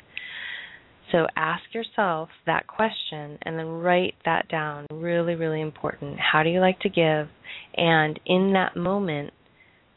So, 1.13 1.27
ask 1.37 1.63
yourself 1.73 2.29
that 2.47 2.67
question 2.67 3.39
and 3.43 3.59
then 3.59 3.67
write 3.67 4.15
that 4.25 4.49
down. 4.49 4.87
Really, 4.93 5.35
really 5.35 5.61
important. 5.61 6.19
How 6.21 6.43
do 6.43 6.51
you 6.51 6.61
like 6.61 6.81
to 6.81 6.89
give? 6.89 7.29
And 7.77 8.21
in 8.27 8.53
that 8.53 8.77
moment, 8.77 9.33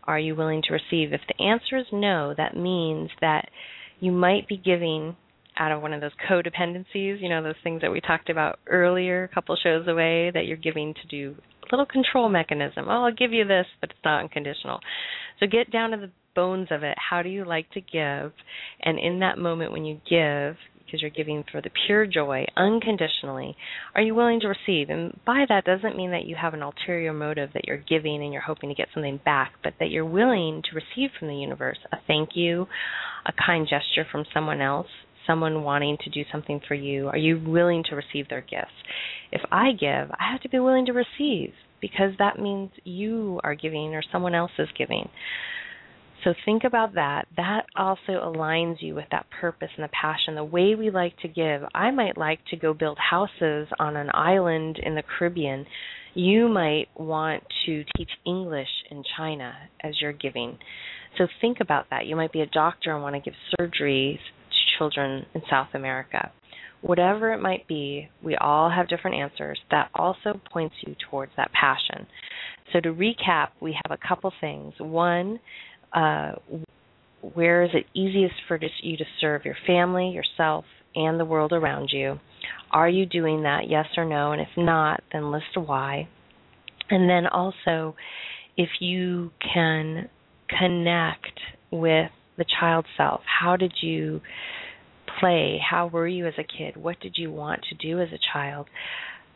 are 0.06 0.20
you 0.20 0.36
willing 0.36 0.62
to 0.64 0.74
receive? 0.74 1.14
If 1.14 1.22
the 1.28 1.44
answer 1.44 1.78
is 1.78 1.86
no, 1.92 2.34
that 2.38 2.56
means 2.56 3.10
that 3.20 3.50
you 4.00 4.12
might 4.12 4.48
be 4.48 4.58
giving 4.58 5.16
out 5.58 5.72
of 5.72 5.82
one 5.82 5.94
of 5.94 6.02
those 6.02 6.12
codependencies, 6.30 7.22
you 7.22 7.30
know, 7.30 7.44
those 7.44 7.56
things 7.64 7.82
that 7.82 7.92
we 7.92 8.02
talked 8.02 8.30
about 8.30 8.60
earlier, 8.68 9.26
a 9.26 9.34
couple 9.34 9.56
shows 9.62 9.88
away, 9.88 10.32
that 10.34 10.46
you're 10.46 10.58
giving 10.58 10.94
to 10.94 11.08
do 11.08 11.36
a 11.64 11.66
little 11.72 11.86
control 11.86 12.30
mechanism. 12.30 12.86
Oh, 12.88 13.06
I'll 13.06 13.14
give 13.14 13.32
you 13.32 13.46
this, 13.46 13.66
but 13.80 13.92
it's 13.92 14.00
not 14.04 14.22
unconditional. 14.22 14.80
So 15.40 15.46
get 15.48 15.72
down 15.72 15.92
to 15.92 15.98
the 15.98 16.12
bones 16.36 16.70
of 16.72 16.84
it. 16.84 16.98
How 16.98 17.22
do 17.22 17.30
you 17.30 17.46
like 17.46 17.70
to 17.72 17.82
give? 17.82 18.32
And 18.82 18.98
in 18.98 19.20
that 19.20 19.38
moment 19.38 19.72
when 19.72 19.86
you 19.86 20.00
give, 20.10 20.56
because 20.92 21.02
you're 21.02 21.10
giving 21.10 21.44
for 21.50 21.62
the 21.62 21.70
pure 21.88 22.06
joy, 22.06 22.46
unconditionally, 22.58 23.56
are 23.96 24.02
you 24.02 24.14
willing 24.14 24.42
to 24.42 24.48
receive? 24.48 24.90
And 24.90 25.18
by 25.26 25.46
that 25.48 25.64
doesn't 25.64 25.96
mean 25.96 26.12
that 26.12 26.26
you 26.26 26.36
have 26.36 26.54
an 26.54 26.62
ulterior 26.62 27.14
motive 27.14 27.52
that 27.54 27.66
you're 27.66 27.78
giving 27.78 28.22
and 28.22 28.34
you're 28.34 28.42
hoping 28.42 28.70
to 28.70 28.76
get 28.76 28.90
something 28.94 29.20
back, 29.24 29.54
but 29.64 29.74
that 29.80 29.90
you're 29.90 30.06
willing 30.06 30.62
to 30.70 30.76
receive 30.76 31.12
from 31.18 31.30
the 31.30 31.36
universe 31.36 31.78
a 31.94 31.98
thank 32.08 32.32
you, 32.36 32.68
a 33.26 33.32
kind 33.46 33.68
gesture 33.70 34.06
from 34.12 34.26
someone 34.34 34.60
else, 34.60 34.88
someone 35.26 35.64
wanting 35.64 35.98
to 36.04 36.10
do 36.10 36.24
something 36.32 36.60
for 36.68 36.76
you? 36.76 37.08
Are 37.08 37.18
you 37.18 37.42
willing 37.46 37.84
to 37.90 37.96
receive 37.96 38.28
their 38.28 38.42
gifts? 38.42 38.72
If 39.32 39.42
I 39.52 39.72
give, 39.72 40.12
I 40.12 40.32
have 40.32 40.42
to 40.42 40.50
be 40.50 40.60
willing 40.60 40.88
to 40.88 40.94
receive 40.94 41.54
because 41.80 42.12
that 42.20 42.38
means 42.38 42.72
you 42.84 43.40
are 43.44 43.56
giving 43.56 43.96
or 43.96 44.04
someone 44.12 44.36
else 44.36 44.52
is 44.60 44.68
giving. 44.78 45.10
So 46.24 46.34
think 46.46 46.64
about 46.64 46.94
that. 46.96 47.28
That 47.36 47.66
also 47.76 48.12
aligns 48.12 48.76
you 48.80 48.94
with 48.94 49.08
that 49.12 49.26
purpose 49.40 49.70
and 49.76 49.84
the 49.84 49.90
passion, 49.90 50.36
the 50.36 50.44
way 50.44 50.76
we 50.76 50.92
like 50.92 51.18
to 51.20 51.28
give. 51.28 51.64
I 51.74 51.90
might 51.92 52.18
like 52.18 52.40
to 52.52 52.58
go 52.58 52.74
build 52.74 53.00
houses 53.00 53.68
on 53.80 53.96
an 53.96 54.10
island 54.14 54.80
in 54.84 54.94
the 54.94 55.04
Caribbean. 55.04 55.66
You 56.14 56.48
might 56.48 56.88
want 56.96 57.44
to 57.66 57.84
teach 57.98 58.12
English 58.26 58.68
in 58.92 59.04
China 59.18 59.54
as 59.82 60.00
you're 60.00 60.14
giving. 60.14 60.60
So 61.18 61.28
think 61.40 61.58
about 61.60 61.88
that. 61.90 62.06
You 62.06 62.16
might 62.16 62.32
be 62.32 62.42
a 62.42 62.48
doctor 62.48 62.94
and 62.94 63.02
want 63.02 63.16
to 63.16 63.22
give 63.22 63.34
surgery 63.58 64.20
to 64.50 64.78
children 64.78 65.26
in 65.34 65.42
South 65.50 65.70
America. 65.74 66.32
Whatever 66.82 67.32
it 67.34 67.42
might 67.42 67.68
be, 67.68 68.10
we 68.24 68.36
all 68.36 68.70
have 68.70 68.90
different 68.90 69.18
answers. 69.18 69.60
That 69.70 69.90
also 69.94 70.40
points 70.52 70.76
you 70.86 70.96
towards 71.10 71.32
that 71.38 71.52
passion. 71.54 72.08
So 72.74 72.80
to 72.80 72.94
recap, 72.94 73.50
we 73.60 73.78
have 73.84 73.92
a 73.92 74.08
couple 74.08 74.32
things. 74.42 74.74
One, 74.80 75.40
uh, 75.94 76.34
where 77.22 77.64
is 77.64 77.72
it 77.74 77.86
easiest 77.94 78.36
for 78.48 78.60
you 78.82 78.98
to 78.98 79.06
serve 79.20 79.46
your 79.46 79.58
family, 79.68 80.10
yourself, 80.10 80.66
and 80.96 81.20
the 81.20 81.26
world 81.26 81.54
around 81.54 81.90
you? 81.92 82.20
Are 82.72 82.90
you 82.90 83.06
doing 83.06 83.44
that? 83.44 83.70
Yes 83.70 83.86
or 83.98 84.06
no? 84.06 84.32
And 84.32 84.42
if 84.42 84.50
not, 84.58 85.02
then 85.12 85.32
list 85.32 85.56
why. 85.56 86.08
And 86.90 87.10
then 87.10 87.28
also, 87.28 87.96
if 88.58 88.70
you 88.80 89.32
can 89.54 90.10
connect 90.50 91.40
with 91.72 92.12
the 92.38 92.46
child 92.60 92.86
self, 92.98 93.22
how 93.42 93.56
did 93.56 93.74
you 93.82 94.22
play? 95.20 95.60
How 95.70 95.88
were 95.88 96.08
you 96.08 96.28
as 96.28 96.34
a 96.38 96.44
kid? 96.44 96.76
What 96.76 97.00
did 97.00 97.16
you 97.18 97.32
want 97.32 97.62
to 97.70 97.76
do 97.76 98.02
as 98.02 98.10
a 98.10 98.20
child? 98.34 98.68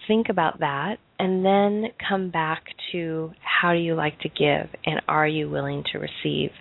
Think 0.07 0.27
about 0.29 0.59
that 0.59 0.97
and 1.17 1.45
then 1.45 1.85
come 2.07 2.29
back 2.29 2.63
to 2.91 3.31
how 3.41 3.73
do 3.73 3.79
you 3.79 3.95
like 3.95 4.19
to 4.19 4.29
give 4.29 4.69
and 4.85 5.01
are 5.07 5.27
you 5.27 5.49
willing 5.49 5.83
to 5.91 5.99
receive? 5.99 6.51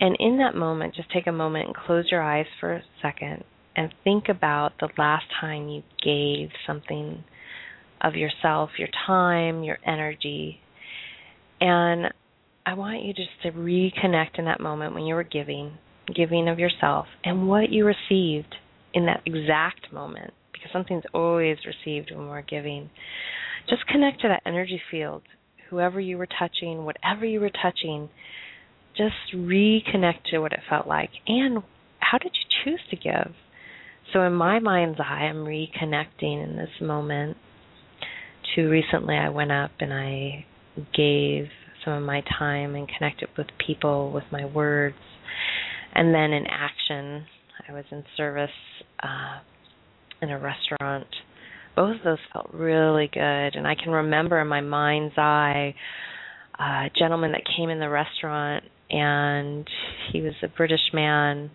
And 0.00 0.16
in 0.18 0.38
that 0.38 0.56
moment, 0.56 0.94
just 0.94 1.10
take 1.12 1.26
a 1.26 1.32
moment 1.32 1.66
and 1.66 1.76
close 1.76 2.06
your 2.10 2.22
eyes 2.22 2.46
for 2.58 2.74
a 2.74 2.82
second 3.00 3.44
and 3.76 3.92
think 4.02 4.24
about 4.28 4.72
the 4.80 4.88
last 4.98 5.24
time 5.40 5.68
you 5.68 5.82
gave 6.02 6.50
something 6.66 7.24
of 8.00 8.14
yourself, 8.14 8.70
your 8.78 8.88
time, 9.06 9.62
your 9.62 9.78
energy. 9.86 10.60
And 11.60 12.12
I 12.66 12.74
want 12.74 13.02
you 13.02 13.12
just 13.12 13.30
to 13.42 13.52
reconnect 13.52 14.38
in 14.38 14.46
that 14.46 14.60
moment 14.60 14.94
when 14.94 15.04
you 15.04 15.14
were 15.14 15.24
giving, 15.24 15.78
giving 16.14 16.48
of 16.48 16.58
yourself, 16.58 17.06
and 17.24 17.48
what 17.48 17.70
you 17.70 17.84
received 17.84 18.54
in 18.92 19.06
that 19.06 19.22
exact 19.26 19.92
moment, 19.92 20.32
because 20.64 20.72
something's 20.72 21.04
always 21.12 21.58
received 21.66 22.10
when 22.10 22.28
we're 22.28 22.42
giving. 22.42 22.90
Just 23.68 23.86
connect 23.86 24.20
to 24.22 24.28
that 24.28 24.42
energy 24.46 24.80
field, 24.90 25.22
whoever 25.70 26.00
you 26.00 26.18
were 26.18 26.28
touching, 26.38 26.84
whatever 26.84 27.24
you 27.24 27.40
were 27.40 27.50
touching, 27.50 28.08
just 28.96 29.14
reconnect 29.34 30.24
to 30.30 30.38
what 30.38 30.52
it 30.52 30.60
felt 30.68 30.86
like. 30.86 31.10
And 31.26 31.62
how 31.98 32.18
did 32.18 32.32
you 32.34 32.64
choose 32.64 32.80
to 32.90 32.96
give? 32.96 33.34
So, 34.12 34.22
in 34.22 34.34
my 34.34 34.58
mind's 34.60 35.00
eye, 35.00 35.24
I'm 35.24 35.44
reconnecting 35.44 36.44
in 36.44 36.56
this 36.56 36.68
moment 36.80 37.36
to 38.54 38.68
recently 38.68 39.16
I 39.16 39.30
went 39.30 39.50
up 39.50 39.72
and 39.80 39.92
I 39.92 40.44
gave 40.94 41.46
some 41.84 41.94
of 41.94 42.02
my 42.02 42.22
time 42.38 42.74
and 42.74 42.88
connected 42.88 43.28
with 43.36 43.46
people 43.66 44.12
with 44.12 44.24
my 44.30 44.44
words. 44.44 44.96
And 45.94 46.14
then 46.14 46.32
in 46.32 46.44
action, 46.46 47.26
I 47.68 47.72
was 47.72 47.84
in 47.90 48.04
service 48.16 48.50
uh, 49.02 49.40
in 50.24 50.30
a 50.30 50.38
restaurant. 50.38 51.06
Both 51.76 51.96
of 51.96 52.04
those 52.04 52.18
felt 52.32 52.50
really 52.52 53.08
good. 53.12 53.20
And 53.54 53.66
I 53.66 53.74
can 53.74 53.92
remember 53.92 54.40
in 54.40 54.48
my 54.48 54.60
mind's 54.60 55.14
eye 55.16 55.74
a 56.58 56.90
gentleman 56.98 57.32
that 57.32 57.42
came 57.56 57.70
in 57.70 57.78
the 57.78 57.88
restaurant 57.88 58.64
and 58.90 59.68
he 60.12 60.20
was 60.20 60.34
a 60.42 60.48
British 60.48 60.92
man 60.92 61.50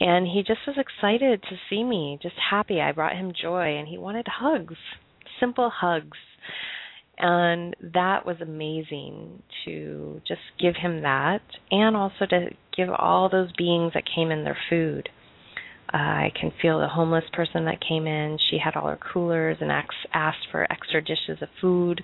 and 0.00 0.26
he 0.26 0.42
just 0.46 0.60
was 0.66 0.76
excited 0.78 1.42
to 1.42 1.56
see 1.68 1.82
me, 1.82 2.18
just 2.22 2.36
happy. 2.50 2.80
I 2.80 2.92
brought 2.92 3.16
him 3.16 3.32
joy, 3.40 3.76
and 3.76 3.88
he 3.88 3.98
wanted 3.98 4.26
hugs, 4.28 4.76
simple 5.40 5.70
hugs. 5.74 6.18
And 7.18 7.74
that 7.94 8.24
was 8.24 8.36
amazing 8.40 9.42
to 9.64 10.20
just 10.26 10.40
give 10.60 10.76
him 10.76 11.02
that, 11.02 11.42
and 11.72 11.96
also 11.96 12.26
to 12.30 12.50
give 12.76 12.90
all 12.90 13.28
those 13.28 13.50
beings 13.58 13.92
that 13.94 14.04
came 14.14 14.30
in 14.30 14.44
their 14.44 14.58
food. 14.70 15.08
Uh, 15.92 15.96
I 15.96 16.32
can 16.38 16.52
feel 16.60 16.80
the 16.80 16.88
homeless 16.88 17.24
person 17.32 17.64
that 17.64 17.80
came 17.86 18.06
in. 18.06 18.38
She 18.50 18.58
had 18.62 18.76
all 18.76 18.88
her 18.88 18.98
coolers 19.12 19.56
and 19.60 19.70
asked 19.70 20.46
for 20.50 20.70
extra 20.70 21.00
dishes 21.00 21.40
of 21.40 21.48
food, 21.60 22.02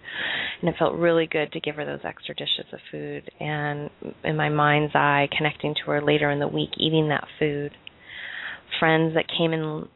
and 0.60 0.70
it 0.70 0.76
felt 0.78 0.94
really 0.94 1.26
good 1.26 1.52
to 1.52 1.60
give 1.60 1.76
her 1.76 1.84
those 1.84 2.00
extra 2.04 2.34
dishes 2.34 2.66
of 2.72 2.78
food. 2.90 3.30
And 3.40 3.90
in 4.24 4.36
my 4.36 4.48
mind's 4.48 4.94
eye, 4.94 5.28
connecting 5.36 5.74
to 5.74 5.90
her 5.90 6.00
later 6.00 6.30
in 6.30 6.38
the 6.38 6.48
week, 6.48 6.70
eating 6.78 7.08
that 7.08 7.26
food 7.38 7.72
friends 8.78 9.14
that 9.14 9.26
came 9.38 9.52
in 9.52 9.88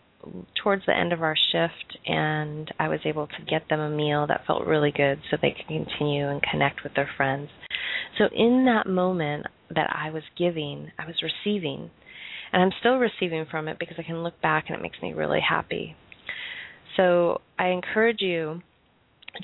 towards 0.62 0.84
the 0.86 0.97
end 0.97 1.12
of 1.12 1.22
our 1.22 1.36
shift 1.53 1.99
and 2.07 2.70
I 2.78 2.89
was 2.89 3.01
able 3.05 3.26
to 3.26 3.45
get 3.49 3.68
them 3.68 3.80
a 3.80 3.91
meal 3.91 4.26
that 4.26 4.47
felt 4.47 4.66
really 4.66 4.93
good 4.95 5.20
so 5.30 5.36
they 5.41 5.55
could 5.57 5.66
continue 5.66 6.28
and 6.28 6.43
connect 6.43 6.82
with 6.82 6.95
their 6.95 7.09
friends. 7.16 7.49
So 8.18 8.24
in 8.34 8.64
that 8.66 8.91
moment 8.91 9.47
that 9.74 9.91
I 9.95 10.11
was 10.11 10.22
giving, 10.36 10.91
I 10.99 11.07
was 11.07 11.16
receiving. 11.22 11.91
And 12.53 12.62
I'm 12.62 12.72
still 12.80 12.96
receiving 12.96 13.46
from 13.51 13.68
it 13.68 13.78
because 13.78 13.96
I 13.99 14.03
can 14.03 14.22
look 14.22 14.40
back 14.40 14.64
and 14.68 14.76
it 14.76 14.82
makes 14.82 15.01
me 15.03 15.12
really 15.12 15.40
happy. 15.46 15.96
So 16.96 17.40
I 17.59 17.68
encourage 17.68 18.20
you 18.20 18.62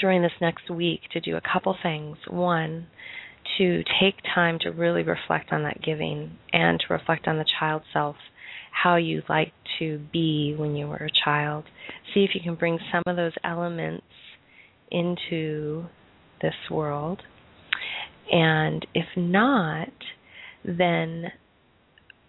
during 0.00 0.22
this 0.22 0.32
next 0.40 0.70
week 0.70 1.00
to 1.12 1.20
do 1.20 1.36
a 1.36 1.40
couple 1.40 1.76
things. 1.82 2.16
One, 2.28 2.86
to 3.58 3.82
take 4.00 4.14
time 4.34 4.58
to 4.60 4.70
really 4.70 5.02
reflect 5.02 5.52
on 5.52 5.62
that 5.64 5.82
giving 5.82 6.38
and 6.52 6.80
to 6.80 6.92
reflect 6.92 7.28
on 7.28 7.38
the 7.38 7.44
child 7.58 7.82
self 7.92 8.16
how 8.70 8.96
you 8.96 9.22
like 9.28 9.52
to 9.78 10.00
be 10.12 10.54
when 10.58 10.74
you 10.74 10.86
were 10.86 10.96
a 10.96 11.24
child. 11.24 11.64
See 12.12 12.24
if 12.24 12.30
you 12.34 12.40
can 12.40 12.56
bring 12.56 12.78
some 12.90 13.02
of 13.06 13.16
those 13.16 13.32
elements 13.44 14.04
into 14.90 15.84
this 16.42 16.54
world. 16.70 17.22
And 18.32 18.84
if 18.94 19.06
not, 19.16 19.92
then 20.64 21.26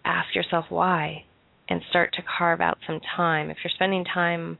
ask 0.06 0.34
yourself 0.34 0.66
why 0.68 1.24
and 1.68 1.80
start 1.90 2.12
to 2.14 2.22
carve 2.38 2.60
out 2.60 2.78
some 2.86 3.00
time. 3.16 3.50
If 3.50 3.58
you're 3.64 3.72
spending 3.74 4.04
time, 4.04 4.58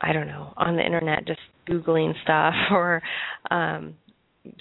I 0.00 0.12
don't 0.12 0.26
know, 0.26 0.52
on 0.56 0.76
the 0.76 0.84
internet 0.84 1.26
just 1.26 1.40
Googling 1.68 2.12
stuff 2.22 2.54
or 2.70 3.02
um, 3.50 3.94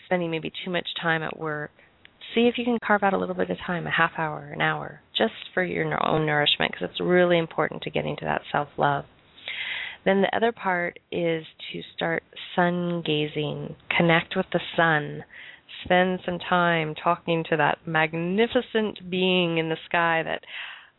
spending 0.05 0.31
maybe 0.31 0.51
too 0.63 0.71
much 0.71 0.87
time 1.01 1.23
at 1.23 1.37
work, 1.37 1.71
see 2.33 2.47
if 2.47 2.57
you 2.57 2.65
can 2.65 2.77
carve 2.85 3.03
out 3.03 3.13
a 3.13 3.17
little 3.17 3.35
bit 3.35 3.49
of 3.49 3.57
time, 3.65 3.87
a 3.87 3.91
half 3.91 4.11
hour, 4.17 4.51
an 4.53 4.61
hour, 4.61 5.01
just 5.17 5.33
for 5.53 5.63
your 5.63 5.85
own 6.07 6.25
nourishment, 6.25 6.71
because 6.71 6.89
it's 6.91 7.01
really 7.01 7.37
important 7.37 7.81
to 7.83 7.89
getting 7.89 8.15
to 8.17 8.25
that 8.25 8.41
self 8.51 8.67
love. 8.77 9.05
Then 10.03 10.21
the 10.21 10.35
other 10.35 10.51
part 10.51 10.99
is 11.11 11.43
to 11.73 11.81
start 11.95 12.23
sun 12.55 13.01
gazing, 13.03 13.75
connect 13.97 14.35
with 14.35 14.45
the 14.53 14.59
sun, 14.75 15.23
spend 15.83 16.19
some 16.25 16.39
time 16.39 16.95
talking 16.95 17.43
to 17.49 17.57
that 17.57 17.79
magnificent 17.85 19.09
being 19.09 19.57
in 19.57 19.69
the 19.69 19.77
sky 19.85 20.23
that 20.23 20.41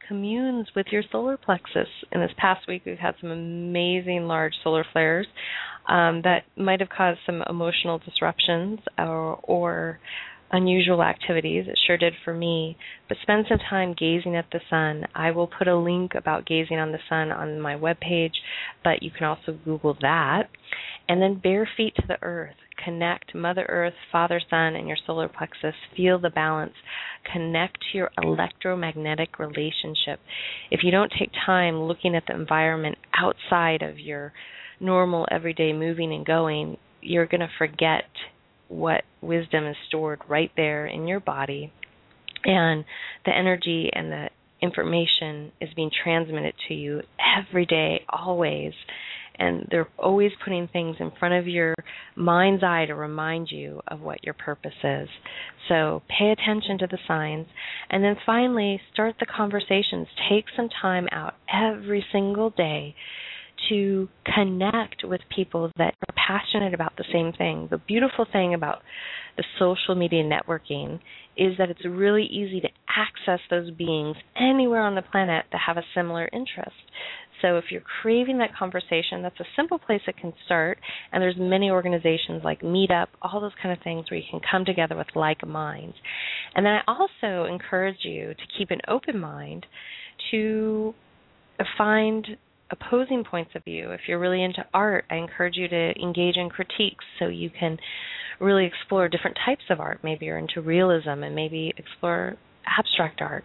communes 0.07 0.68
with 0.77 0.87
your 0.91 1.03
solar 1.11 1.37
plexus. 1.37 1.89
In 2.12 2.20
this 2.20 2.31
past 2.37 2.66
week, 2.68 2.83
we've 2.87 2.99
had 2.99 3.14
some 3.20 3.31
amazing 3.31 4.27
large 4.27 4.55
solar 4.62 4.85
flares 4.93 5.27
um, 5.89 6.22
that 6.22 6.45
might 6.57 6.81
have 6.81 6.89
caused 6.89 7.20
some 7.27 7.43
emotional 7.49 7.99
disruptions 7.99 8.81
or, 8.99 9.41
or 9.43 10.01
unusual 10.53 11.03
activities. 11.03 11.66
It 11.66 11.79
sure 11.87 11.97
did 11.97 12.14
for 12.24 12.33
me. 12.33 12.77
But 13.09 13.18
spend 13.22 13.47
some 13.49 13.59
time 13.59 13.95
gazing 13.99 14.37
at 14.37 14.47
the 14.53 14.61
sun. 14.70 15.05
I 15.14 15.33
will 15.33 15.49
put 15.49 15.68
a 15.68 15.77
link 15.77 16.12
about 16.14 16.47
gazing 16.47 16.79
on 16.79 16.93
the 16.93 16.99
sun 17.09 17.33
on 17.33 17.61
my 17.61 17.74
webpage, 17.74 18.35
but 18.85 19.03
you 19.03 19.11
can 19.11 19.27
also 19.27 19.59
Google 19.64 19.97
that. 20.01 20.45
And 21.09 21.20
then 21.20 21.41
bare 21.43 21.68
feet 21.77 21.95
to 21.97 22.07
the 22.07 22.22
earth. 22.22 22.57
Connect 22.83 23.35
Mother 23.35 23.66
Earth, 23.68 23.95
Father 24.12 24.41
Sun, 24.51 24.77
and 24.77 24.87
your 24.87 24.97
solar 25.07 25.29
plexus. 25.29 25.74
Feel 25.97 26.18
the 26.18 26.31
balance. 26.31 26.74
Connect 27.33 27.79
to 27.81 27.99
your 27.99 28.11
electromagnetic 28.22 29.39
relationship. 29.39 30.20
If 30.70 30.81
you 30.83 30.91
don't 30.91 31.12
take 31.18 31.31
time 31.45 31.83
looking 31.83 32.14
at 32.14 32.24
the 32.27 32.35
environment 32.35 32.99
outside 33.14 33.83
of 33.83 33.99
your 33.99 34.33
normal 34.81 35.27
everyday 35.31 35.72
moving 35.72 36.12
and 36.12 36.24
going, 36.24 36.77
you're 37.01 37.27
going 37.27 37.41
to 37.41 37.51
forget 37.59 38.05
what 38.68 39.05
wisdom 39.20 39.66
is 39.66 39.77
stored 39.89 40.20
right 40.29 40.51
there 40.57 40.87
in 40.87 41.07
your 41.07 41.20
body 41.20 41.72
and 42.45 42.85
the 43.24 43.37
energy 43.37 43.91
and 43.93 44.11
the 44.11 44.29
information 44.62 45.53
is 45.61 45.68
being 45.74 45.91
transmitted 46.03 46.55
to 46.68 46.74
you 46.74 47.03
every 47.39 47.66
day 47.66 48.05
always 48.09 48.72
and 49.39 49.66
they're 49.70 49.89
always 49.99 50.32
putting 50.45 50.68
things 50.68 50.97
in 51.01 51.11
front 51.18 51.34
of 51.34 51.47
your 51.47 51.74
mind's 52.14 52.62
eye 52.62 52.87
to 52.87 52.95
remind 52.95 53.51
you 53.51 53.80
of 53.89 54.01
what 54.01 54.24
your 54.24 54.34
purpose 54.34 54.72
is. 54.82 55.09
So 55.68 56.03
pay 56.09 56.30
attention 56.30 56.78
to 56.78 56.87
the 56.87 56.99
signs. 57.07 57.47
And 57.91 58.03
then 58.03 58.16
finally, 58.24 58.80
start 58.93 59.16
the 59.20 59.26
conversations. 59.26 60.07
Take 60.30 60.45
some 60.57 60.68
time 60.80 61.09
out 61.12 61.34
every 61.53 62.05
single 62.12 62.51
day 62.51 62.95
to 63.68 64.09
connect 64.34 65.03
with 65.05 65.20
people 65.34 65.70
that 65.78 65.95
are 66.09 66.14
passionate 66.14 66.74
about 66.74 66.93
the 66.97 67.05
same 67.12 67.32
thing. 67.32 67.68
The 67.70 67.78
beautiful 67.78 68.26
thing 68.30 68.55
about 68.55 68.82
the 69.37 69.45
social 69.59 69.95
media 69.95 70.22
networking 70.22 71.01
is 71.37 71.57
that 71.59 71.70
it's 71.70 71.84
really 71.84 72.24
easy 72.24 72.61
to 72.61 72.68
access 72.89 73.41
those 73.51 73.70
beings 73.70 74.16
anywhere 74.37 74.82
on 74.82 74.95
the 74.95 75.03
planet 75.03 75.45
that 75.53 75.61
have 75.66 75.76
a 75.76 75.84
similar 75.95 76.28
interest. 76.32 76.76
So 77.43 77.59
if 77.59 77.64
you're 77.70 77.82
craving 78.03 78.39
that 78.39 78.57
conversation, 78.57 79.22
that's 79.22 79.39
a 79.41 79.45
simple 79.57 79.78
place 79.78 80.01
it 80.07 80.16
can 80.16 80.32
start. 80.45 80.78
And 81.12 81.22
there's 81.22 81.37
many 81.39 81.70
organizations 81.70 82.43
like 82.45 82.62
Meetup, 82.62 83.09
all 83.22 83.41
those 83.41 83.53
kind 83.62 83.76
of 83.76 83.82
things 83.82 84.11
where 84.11 84.18
you 84.18 84.26
can 84.30 84.41
come 84.51 84.64
together 84.64 84.97
with 84.97 85.09
like 85.14 85.47
minds. 85.47 85.97
And 86.55 86.64
then 86.64 86.74
I 86.74 86.82
also 86.87 87.45
encourage 87.53 87.99
you 88.03 88.34
to 88.34 88.59
keep 88.59 88.70
an 88.70 88.80
open 88.89 89.20
mind 89.20 89.66
to 90.30 90.95
find 91.76 92.26
opposing 92.70 93.24
points 93.24 93.53
of 93.55 93.64
view. 93.64 93.91
If 93.91 94.01
you're 94.09 94.18
really 94.18 94.43
into 94.43 94.64
art, 94.74 95.05
I 95.11 95.16
encourage 95.16 95.57
you 95.57 95.68
to 95.68 95.93
engage 96.03 96.37
in 96.37 96.49
critiques 96.49 97.05
so 97.18 97.28
you 97.28 97.51
can 97.51 97.78
really 98.41 98.66
explore 98.66 99.09
different 99.09 99.37
types 99.47 99.62
of 99.70 99.80
art. 99.80 100.01
Maybe 100.03 100.26
you're 100.26 100.39
into 100.39 100.61
realism 100.61 101.22
and 101.22 101.34
maybe 101.34 101.72
explore 101.76 102.37
abstract 102.78 103.20
art. 103.20 103.45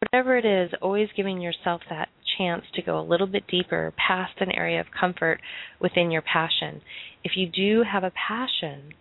Whatever 0.00 0.36
it 0.36 0.44
is, 0.44 0.70
always 0.82 1.08
giving 1.16 1.40
yourself 1.40 1.80
that 1.90 2.08
chance 2.38 2.64
to 2.74 2.82
go 2.82 2.98
a 2.98 3.02
little 3.02 3.26
bit 3.26 3.44
deeper 3.48 3.92
past 3.96 4.34
an 4.40 4.52
area 4.52 4.80
of 4.80 4.86
comfort 4.98 5.40
within 5.80 6.10
your 6.10 6.22
passion. 6.22 6.80
If 7.24 7.32
you 7.36 7.48
do 7.48 7.84
have 7.90 8.04
a 8.04 8.12
passion, 8.28 8.92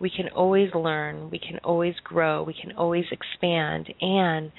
we 0.00 0.10
can 0.10 0.28
always 0.28 0.70
learn, 0.74 1.30
we 1.30 1.38
can 1.38 1.58
always 1.64 1.94
grow, 2.04 2.42
we 2.42 2.54
can 2.54 2.72
always 2.76 3.04
expand, 3.10 3.92
and 4.00 4.52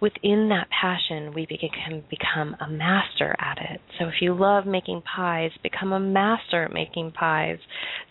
within 0.00 0.48
that 0.50 0.68
passion, 0.68 1.32
we 1.34 1.46
can 1.46 2.02
become 2.10 2.56
a 2.60 2.68
master 2.68 3.34
at 3.38 3.58
it. 3.58 3.80
So 3.98 4.06
if 4.06 4.14
you 4.20 4.34
love 4.34 4.66
making 4.66 5.02
pies, 5.02 5.50
become 5.62 5.92
a 5.92 6.00
master 6.00 6.64
at 6.64 6.72
making 6.72 7.12
pies 7.12 7.58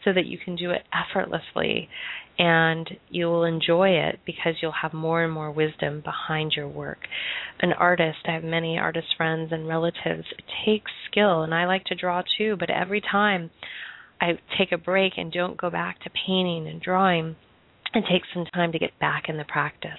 so 0.03 0.13
that 0.13 0.25
you 0.25 0.38
can 0.38 0.55
do 0.55 0.71
it 0.71 0.81
effortlessly 0.93 1.89
and 2.38 2.89
you 3.09 3.27
will 3.27 3.45
enjoy 3.45 3.89
it 3.89 4.19
because 4.25 4.55
you'll 4.61 4.73
have 4.81 4.93
more 4.93 5.23
and 5.23 5.31
more 5.31 5.51
wisdom 5.51 6.01
behind 6.01 6.53
your 6.55 6.67
work. 6.67 6.99
An 7.61 7.71
artist, 7.73 8.17
I 8.27 8.33
have 8.33 8.43
many 8.43 8.77
artist 8.77 9.07
friends 9.15 9.51
and 9.51 9.67
relatives, 9.67 10.25
it 10.38 10.43
takes 10.65 10.91
skill, 11.09 11.43
and 11.43 11.53
I 11.53 11.65
like 11.65 11.86
to 11.86 11.95
draw 11.95 12.23
too, 12.38 12.57
but 12.59 12.69
every 12.69 12.99
time 12.99 13.51
I 14.19 14.33
take 14.57 14.71
a 14.73 14.77
break 14.77 15.13
and 15.17 15.31
don't 15.31 15.55
go 15.57 15.69
back 15.69 16.01
to 16.01 16.09
painting 16.27 16.67
and 16.67 16.81
drawing, 16.81 17.38
it 17.93 18.03
takes 18.11 18.27
some 18.33 18.45
time 18.53 18.73
to 18.73 18.79
get 18.79 18.99
back 18.99 19.29
in 19.29 19.38
the 19.38 19.45
practice. 19.45 19.91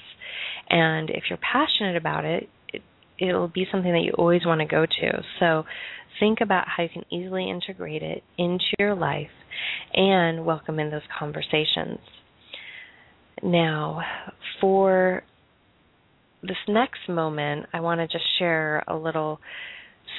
And 0.68 1.10
if 1.10 1.24
you're 1.28 1.38
passionate 1.38 1.96
about 1.96 2.24
it, 2.24 2.48
it 2.68 2.82
it'll 3.18 3.48
be 3.48 3.66
something 3.70 3.92
that 3.92 4.02
you 4.02 4.12
always 4.12 4.44
want 4.44 4.60
to 4.60 4.66
go 4.66 4.86
to. 4.86 5.22
So 5.40 5.64
think 6.20 6.40
about 6.40 6.66
how 6.68 6.82
you 6.82 6.88
can 6.88 7.04
easily 7.10 7.50
integrate 7.50 8.02
it 8.02 8.22
into 8.38 8.64
your 8.78 8.94
life 8.94 9.30
and 9.94 10.44
welcome 10.44 10.78
in 10.78 10.90
those 10.90 11.02
conversations. 11.18 11.98
Now, 13.42 14.02
for 14.60 15.22
this 16.42 16.56
next 16.68 17.08
moment, 17.08 17.66
I 17.72 17.80
want 17.80 18.00
to 18.00 18.06
just 18.06 18.24
share 18.38 18.82
a 18.86 18.96
little 18.96 19.40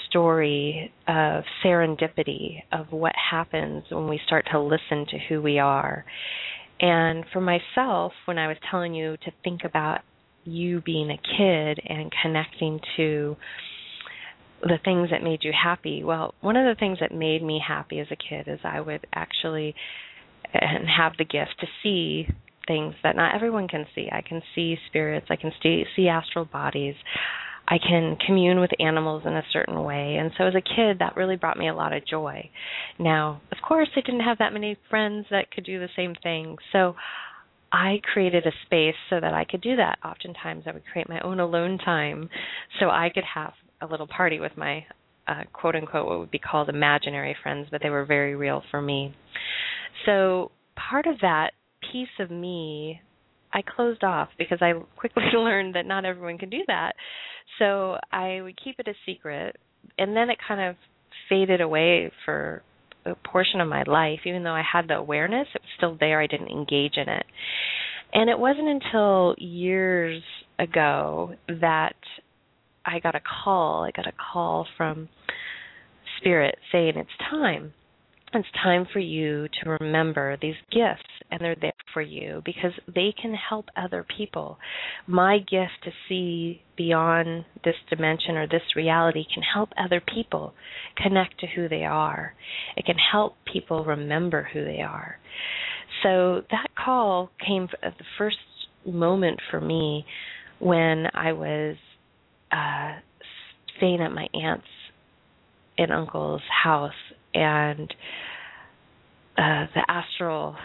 story 0.10 0.92
of 1.08 1.44
serendipity 1.64 2.64
of 2.72 2.92
what 2.92 3.14
happens 3.32 3.84
when 3.90 4.08
we 4.08 4.20
start 4.26 4.46
to 4.52 4.60
listen 4.60 5.06
to 5.10 5.18
who 5.30 5.42
we 5.42 5.60
are. 5.60 6.06
And 6.80 7.26
for 7.34 7.42
myself, 7.42 8.14
when 8.26 8.38
I 8.38 8.48
was 8.48 8.58
telling 8.70 8.94
you 8.94 9.18
to 9.18 9.32
think 9.44 9.62
about 9.64 10.02
you 10.44 10.82
being 10.82 11.10
a 11.10 11.18
kid 11.18 11.80
and 11.88 12.12
connecting 12.22 12.80
to 12.98 13.36
the 14.62 14.80
things 14.84 15.10
that 15.12 15.24
made 15.24 15.44
you 15.44 15.52
happy, 15.52 16.04
well, 16.04 16.34
one 16.42 16.56
of 16.56 16.66
the 16.66 16.80
things 16.80 17.00
that 17.02 17.14
made 17.14 17.44
me 17.44 17.62
happy 17.66 18.00
as 18.00 18.08
a 18.12 18.16
kid 18.16 18.48
is 18.48 18.60
I 18.64 18.80
would 18.80 19.06
actually 19.14 19.76
and 20.54 20.88
have 20.88 21.14
the 21.18 21.26
gift 21.26 21.56
to 21.60 21.68
see 21.84 22.28
things 22.68 22.94
that 23.04 23.16
not 23.16 23.36
everyone 23.36 23.68
can 23.68 23.86
see. 23.96 24.10
I 24.12 24.22
can 24.22 24.42
see 24.54 24.78
spirits, 24.88 25.28
I 25.30 25.36
can 25.36 25.52
see, 25.62 25.86
see 25.96 26.08
astral 26.08 26.46
bodies. 26.46 26.96
I 27.68 27.78
can 27.80 28.18
commune 28.26 28.60
with 28.60 28.72
animals 28.80 29.24
in 29.26 29.34
a 29.34 29.44
certain 29.52 29.84
way. 29.84 30.18
And 30.20 30.32
so 30.38 30.46
as 30.46 30.56
a 30.56 30.62
kid, 30.62 31.00
that 31.00 31.18
really 31.18 31.36
brought 31.36 31.58
me 31.58 31.68
a 31.68 31.76
lot 31.76 31.92
of 31.92 32.06
joy. 32.08 32.50
Now, 32.98 33.42
of 33.52 33.58
course, 33.68 33.90
I 33.96 34.02
didn't 34.02 34.22
have 34.22 34.38
that 34.38 34.54
many 34.54 34.78
friends 34.90 35.26
that 35.32 35.52
could 35.52 35.66
do 35.66 35.80
the 35.80 35.90
same 35.96 36.16
thing. 36.24 36.58
So 36.72 36.96
I 37.72 38.00
created 38.14 38.46
a 38.46 38.52
space 38.66 38.96
so 39.10 39.20
that 39.20 39.34
I 39.34 39.44
could 39.44 39.62
do 39.62 39.76
that. 39.76 40.00
Oftentimes, 40.06 40.64
I 40.66 40.72
would 40.72 40.86
create 40.92 41.10
my 41.10 41.20
own 41.22 41.40
alone 41.40 41.78
time 41.78 42.30
so 42.80 42.90
I 42.90 43.10
could 43.14 43.26
have 43.36 43.54
a 43.82 43.86
little 43.86 44.08
party 44.08 44.40
with 44.40 44.56
my 44.56 44.86
uh, 45.28 45.44
quote 45.52 45.76
unquote 45.76 46.08
what 46.08 46.20
would 46.20 46.32
be 46.32 46.40
called 46.40 46.70
imaginary 46.70 47.36
friends, 47.44 47.68
but 47.70 47.82
they 47.84 47.90
were 47.90 48.06
very 48.06 48.36
real 48.36 48.64
for 48.72 48.82
me. 48.82 49.14
So 50.06 50.52
part 50.90 51.06
of 51.06 51.20
that 51.22 51.52
piece 51.92 52.08
of 52.20 52.32
me 52.32 53.02
I 53.58 53.64
closed 53.64 54.04
off 54.04 54.30
because 54.38 54.60
I 54.62 54.74
quickly 54.98 55.24
learned 55.34 55.76
that 55.76 55.88
not 55.88 56.06
everyone 56.06 56.38
can 56.38 56.50
do 56.50 56.62
that. 56.68 56.94
So 57.58 57.98
I 58.12 58.40
would 58.42 58.60
keep 58.64 58.76
it 58.80 58.88
a 58.88 58.94
secret, 59.06 59.56
and 59.98 60.16
then 60.16 60.30
it 60.30 60.38
kind 60.48 60.62
of 60.62 60.76
faded 61.28 61.60
away 61.60 62.12
for 62.24 62.62
a 63.06 63.16
portion 63.16 63.60
of 63.60 63.68
my 63.68 63.84
life. 63.88 64.20
Even 64.26 64.44
though 64.44 64.54
I 64.54 64.62
had 64.62 64.88
the 64.88 64.96
awareness, 64.96 65.48
it 65.56 65.62
was 65.62 65.70
still 65.76 65.98
there. 66.00 66.22
I 66.22 66.28
didn't 66.28 66.50
engage 66.50 66.98
in 66.98 67.10
it. 67.10 67.26
And 68.14 68.30
it 68.30 68.38
wasn't 68.38 68.68
until 68.68 69.36
years 69.40 70.22
ago 70.60 71.34
that 71.48 71.96
I 72.86 73.00
got 73.00 73.16
a 73.16 73.22
call. 73.44 73.84
I 73.84 73.92
got 73.92 74.08
a 74.08 74.14
call 74.32 74.68
from 74.78 75.10
Spirit 76.20 76.58
saying 76.72 76.94
it's 76.96 77.10
time. 77.32 77.74
It's 78.34 78.48
time 78.62 78.86
for 78.92 79.00
you 79.00 79.48
to 79.64 79.78
remember 79.80 80.38
these 80.42 80.56
gifts, 80.70 81.10
and 81.32 81.40
they're 81.40 81.56
there 81.60 81.72
for 81.94 82.02
you 82.02 82.42
because 82.44 82.74
they 82.94 83.14
can 83.20 83.34
help 83.34 83.68
other 83.78 84.06
people. 84.18 84.58
My 85.08 85.40
gift 85.40 85.84
to 85.86 85.92
see 86.10 86.62
beyond 86.76 87.46
this 87.64 87.76
dimension 87.90 88.36
or 88.36 88.46
this 88.46 88.76
reality 88.76 89.24
can 89.34 89.44
help 89.44 89.70
other 89.78 90.02
people 90.02 90.54
connect 90.98 91.40
to 91.40 91.48
who 91.48 91.70
they 91.70 91.86
are. 91.86 92.34
It 92.76 92.86
can 92.86 92.98
help 92.98 93.36
people 93.52 93.86
remember 93.86 94.50
who 94.52 94.66
they 94.66 94.82
are. 94.82 95.20
So 96.04 96.42
that 96.52 96.68
call 96.76 97.32
came 97.46 97.70
at 97.82 97.98
the 97.98 98.06
first 98.18 98.38
moment 98.86 99.40
for 99.50 99.62
me 99.62 100.06
when 100.60 101.06
I 101.14 101.32
was 101.32 101.78
uh, 102.52 103.00
staying 103.78 104.02
at 104.02 104.12
my 104.12 104.28
aunt's 104.34 104.68
and 105.78 105.92
uncle's 105.92 106.42
house 106.64 106.92
and 107.34 107.94
uh, 109.38 109.68
the 109.74 109.86
astral 109.88 110.56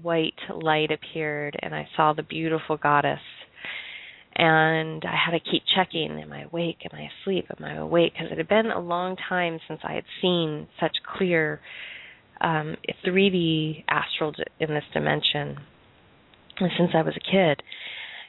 white 0.00 0.38
light 0.54 0.90
appeared 0.90 1.56
and 1.60 1.74
I 1.74 1.86
saw 1.96 2.12
the 2.12 2.22
beautiful 2.22 2.76
goddess. 2.76 3.20
And 4.34 5.04
I 5.04 5.14
had 5.14 5.32
to 5.32 5.40
keep 5.40 5.62
checking 5.76 6.18
am 6.18 6.32
I 6.32 6.42
awake? 6.42 6.78
Am 6.90 6.98
I 6.98 7.08
asleep? 7.20 7.46
Am 7.50 7.64
I 7.64 7.74
awake? 7.74 8.14
Because 8.14 8.32
it 8.32 8.38
had 8.38 8.48
been 8.48 8.70
a 8.70 8.80
long 8.80 9.16
time 9.28 9.58
since 9.68 9.80
I 9.84 9.92
had 9.92 10.04
seen 10.22 10.68
such 10.80 10.96
clear 11.16 11.60
um 12.40 12.76
3D 13.06 13.84
astral 13.88 14.32
in 14.58 14.70
this 14.70 14.84
dimension 14.94 15.58
since 16.58 16.90
I 16.94 17.02
was 17.02 17.14
a 17.16 17.30
kid. 17.30 17.62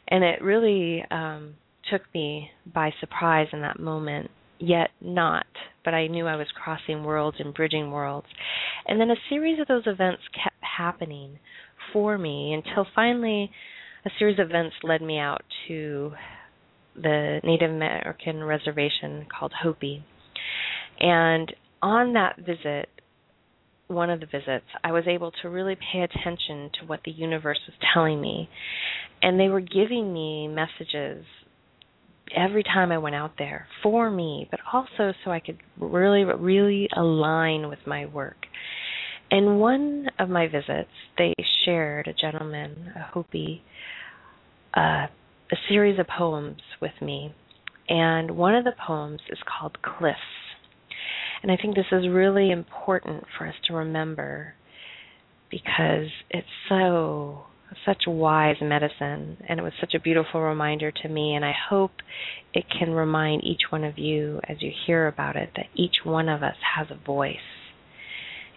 And 0.09 0.23
it 0.25 0.41
really 0.41 1.05
um 1.09 1.55
took 1.89 2.01
me 2.13 2.49
by 2.73 2.91
surprise 2.99 3.47
in 3.53 3.61
that 3.61 3.79
moment 3.79 4.29
yet 4.59 4.89
not, 5.01 5.45
but 5.83 5.93
I 5.93 6.07
knew 6.07 6.27
I 6.27 6.35
was 6.35 6.47
crossing 6.55 7.03
worlds 7.03 7.37
and 7.39 7.53
bridging 7.53 7.91
worlds. 7.91 8.27
And 8.87 8.99
then 8.99 9.09
a 9.09 9.15
series 9.29 9.59
of 9.59 9.67
those 9.67 9.87
events 9.87 10.23
kept 10.33 10.55
happening 10.77 11.39
for 11.91 12.17
me 12.17 12.53
until 12.53 12.85
finally 12.95 13.51
a 14.05 14.09
series 14.19 14.39
of 14.39 14.49
events 14.49 14.75
led 14.83 15.01
me 15.01 15.17
out 15.17 15.41
to 15.67 16.13
the 16.95 17.39
Native 17.43 17.71
American 17.71 18.43
reservation 18.43 19.25
called 19.37 19.53
Hopi. 19.63 20.03
And 20.99 21.53
on 21.81 22.13
that 22.13 22.37
visit, 22.37 22.89
one 23.87 24.09
of 24.09 24.19
the 24.19 24.25
visits, 24.25 24.65
I 24.83 24.91
was 24.91 25.03
able 25.07 25.31
to 25.41 25.49
really 25.49 25.75
pay 25.75 26.01
attention 26.01 26.69
to 26.79 26.85
what 26.87 27.01
the 27.05 27.11
universe 27.11 27.59
was 27.67 27.75
telling 27.93 28.21
me. 28.21 28.49
And 29.21 29.39
they 29.39 29.47
were 29.47 29.61
giving 29.61 30.13
me 30.13 30.47
messages 30.47 31.25
every 32.35 32.63
time 32.63 32.91
I 32.91 32.97
went 32.97 33.15
out 33.15 33.33
there 33.37 33.67
for 33.81 34.09
me, 34.09 34.47
but 34.51 34.59
also 34.71 35.13
so 35.23 35.31
I 35.31 35.39
could 35.39 35.57
really, 35.79 36.23
really 36.23 36.89
align 36.95 37.69
with 37.69 37.79
my 37.85 38.05
work. 38.05 38.37
In 39.31 39.57
one 39.59 40.07
of 40.19 40.29
my 40.29 40.47
visits, 40.47 40.89
they 41.17 41.33
shared, 41.65 42.07
a 42.07 42.13
gentleman, 42.13 42.91
a 42.95 43.03
Hopi, 43.13 43.63
uh, 44.75 45.07
a 45.51 45.55
series 45.69 45.99
of 45.99 46.07
poems 46.07 46.61
with 46.81 46.91
me. 47.01 47.33
And 47.89 48.31
one 48.31 48.55
of 48.55 48.63
the 48.63 48.73
poems 48.85 49.21
is 49.29 49.39
called 49.45 49.77
Cliffs. 49.81 50.19
And 51.41 51.51
I 51.51 51.57
think 51.57 51.75
this 51.75 51.85
is 51.91 52.07
really 52.07 52.51
important 52.51 53.25
for 53.37 53.47
us 53.47 53.55
to 53.67 53.73
remember 53.73 54.53
because 55.51 56.07
it's 56.29 56.47
so 56.69 57.43
such 57.85 58.03
wise 58.07 58.55
medicine, 58.61 59.37
and 59.47 59.59
it 59.59 59.63
was 59.63 59.73
such 59.79 59.93
a 59.93 59.99
beautiful 59.99 60.41
reminder 60.41 60.91
to 60.91 61.09
me. 61.09 61.35
And 61.35 61.43
I 61.45 61.53
hope 61.69 61.91
it 62.53 62.65
can 62.69 62.91
remind 62.91 63.43
each 63.43 63.63
one 63.69 63.83
of 63.83 63.97
you 63.97 64.39
as 64.47 64.57
you 64.61 64.71
hear 64.85 65.07
about 65.07 65.35
it 65.35 65.51
that 65.55 65.67
each 65.75 65.97
one 66.03 66.29
of 66.29 66.43
us 66.43 66.55
has 66.75 66.87
a 66.89 67.05
voice. 67.05 67.35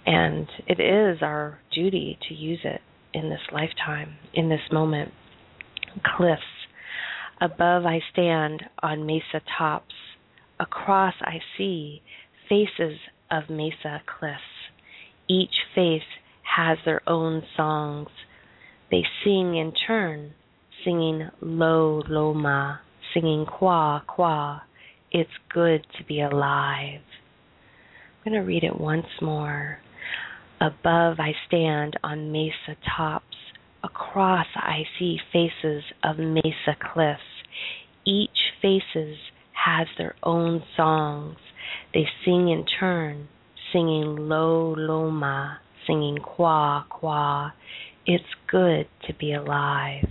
And 0.04 0.48
it 0.66 0.80
is 0.80 1.22
our 1.22 1.58
duty 1.74 2.18
to 2.28 2.34
use 2.34 2.60
it 2.64 2.80
in 3.12 3.28
this 3.30 3.40
lifetime, 3.52 4.16
in 4.32 4.48
this 4.48 4.60
moment. 4.70 5.12
Cliffs. 6.04 6.42
Above 7.40 7.84
I 7.84 8.00
stand 8.12 8.62
on 8.82 9.06
mesa 9.06 9.42
tops. 9.58 9.94
Across 10.60 11.14
I 11.20 11.40
see 11.56 12.02
faces 12.48 12.98
of 13.30 13.50
mesa 13.50 14.02
cliffs. 14.06 14.42
Each 15.28 15.54
face 15.74 16.02
has 16.56 16.78
their 16.84 17.02
own 17.08 17.42
songs. 17.56 18.08
They 18.90 19.02
sing 19.24 19.56
in 19.56 19.72
turn, 19.86 20.32
singing 20.84 21.28
lo 21.40 22.02
loma, 22.08 22.80
singing 23.12 23.44
qua 23.46 24.02
qua. 24.06 24.62
It's 25.10 25.30
good 25.52 25.84
to 25.98 26.04
be 26.04 26.20
alive. 26.20 27.00
I'm 28.24 28.32
going 28.32 28.40
to 28.40 28.46
read 28.46 28.64
it 28.64 28.78
once 28.78 29.06
more. 29.20 29.78
Above 30.60 31.18
I 31.18 31.32
stand 31.48 31.98
on 32.02 32.32
mesa 32.32 32.76
tops. 32.96 33.36
Across 33.82 34.46
I 34.54 34.82
see 34.98 35.18
faces 35.32 35.82
of 36.02 36.18
mesa 36.18 36.76
cliffs. 36.92 37.20
Each 38.04 38.30
faces 38.62 39.16
has 39.52 39.86
their 39.98 40.14
own 40.22 40.62
songs. 40.76 41.36
They 41.92 42.06
sing 42.24 42.48
in 42.48 42.64
turn, 42.78 43.28
singing 43.72 44.28
lo 44.28 44.74
loma, 44.76 45.58
singing 45.86 46.18
qua 46.18 46.84
qua. 46.88 47.52
It's 48.06 48.24
good 48.48 48.86
to 49.06 49.14
be 49.14 49.32
alive. 49.32 50.06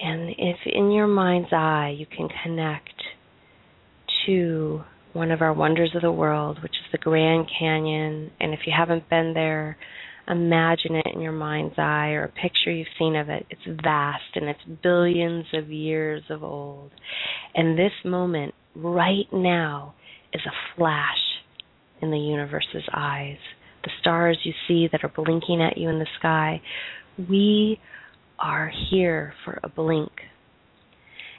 And 0.00 0.30
if 0.30 0.56
in 0.66 0.92
your 0.92 1.08
mind's 1.08 1.52
eye 1.52 1.94
you 1.96 2.06
can 2.06 2.28
connect 2.42 2.94
to 4.26 4.82
one 5.12 5.30
of 5.32 5.42
our 5.42 5.52
wonders 5.52 5.90
of 5.94 6.02
the 6.02 6.12
world, 6.12 6.58
which 6.62 6.72
is 6.72 6.92
the 6.92 6.98
Grand 6.98 7.48
Canyon, 7.58 8.30
and 8.40 8.54
if 8.54 8.60
you 8.66 8.72
haven't 8.76 9.10
been 9.10 9.34
there, 9.34 9.76
imagine 10.28 10.94
it 10.94 11.06
in 11.12 11.20
your 11.20 11.32
mind's 11.32 11.74
eye 11.76 12.10
or 12.10 12.24
a 12.24 12.28
picture 12.28 12.70
you've 12.70 12.86
seen 12.98 13.16
of 13.16 13.28
it. 13.28 13.44
It's 13.50 13.82
vast 13.82 14.36
and 14.36 14.48
it's 14.48 14.60
billions 14.82 15.46
of 15.52 15.70
years 15.70 16.22
of 16.30 16.44
old. 16.44 16.92
And 17.54 17.76
this 17.76 17.92
moment, 18.04 18.54
right 18.76 19.26
now, 19.32 19.94
is 20.32 20.42
a 20.46 20.76
flash 20.76 21.18
in 22.00 22.10
the 22.12 22.18
universe's 22.18 22.88
eyes. 22.94 23.38
The 23.82 23.90
stars 24.00 24.38
you 24.44 24.52
see 24.68 24.88
that 24.92 25.04
are 25.04 25.12
blinking 25.14 25.62
at 25.62 25.78
you 25.78 25.88
in 25.88 25.98
the 25.98 26.06
sky, 26.18 26.60
we 27.28 27.80
are 28.38 28.70
here 28.90 29.34
for 29.44 29.58
a 29.62 29.68
blink. 29.68 30.12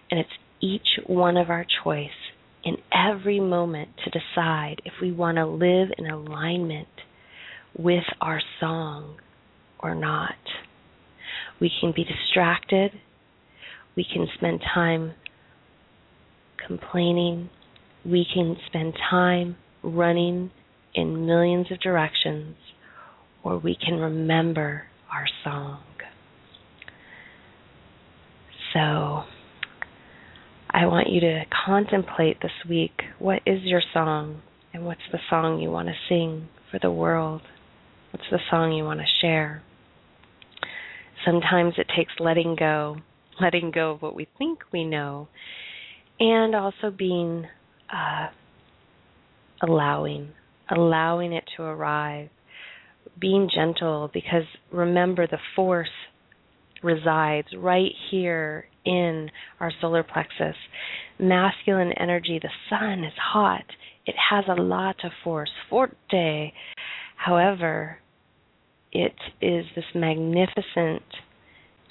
And 0.09 0.19
it's 0.19 0.29
each 0.61 0.99
one 1.07 1.37
of 1.37 1.49
our 1.49 1.65
choice 1.83 2.09
in 2.63 2.77
every 2.93 3.39
moment 3.39 3.89
to 4.03 4.11
decide 4.11 4.81
if 4.85 4.93
we 5.01 5.11
want 5.11 5.37
to 5.37 5.45
live 5.45 5.89
in 5.97 6.07
alignment 6.07 6.87
with 7.77 8.03
our 8.19 8.41
song 8.59 9.17
or 9.79 9.95
not. 9.95 10.35
We 11.59 11.71
can 11.79 11.93
be 11.95 12.03
distracted. 12.03 12.91
We 13.95 14.05
can 14.11 14.27
spend 14.35 14.61
time 14.73 15.13
complaining. 16.67 17.49
We 18.05 18.25
can 18.31 18.57
spend 18.67 18.93
time 19.09 19.57
running 19.83 20.51
in 20.93 21.25
millions 21.25 21.71
of 21.71 21.79
directions, 21.79 22.55
or 23.43 23.57
we 23.57 23.75
can 23.75 23.99
remember 23.99 24.83
our 25.11 25.25
song. 25.43 25.83
So, 28.73 29.23
I 30.73 30.85
want 30.85 31.09
you 31.09 31.19
to 31.19 31.43
contemplate 31.65 32.41
this 32.41 32.51
week 32.69 33.01
what 33.19 33.41
is 33.45 33.59
your 33.63 33.81
song 33.93 34.41
and 34.73 34.85
what's 34.85 35.01
the 35.11 35.19
song 35.29 35.59
you 35.59 35.69
want 35.69 35.89
to 35.89 35.93
sing 36.07 36.47
for 36.71 36.79
the 36.81 36.91
world? 36.91 37.41
What's 38.11 38.27
the 38.31 38.39
song 38.49 38.71
you 38.71 38.85
want 38.85 39.01
to 39.01 39.05
share? 39.19 39.61
Sometimes 41.25 41.73
it 41.77 41.87
takes 41.95 42.13
letting 42.19 42.55
go, 42.57 42.97
letting 43.41 43.71
go 43.71 43.91
of 43.91 44.01
what 44.01 44.15
we 44.15 44.27
think 44.37 44.59
we 44.71 44.85
know, 44.85 45.27
and 46.19 46.55
also 46.55 46.89
being 46.89 47.47
uh, 47.93 48.27
allowing, 49.61 50.29
allowing 50.69 51.33
it 51.33 51.43
to 51.57 51.63
arrive, 51.63 52.29
being 53.19 53.49
gentle, 53.53 54.09
because 54.13 54.43
remember 54.71 55.27
the 55.27 55.39
force 55.55 55.89
resides 56.83 57.47
right 57.57 57.91
here 58.09 58.65
in 58.85 59.29
our 59.59 59.71
solar 59.81 60.03
plexus. 60.03 60.55
Masculine 61.19 61.93
energy, 61.99 62.39
the 62.41 62.49
sun 62.69 63.03
is 63.03 63.13
hot. 63.21 63.65
It 64.05 64.15
has 64.31 64.45
a 64.47 64.61
lot 64.61 64.95
of 65.03 65.11
force, 65.23 65.51
forte. 65.69 66.51
However, 67.15 67.99
it 68.91 69.13
is 69.41 69.65
this 69.75 69.85
magnificent 69.93 71.03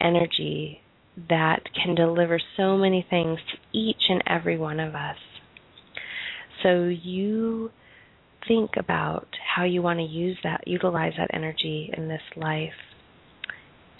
energy 0.01 0.81
that 1.29 1.61
can 1.75 1.95
deliver 1.95 2.41
so 2.57 2.77
many 2.77 3.07
things 3.09 3.39
to 3.53 3.79
each 3.79 4.03
and 4.09 4.23
every 4.27 4.57
one 4.57 4.81
of 4.81 4.95
us. 4.95 5.16
So 6.62 6.85
you 6.85 7.71
think 8.47 8.72
about 8.78 9.28
how 9.55 9.64
you 9.64 9.82
want 9.82 9.99
to 9.99 10.05
use 10.05 10.38
that, 10.43 10.66
utilize 10.66 11.12
that 11.18 11.30
energy 11.32 11.91
in 11.97 12.09
this 12.09 12.22
life 12.36 12.72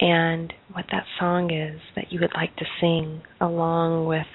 and 0.01 0.51
what 0.73 0.85
that 0.91 1.05
song 1.19 1.53
is 1.53 1.79
that 1.95 2.11
you 2.11 2.19
would 2.19 2.33
like 2.33 2.55
to 2.55 2.65
sing 2.81 3.21
along 3.39 4.07
with 4.07 4.25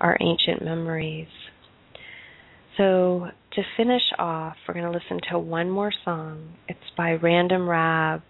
our 0.00 0.16
ancient 0.20 0.64
memories. 0.64 1.26
So, 2.76 3.26
to 3.54 3.62
finish 3.76 4.02
off, 4.18 4.54
we're 4.66 4.74
going 4.74 4.90
to 4.90 4.98
listen 4.98 5.20
to 5.30 5.38
one 5.38 5.68
more 5.68 5.92
song. 6.04 6.54
It's 6.68 6.78
by 6.96 7.12
Random 7.12 7.68
Rab. 7.68 8.22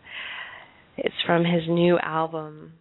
It's 0.96 1.14
from 1.26 1.44
his 1.44 1.62
new 1.68 1.98
album. 1.98 2.72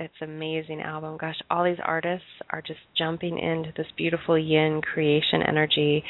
It's 0.00 0.14
amazing 0.22 0.80
album. 0.80 1.18
Gosh, 1.20 1.36
all 1.50 1.62
these 1.62 1.76
artists 1.84 2.24
are 2.48 2.62
just 2.62 2.80
jumping 2.96 3.38
into 3.38 3.70
this 3.76 3.86
beautiful 3.98 4.38
yin 4.38 4.80
creation 4.80 5.42
energy. 5.46 6.02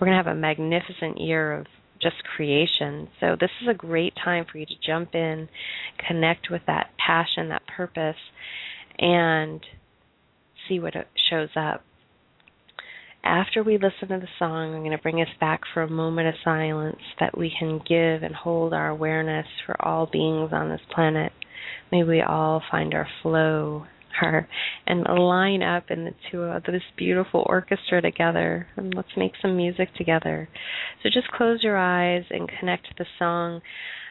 We're 0.00 0.06
going 0.06 0.18
to 0.18 0.24
have 0.24 0.34
a 0.34 0.40
magnificent 0.40 1.20
year 1.20 1.52
of 1.52 1.66
just 2.00 2.16
creation. 2.34 3.06
So 3.20 3.36
this 3.38 3.50
is 3.60 3.68
a 3.68 3.74
great 3.74 4.14
time 4.24 4.46
for 4.50 4.56
you 4.56 4.64
to 4.64 4.72
jump 4.86 5.14
in, 5.14 5.50
connect 6.08 6.48
with 6.50 6.62
that 6.68 6.92
passion, 6.96 7.50
that 7.50 7.66
purpose, 7.66 8.16
and 8.98 9.60
see 10.66 10.80
what 10.80 10.94
shows 11.28 11.50
up. 11.54 11.84
After 13.22 13.62
we 13.62 13.74
listen 13.74 14.08
to 14.08 14.20
the 14.20 14.28
song, 14.38 14.74
I'm 14.74 14.80
going 14.80 14.96
to 14.96 15.02
bring 15.02 15.20
us 15.20 15.28
back 15.38 15.60
for 15.74 15.82
a 15.82 15.90
moment 15.90 16.28
of 16.28 16.34
silence 16.42 17.02
that 17.20 17.36
we 17.36 17.52
can 17.58 17.78
give 17.86 18.22
and 18.22 18.34
hold 18.34 18.72
our 18.72 18.88
awareness 18.88 19.46
for 19.66 19.76
all 19.86 20.06
beings 20.10 20.48
on 20.50 20.70
this 20.70 20.80
planet. 20.94 21.32
May 21.92 22.02
we 22.02 22.22
all 22.22 22.62
find 22.70 22.94
our 22.94 23.08
flow 23.22 23.86
her 24.20 24.48
and 24.86 25.02
line 25.02 25.62
up 25.62 25.90
in 25.90 26.04
the 26.04 26.14
two 26.30 26.42
of 26.42 26.62
this 26.64 26.82
beautiful 26.96 27.44
orchestra 27.46 28.00
together 28.00 28.66
and 28.76 28.94
let's 28.94 29.08
make 29.16 29.32
some 29.40 29.56
music 29.56 29.88
together. 29.96 30.48
So 31.02 31.08
just 31.12 31.28
close 31.28 31.62
your 31.62 31.76
eyes 31.76 32.24
and 32.30 32.50
connect 32.60 32.88
the 32.96 33.06
song. 33.18 33.60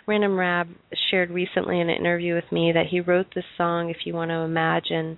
Random 0.05 0.38
Rab 0.38 0.67
shared 1.09 1.32
recently 1.32 1.80
in 1.80 1.89
an 1.89 1.95
interview 1.97 2.36
with 2.36 2.51
me 2.51 2.74
that 2.74 2.88
he 2.91 2.99
wrote 2.99 3.28
this 3.34 3.45
song, 3.57 3.89
if 3.89 4.05
you 4.05 4.13
want 4.13 4.32
to 4.32 4.36
imagine, 4.36 5.17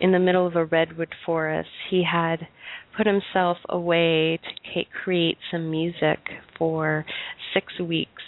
in 0.00 0.10
the 0.10 0.18
middle 0.18 0.46
of 0.46 0.56
a 0.56 0.64
redwood 0.64 1.14
forest. 1.24 1.68
He 1.88 2.02
had 2.10 2.48
put 2.96 3.06
himself 3.06 3.58
away 3.68 4.40
to 4.74 4.82
create 5.04 5.38
some 5.52 5.70
music 5.70 6.18
for 6.58 7.04
six 7.52 7.78
weeks. 7.78 8.22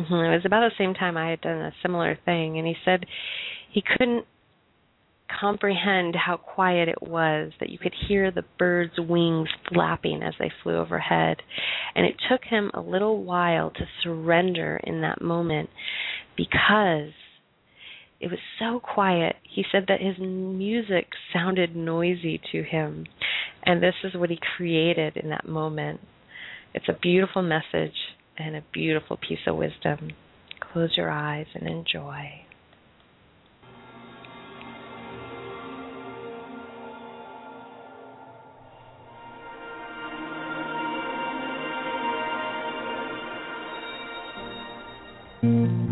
Mm-hmm. 0.00 0.14
It 0.14 0.34
was 0.36 0.46
about 0.46 0.60
the 0.60 0.74
same 0.78 0.94
time 0.94 1.16
I 1.16 1.30
had 1.30 1.40
done 1.40 1.58
a 1.58 1.72
similar 1.82 2.18
thing, 2.24 2.58
and 2.58 2.66
he 2.66 2.74
said 2.84 3.04
he 3.70 3.82
couldn't 3.82 4.24
comprehend 5.40 6.16
how 6.16 6.36
quiet 6.36 6.88
it 6.88 7.02
was, 7.02 7.52
that 7.60 7.68
you 7.68 7.78
could 7.78 7.94
hear 8.08 8.30
the 8.30 8.44
birds' 8.58 8.98
wings 8.98 9.48
flapping 9.72 10.22
as 10.22 10.34
they 10.38 10.50
flew 10.62 10.76
overhead. 10.76 11.36
And 11.94 12.06
it 12.06 12.16
took 12.30 12.44
him 12.44 12.70
a 12.74 12.80
little 12.80 13.22
while 13.22 13.70
to 13.70 13.84
surrender 14.02 14.80
in 14.82 15.02
that 15.02 15.20
moment 15.20 15.70
because 16.36 17.12
it 18.20 18.28
was 18.28 18.40
so 18.58 18.80
quiet. 18.80 19.36
He 19.42 19.64
said 19.70 19.84
that 19.88 20.00
his 20.00 20.18
music 20.18 21.08
sounded 21.32 21.76
noisy 21.76 22.40
to 22.52 22.62
him. 22.62 23.06
And 23.64 23.82
this 23.82 23.94
is 24.02 24.14
what 24.14 24.30
he 24.30 24.38
created 24.56 25.16
in 25.16 25.30
that 25.30 25.46
moment. 25.46 26.00
It's 26.74 26.88
a 26.88 26.98
beautiful 27.00 27.42
message 27.42 27.94
and 28.38 28.56
a 28.56 28.62
beautiful 28.72 29.16
piece 29.16 29.38
of 29.46 29.56
wisdom. 29.56 30.10
Close 30.72 30.96
your 30.96 31.10
eyes 31.10 31.46
and 31.54 31.68
enjoy. 31.68 32.44
Mm-hmm. 45.42 45.89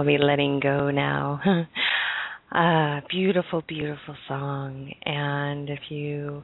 I'll 0.00 0.06
be 0.06 0.16
letting 0.16 0.60
go 0.60 0.90
now. 0.90 1.42
uh, 2.54 3.06
beautiful, 3.10 3.62
beautiful 3.68 4.16
song. 4.26 4.90
And 5.04 5.68
if 5.68 5.90
you 5.90 6.42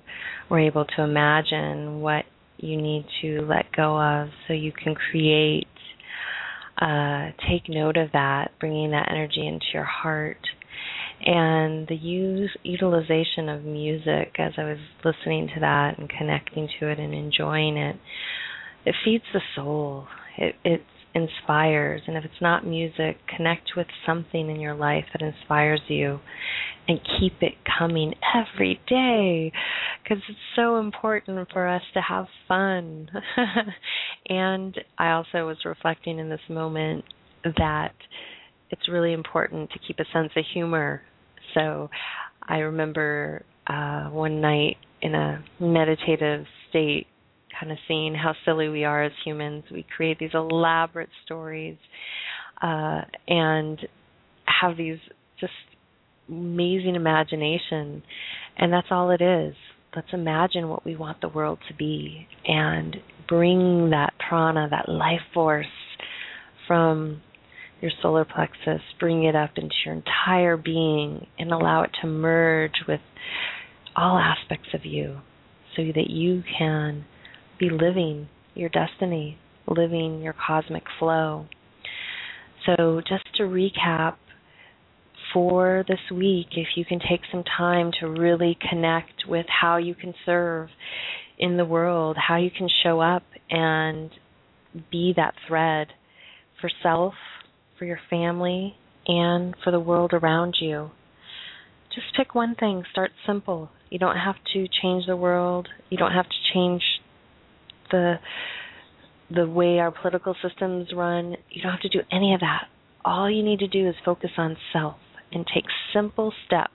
were 0.50 0.60
able 0.60 0.84
to 0.84 1.02
imagine 1.02 2.02
what 2.02 2.26
you 2.58 2.76
need 2.76 3.06
to 3.22 3.40
let 3.48 3.72
go 3.74 3.98
of 3.98 4.28
so 4.46 4.52
you 4.52 4.72
can 4.72 4.94
create, 4.94 5.68
uh, 6.82 7.30
take 7.48 7.70
note 7.70 7.96
of 7.96 8.12
that, 8.12 8.50
bringing 8.60 8.90
that 8.90 9.08
energy 9.10 9.46
into 9.46 9.64
your 9.72 9.84
heart. 9.84 10.46
And 11.24 11.88
the 11.88 11.96
use 11.96 12.54
utilization 12.62 13.48
of 13.48 13.64
music 13.64 14.34
as 14.38 14.52
I 14.58 14.64
was 14.64 14.78
listening 15.02 15.48
to 15.54 15.60
that 15.60 15.96
and 15.96 16.10
connecting 16.10 16.68
to 16.78 16.88
it 16.90 16.98
and 16.98 17.14
enjoying 17.14 17.78
it, 17.78 17.96
it 18.84 18.94
feeds 19.02 19.24
the 19.32 19.40
soul. 19.54 20.08
It, 20.36 20.56
it's 20.62 20.84
inspires. 21.16 22.02
And 22.06 22.16
if 22.16 22.24
it's 22.24 22.42
not 22.42 22.66
music, 22.66 23.16
connect 23.34 23.70
with 23.76 23.86
something 24.04 24.50
in 24.50 24.60
your 24.60 24.74
life 24.74 25.04
that 25.12 25.22
inspires 25.22 25.80
you 25.88 26.20
and 26.86 27.00
keep 27.18 27.32
it 27.40 27.54
coming 27.78 28.12
every 28.34 28.78
day 28.88 29.50
because 30.02 30.22
it's 30.28 30.38
so 30.54 30.78
important 30.78 31.48
for 31.52 31.66
us 31.66 31.82
to 31.94 32.00
have 32.00 32.26
fun. 32.46 33.08
and 34.28 34.78
I 34.98 35.12
also 35.12 35.46
was 35.46 35.56
reflecting 35.64 36.18
in 36.18 36.28
this 36.28 36.40
moment 36.50 37.04
that 37.44 37.94
it's 38.70 38.88
really 38.88 39.14
important 39.14 39.70
to 39.70 39.78
keep 39.86 39.98
a 39.98 40.04
sense 40.12 40.30
of 40.36 40.44
humor. 40.52 41.00
So 41.54 41.88
I 42.42 42.58
remember 42.58 43.44
uh, 43.66 44.10
one 44.10 44.40
night 44.42 44.76
in 45.00 45.14
a 45.14 45.42
meditative 45.60 46.44
state 46.68 47.06
kind 47.58 47.72
of 47.72 47.78
seeing 47.88 48.14
how 48.14 48.34
silly 48.44 48.68
we 48.68 48.84
are 48.84 49.04
as 49.04 49.12
humans. 49.24 49.64
We 49.70 49.86
create 49.96 50.18
these 50.18 50.30
elaborate 50.34 51.08
stories 51.24 51.76
uh, 52.62 53.02
and 53.28 53.78
have 54.60 54.76
these 54.76 54.98
just 55.40 55.52
amazing 56.28 56.94
imagination, 56.94 58.02
and 58.56 58.72
that's 58.72 58.88
all 58.90 59.10
it 59.10 59.20
is. 59.20 59.54
Let's 59.94 60.08
imagine 60.12 60.68
what 60.68 60.84
we 60.84 60.96
want 60.96 61.20
the 61.20 61.28
world 61.28 61.58
to 61.68 61.74
be 61.74 62.26
and 62.46 62.96
bring 63.28 63.90
that 63.90 64.12
prana, 64.28 64.68
that 64.70 64.88
life 64.88 65.20
force 65.32 65.66
from 66.66 67.22
your 67.80 67.90
solar 68.02 68.24
plexus, 68.24 68.80
bring 68.98 69.24
it 69.24 69.34
up 69.34 69.50
into 69.56 69.74
your 69.84 69.94
entire 69.94 70.56
being 70.56 71.26
and 71.38 71.52
allow 71.52 71.82
it 71.82 71.90
to 72.00 72.06
merge 72.06 72.72
with 72.88 73.00
all 73.94 74.18
aspects 74.18 74.68
of 74.74 74.84
you 74.84 75.18
so 75.76 75.82
that 75.94 76.08
you 76.08 76.42
can 76.58 77.04
be 77.58 77.70
living 77.70 78.28
your 78.54 78.68
destiny, 78.68 79.38
living 79.66 80.20
your 80.20 80.34
cosmic 80.34 80.84
flow. 80.98 81.46
So, 82.64 83.00
just 83.08 83.24
to 83.36 83.44
recap 83.44 84.16
for 85.32 85.84
this 85.88 86.00
week, 86.10 86.46
if 86.52 86.68
you 86.76 86.84
can 86.84 86.98
take 86.98 87.20
some 87.30 87.44
time 87.44 87.90
to 88.00 88.08
really 88.08 88.56
connect 88.70 89.24
with 89.28 89.46
how 89.48 89.76
you 89.76 89.94
can 89.94 90.14
serve 90.24 90.68
in 91.38 91.56
the 91.56 91.64
world, 91.64 92.16
how 92.16 92.36
you 92.36 92.50
can 92.50 92.68
show 92.82 93.00
up 93.00 93.22
and 93.50 94.10
be 94.90 95.12
that 95.16 95.34
thread 95.46 95.88
for 96.60 96.70
self, 96.82 97.14
for 97.78 97.84
your 97.84 98.00
family, 98.08 98.74
and 99.06 99.54
for 99.62 99.70
the 99.70 99.80
world 99.80 100.12
around 100.12 100.56
you. 100.60 100.90
Just 101.94 102.06
pick 102.16 102.34
one 102.34 102.54
thing, 102.54 102.82
start 102.90 103.10
simple. 103.26 103.70
You 103.90 103.98
don't 103.98 104.16
have 104.16 104.36
to 104.52 104.66
change 104.82 105.06
the 105.06 105.16
world, 105.16 105.68
you 105.90 105.96
don't 105.96 106.12
have 106.12 106.26
to 106.28 106.52
change 106.54 106.82
the 107.90 108.14
the 109.34 109.46
way 109.46 109.78
our 109.78 109.90
political 109.90 110.36
systems 110.42 110.88
run. 110.94 111.36
You 111.50 111.62
don't 111.62 111.72
have 111.72 111.80
to 111.80 111.88
do 111.88 112.00
any 112.12 112.34
of 112.34 112.40
that. 112.40 112.66
All 113.04 113.30
you 113.30 113.42
need 113.42 113.58
to 113.60 113.68
do 113.68 113.88
is 113.88 113.94
focus 114.04 114.30
on 114.38 114.56
self 114.72 114.96
and 115.32 115.44
take 115.52 115.64
simple 115.92 116.32
steps. 116.46 116.70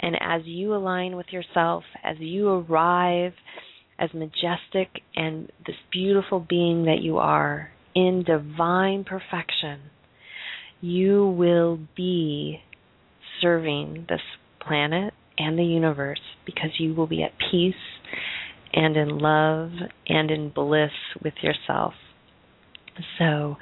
And 0.00 0.16
as 0.20 0.42
you 0.44 0.74
align 0.74 1.16
with 1.16 1.26
yourself, 1.30 1.84
as 2.04 2.16
you 2.20 2.48
arrive 2.48 3.32
as 3.98 4.10
majestic 4.14 5.02
and 5.16 5.50
this 5.66 5.76
beautiful 5.92 6.44
being 6.48 6.84
that 6.84 7.02
you 7.02 7.18
are 7.18 7.70
in 7.94 8.24
divine 8.24 9.04
perfection, 9.04 9.80
you 10.80 11.26
will 11.26 11.80
be 11.96 12.60
serving 13.42 14.06
this 14.08 14.20
planet 14.60 15.12
and 15.36 15.58
the 15.58 15.64
universe 15.64 16.20
because 16.46 16.70
you 16.78 16.94
will 16.94 17.06
be 17.06 17.22
at 17.22 17.32
peace 17.50 17.74
and 18.72 18.96
in 18.96 19.18
love 19.18 19.70
and 20.08 20.30
in 20.30 20.50
bliss 20.50 20.90
with 21.22 21.34
yourself. 21.42 21.94
So, 23.18 23.56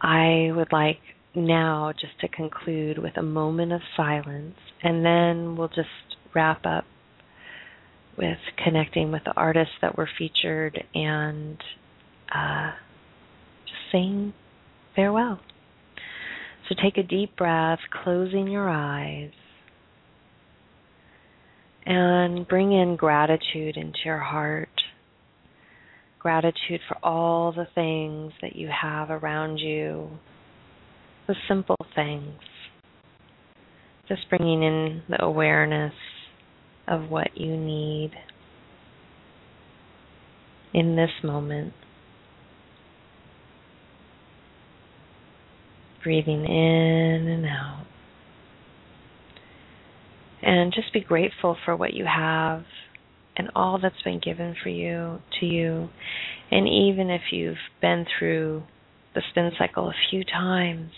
I 0.00 0.50
would 0.54 0.72
like 0.72 0.98
now 1.34 1.92
just 1.98 2.18
to 2.20 2.28
conclude 2.28 2.98
with 2.98 3.16
a 3.16 3.22
moment 3.22 3.72
of 3.72 3.80
silence, 3.96 4.56
and 4.82 5.04
then 5.04 5.56
we'll 5.56 5.68
just 5.68 5.88
wrap 6.34 6.66
up 6.66 6.84
with 8.18 8.38
connecting 8.62 9.10
with 9.12 9.22
the 9.24 9.32
artists 9.32 9.74
that 9.80 9.96
were 9.96 10.08
featured 10.18 10.82
and 10.94 11.56
uh, 12.34 12.72
saying 13.90 14.32
farewell. 14.94 15.40
So 16.68 16.74
take 16.82 16.96
a 16.96 17.02
deep 17.02 17.36
breath, 17.36 17.80
closing 18.02 18.48
your 18.48 18.68
eyes, 18.68 19.30
and 21.86 22.46
bring 22.46 22.72
in 22.72 22.96
gratitude 22.96 23.76
into 23.76 23.98
your 24.04 24.18
heart. 24.18 24.68
Gratitude 26.18 26.80
for 26.88 26.96
all 27.02 27.52
the 27.52 27.66
things 27.74 28.32
that 28.42 28.54
you 28.54 28.68
have 28.68 29.10
around 29.10 29.58
you, 29.58 30.08
the 31.26 31.34
simple 31.48 31.76
things. 31.94 32.38
Just 34.08 34.22
bringing 34.28 34.62
in 34.62 35.02
the 35.08 35.22
awareness 35.22 35.94
of 36.86 37.08
what 37.08 37.36
you 37.36 37.56
need 37.56 38.12
in 40.74 40.96
this 40.96 41.10
moment. 41.24 41.72
Breathing 46.02 46.44
in 46.44 47.28
and 47.28 47.46
out. 47.46 47.86
And 50.42 50.72
just 50.72 50.92
be 50.92 51.00
grateful 51.00 51.56
for 51.64 51.76
what 51.76 51.94
you 51.94 52.04
have 52.04 52.64
and 53.36 53.50
all 53.54 53.78
that's 53.80 54.02
been 54.02 54.20
given 54.20 54.54
for 54.62 54.68
you 54.68 55.18
to 55.40 55.46
you. 55.46 55.88
And 56.50 56.68
even 56.68 57.10
if 57.10 57.22
you've 57.30 57.56
been 57.80 58.04
through 58.18 58.64
the 59.14 59.22
spin 59.30 59.52
cycle 59.58 59.88
a 59.88 59.94
few 60.10 60.24
times, 60.24 60.90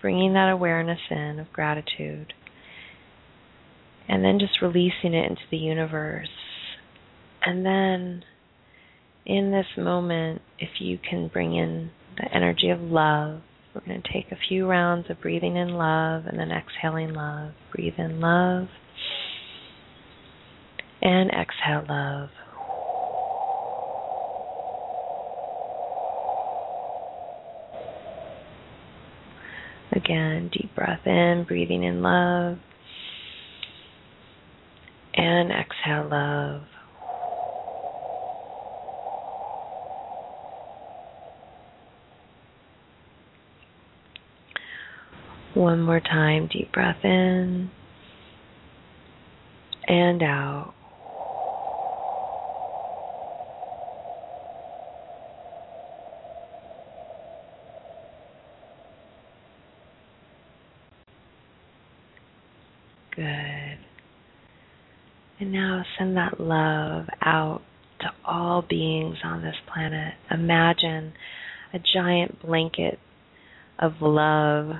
bringing 0.00 0.32
that 0.34 0.50
awareness 0.50 1.00
in 1.10 1.38
of 1.38 1.52
gratitude 1.52 2.32
and 4.08 4.24
then 4.24 4.38
just 4.38 4.62
releasing 4.62 5.12
it 5.14 5.30
into 5.30 5.42
the 5.50 5.56
universe. 5.56 6.28
And 7.44 7.64
then 7.64 8.24
in 9.26 9.50
this 9.50 9.66
moment, 9.76 10.40
if 10.58 10.80
you 10.80 10.98
can 10.98 11.28
bring 11.28 11.54
in 11.54 11.90
the 12.16 12.34
energy 12.34 12.70
of 12.70 12.80
love, 12.80 13.42
we're 13.78 13.92
going 13.92 14.02
to 14.02 14.12
take 14.12 14.32
a 14.32 14.38
few 14.48 14.66
rounds 14.66 15.08
of 15.10 15.20
breathing 15.20 15.56
in 15.56 15.68
love 15.68 16.24
and 16.26 16.38
then 16.38 16.50
exhaling 16.50 17.12
love. 17.12 17.52
Breathe 17.74 17.94
in 17.98 18.20
love 18.20 18.68
and 21.00 21.30
exhale 21.30 21.84
love. 21.88 22.30
Again, 29.92 30.50
deep 30.52 30.74
breath 30.74 31.06
in, 31.06 31.44
breathing 31.46 31.82
in 31.82 32.02
love. 32.02 32.58
And 35.14 35.50
exhale 35.50 36.08
love. 36.10 36.62
One 45.54 45.80
more 45.82 46.00
time, 46.00 46.48
deep 46.52 46.72
breath 46.72 47.04
in 47.04 47.70
and 49.88 50.22
out. 50.22 50.74
Good. 63.16 63.78
And 65.40 65.52
now 65.52 65.82
send 65.98 66.16
that 66.16 66.38
love 66.38 67.06
out 67.20 67.62
to 68.00 68.06
all 68.24 68.62
beings 68.62 69.16
on 69.24 69.42
this 69.42 69.56
planet. 69.72 70.14
Imagine 70.30 71.14
a 71.74 71.80
giant 71.80 72.40
blanket 72.42 73.00
of 73.78 73.94
love 74.00 74.76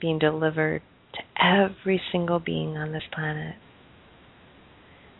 being 0.00 0.18
delivered 0.18 0.82
to 1.14 1.44
every 1.44 2.00
single 2.12 2.38
being 2.38 2.76
on 2.76 2.92
this 2.92 3.02
planet. 3.12 3.56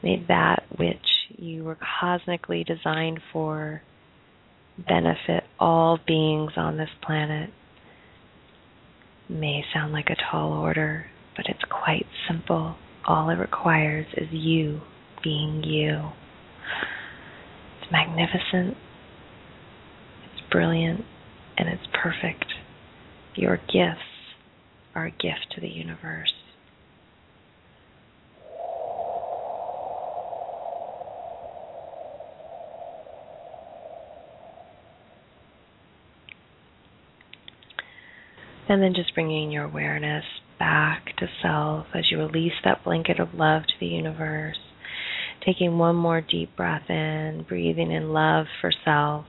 May 0.02 0.24
that 0.28 0.64
which 0.76 0.98
you 1.36 1.64
were 1.64 1.78
cosmically 2.00 2.64
designed 2.64 3.20
for 3.32 3.82
benefit 4.78 5.44
all 5.58 5.98
beings 6.06 6.52
on 6.56 6.76
this 6.76 6.90
planet. 7.02 7.50
May 9.28 9.64
sound 9.72 9.92
like 9.92 10.10
a 10.10 10.16
tall 10.30 10.52
order, 10.52 11.06
but 11.36 11.46
it's 11.48 11.64
quite 11.70 12.06
simple. 12.28 12.76
All 13.06 13.30
it 13.30 13.38
requires 13.38 14.06
is 14.16 14.28
you 14.30 14.80
being 15.22 15.62
you. 15.64 16.10
It's 17.80 17.90
magnificent, 17.90 18.76
it's 20.24 20.50
brilliant, 20.50 21.04
and 21.56 21.68
it's 21.68 21.86
perfect. 21.92 22.46
Your 23.34 23.56
gifts 23.56 24.15
a 25.04 25.10
gift 25.10 25.52
to 25.54 25.60
the 25.60 25.68
universe. 25.68 26.32
And 38.68 38.82
then 38.82 38.94
just 38.94 39.14
bringing 39.14 39.52
your 39.52 39.64
awareness 39.64 40.24
back 40.58 41.16
to 41.18 41.28
self 41.40 41.86
as 41.94 42.10
you 42.10 42.18
release 42.18 42.52
that 42.64 42.82
blanket 42.82 43.20
of 43.20 43.34
love 43.34 43.62
to 43.62 43.74
the 43.78 43.86
universe. 43.86 44.58
Taking 45.44 45.78
one 45.78 45.94
more 45.94 46.20
deep 46.20 46.56
breath 46.56 46.90
in, 46.90 47.44
breathing 47.48 47.92
in 47.92 48.12
love 48.12 48.46
for 48.60 48.72
self. 48.84 49.26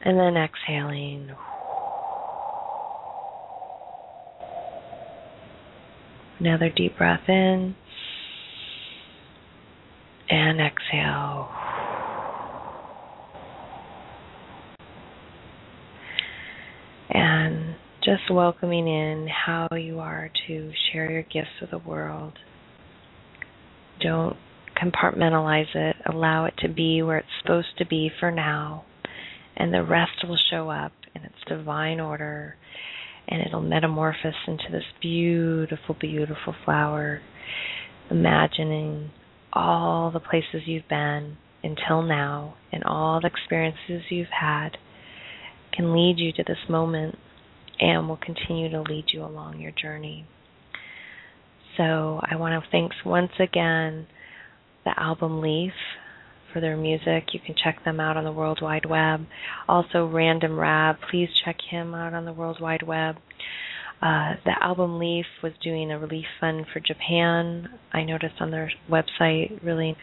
And 0.00 0.18
then 0.18 0.36
exhaling. 0.36 1.32
Another 6.44 6.70
deep 6.70 6.98
breath 6.98 7.28
in 7.28 7.76
and 10.28 10.60
exhale. 10.60 11.48
And 17.10 17.76
just 18.02 18.28
welcoming 18.28 18.88
in 18.88 19.28
how 19.28 19.68
you 19.76 20.00
are 20.00 20.32
to 20.48 20.72
share 20.90 21.12
your 21.12 21.22
gifts 21.22 21.60
with 21.60 21.70
the 21.70 21.78
world. 21.78 22.32
Don't 24.00 24.36
compartmentalize 24.76 25.72
it, 25.76 25.94
allow 26.12 26.46
it 26.46 26.54
to 26.58 26.68
be 26.68 27.02
where 27.02 27.18
it's 27.18 27.28
supposed 27.40 27.78
to 27.78 27.86
be 27.86 28.10
for 28.18 28.32
now, 28.32 28.84
and 29.56 29.72
the 29.72 29.84
rest 29.84 30.26
will 30.26 30.40
show 30.50 30.70
up 30.70 30.90
in 31.14 31.22
its 31.22 31.36
divine 31.46 32.00
order 32.00 32.56
and 33.28 33.42
it'll 33.42 33.60
metamorphose 33.60 34.34
into 34.46 34.64
this 34.70 34.84
beautiful, 35.00 35.96
beautiful 35.98 36.54
flower. 36.64 37.20
Imagining 38.10 39.10
all 39.52 40.10
the 40.10 40.20
places 40.20 40.62
you've 40.66 40.88
been 40.88 41.36
until 41.62 42.02
now 42.02 42.56
and 42.72 42.82
all 42.84 43.20
the 43.20 43.28
experiences 43.28 44.02
you've 44.10 44.26
had 44.28 44.70
can 45.72 45.94
lead 45.94 46.18
you 46.18 46.32
to 46.32 46.44
this 46.46 46.58
moment 46.68 47.16
and 47.80 48.08
will 48.08 48.18
continue 48.18 48.70
to 48.70 48.82
lead 48.82 49.04
you 49.12 49.24
along 49.24 49.60
your 49.60 49.72
journey. 49.72 50.26
So 51.76 52.20
I 52.22 52.36
want 52.36 52.62
to 52.62 52.70
thanks 52.70 52.96
once 53.04 53.32
again 53.40 54.06
the 54.84 54.98
album 55.00 55.40
Leaf 55.40 55.72
for 56.52 56.60
their 56.60 56.76
music. 56.76 57.28
You 57.32 57.40
can 57.44 57.54
check 57.62 57.84
them 57.84 58.00
out 58.00 58.16
on 58.16 58.24
the 58.24 58.32
World 58.32 58.60
Wide 58.62 58.86
Web. 58.86 59.26
Also, 59.68 60.06
Random 60.06 60.58
Rab, 60.58 60.96
please 61.10 61.28
check 61.44 61.56
him 61.70 61.94
out 61.94 62.14
on 62.14 62.24
the 62.24 62.32
World 62.32 62.58
Wide 62.60 62.82
Web. 62.82 63.16
Uh, 64.00 64.34
the 64.44 64.52
album 64.60 64.98
Leaf 64.98 65.26
was 65.42 65.52
doing 65.62 65.92
a 65.92 65.98
relief 65.98 66.26
fund 66.40 66.66
for 66.72 66.80
Japan. 66.80 67.68
I 67.92 68.02
noticed 68.02 68.34
on 68.40 68.50
their 68.50 68.70
website, 68.90 69.62
really 69.62 69.96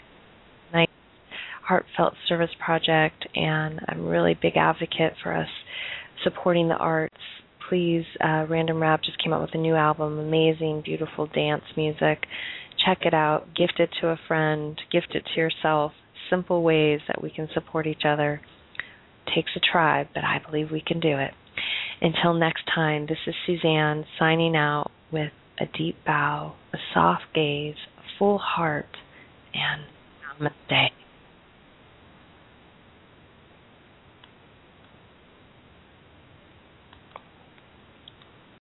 nice, 0.73 0.87
heartfelt 1.67 2.13
service 2.27 2.51
project, 2.63 3.27
and 3.35 3.81
I'm 3.89 4.05
really 4.05 4.37
big 4.41 4.55
advocate 4.55 5.13
for 5.21 5.35
us 5.35 5.49
supporting 6.23 6.69
the 6.69 6.75
arts. 6.75 7.13
Please, 7.67 8.05
uh, 8.23 8.45
Random 8.49 8.81
Rab 8.81 9.01
just 9.03 9.21
came 9.21 9.33
out 9.33 9.41
with 9.41 9.53
a 9.53 9.57
new 9.57 9.75
album, 9.75 10.17
amazing, 10.17 10.81
beautiful 10.83 11.27
dance 11.27 11.63
music. 11.75 12.25
Check 12.85 12.99
it 13.01 13.13
out, 13.13 13.53
gift 13.53 13.79
it 13.79 13.89
to 13.99 14.07
a 14.07 14.19
friend, 14.27 14.79
gift 14.91 15.13
it 15.13 15.23
to 15.35 15.39
yourself 15.41 15.91
simple 16.29 16.63
ways 16.63 16.99
that 17.07 17.21
we 17.21 17.29
can 17.29 17.47
support 17.53 17.87
each 17.87 18.03
other. 18.05 18.41
Takes 19.35 19.51
a 19.55 19.59
tribe, 19.59 20.07
but 20.13 20.23
I 20.23 20.39
believe 20.45 20.71
we 20.71 20.81
can 20.85 20.99
do 20.99 21.17
it. 21.17 21.31
Until 22.01 22.33
next 22.33 22.63
time, 22.73 23.05
this 23.07 23.17
is 23.27 23.35
Suzanne 23.45 24.05
signing 24.17 24.55
out 24.55 24.91
with 25.11 25.31
a 25.59 25.65
deep 25.77 25.97
bow, 26.05 26.55
a 26.73 26.77
soft 26.93 27.25
gaze, 27.35 27.75
a 27.97 28.01
full 28.17 28.37
heart, 28.37 28.97
and 29.53 29.81
namaste. 30.39 30.89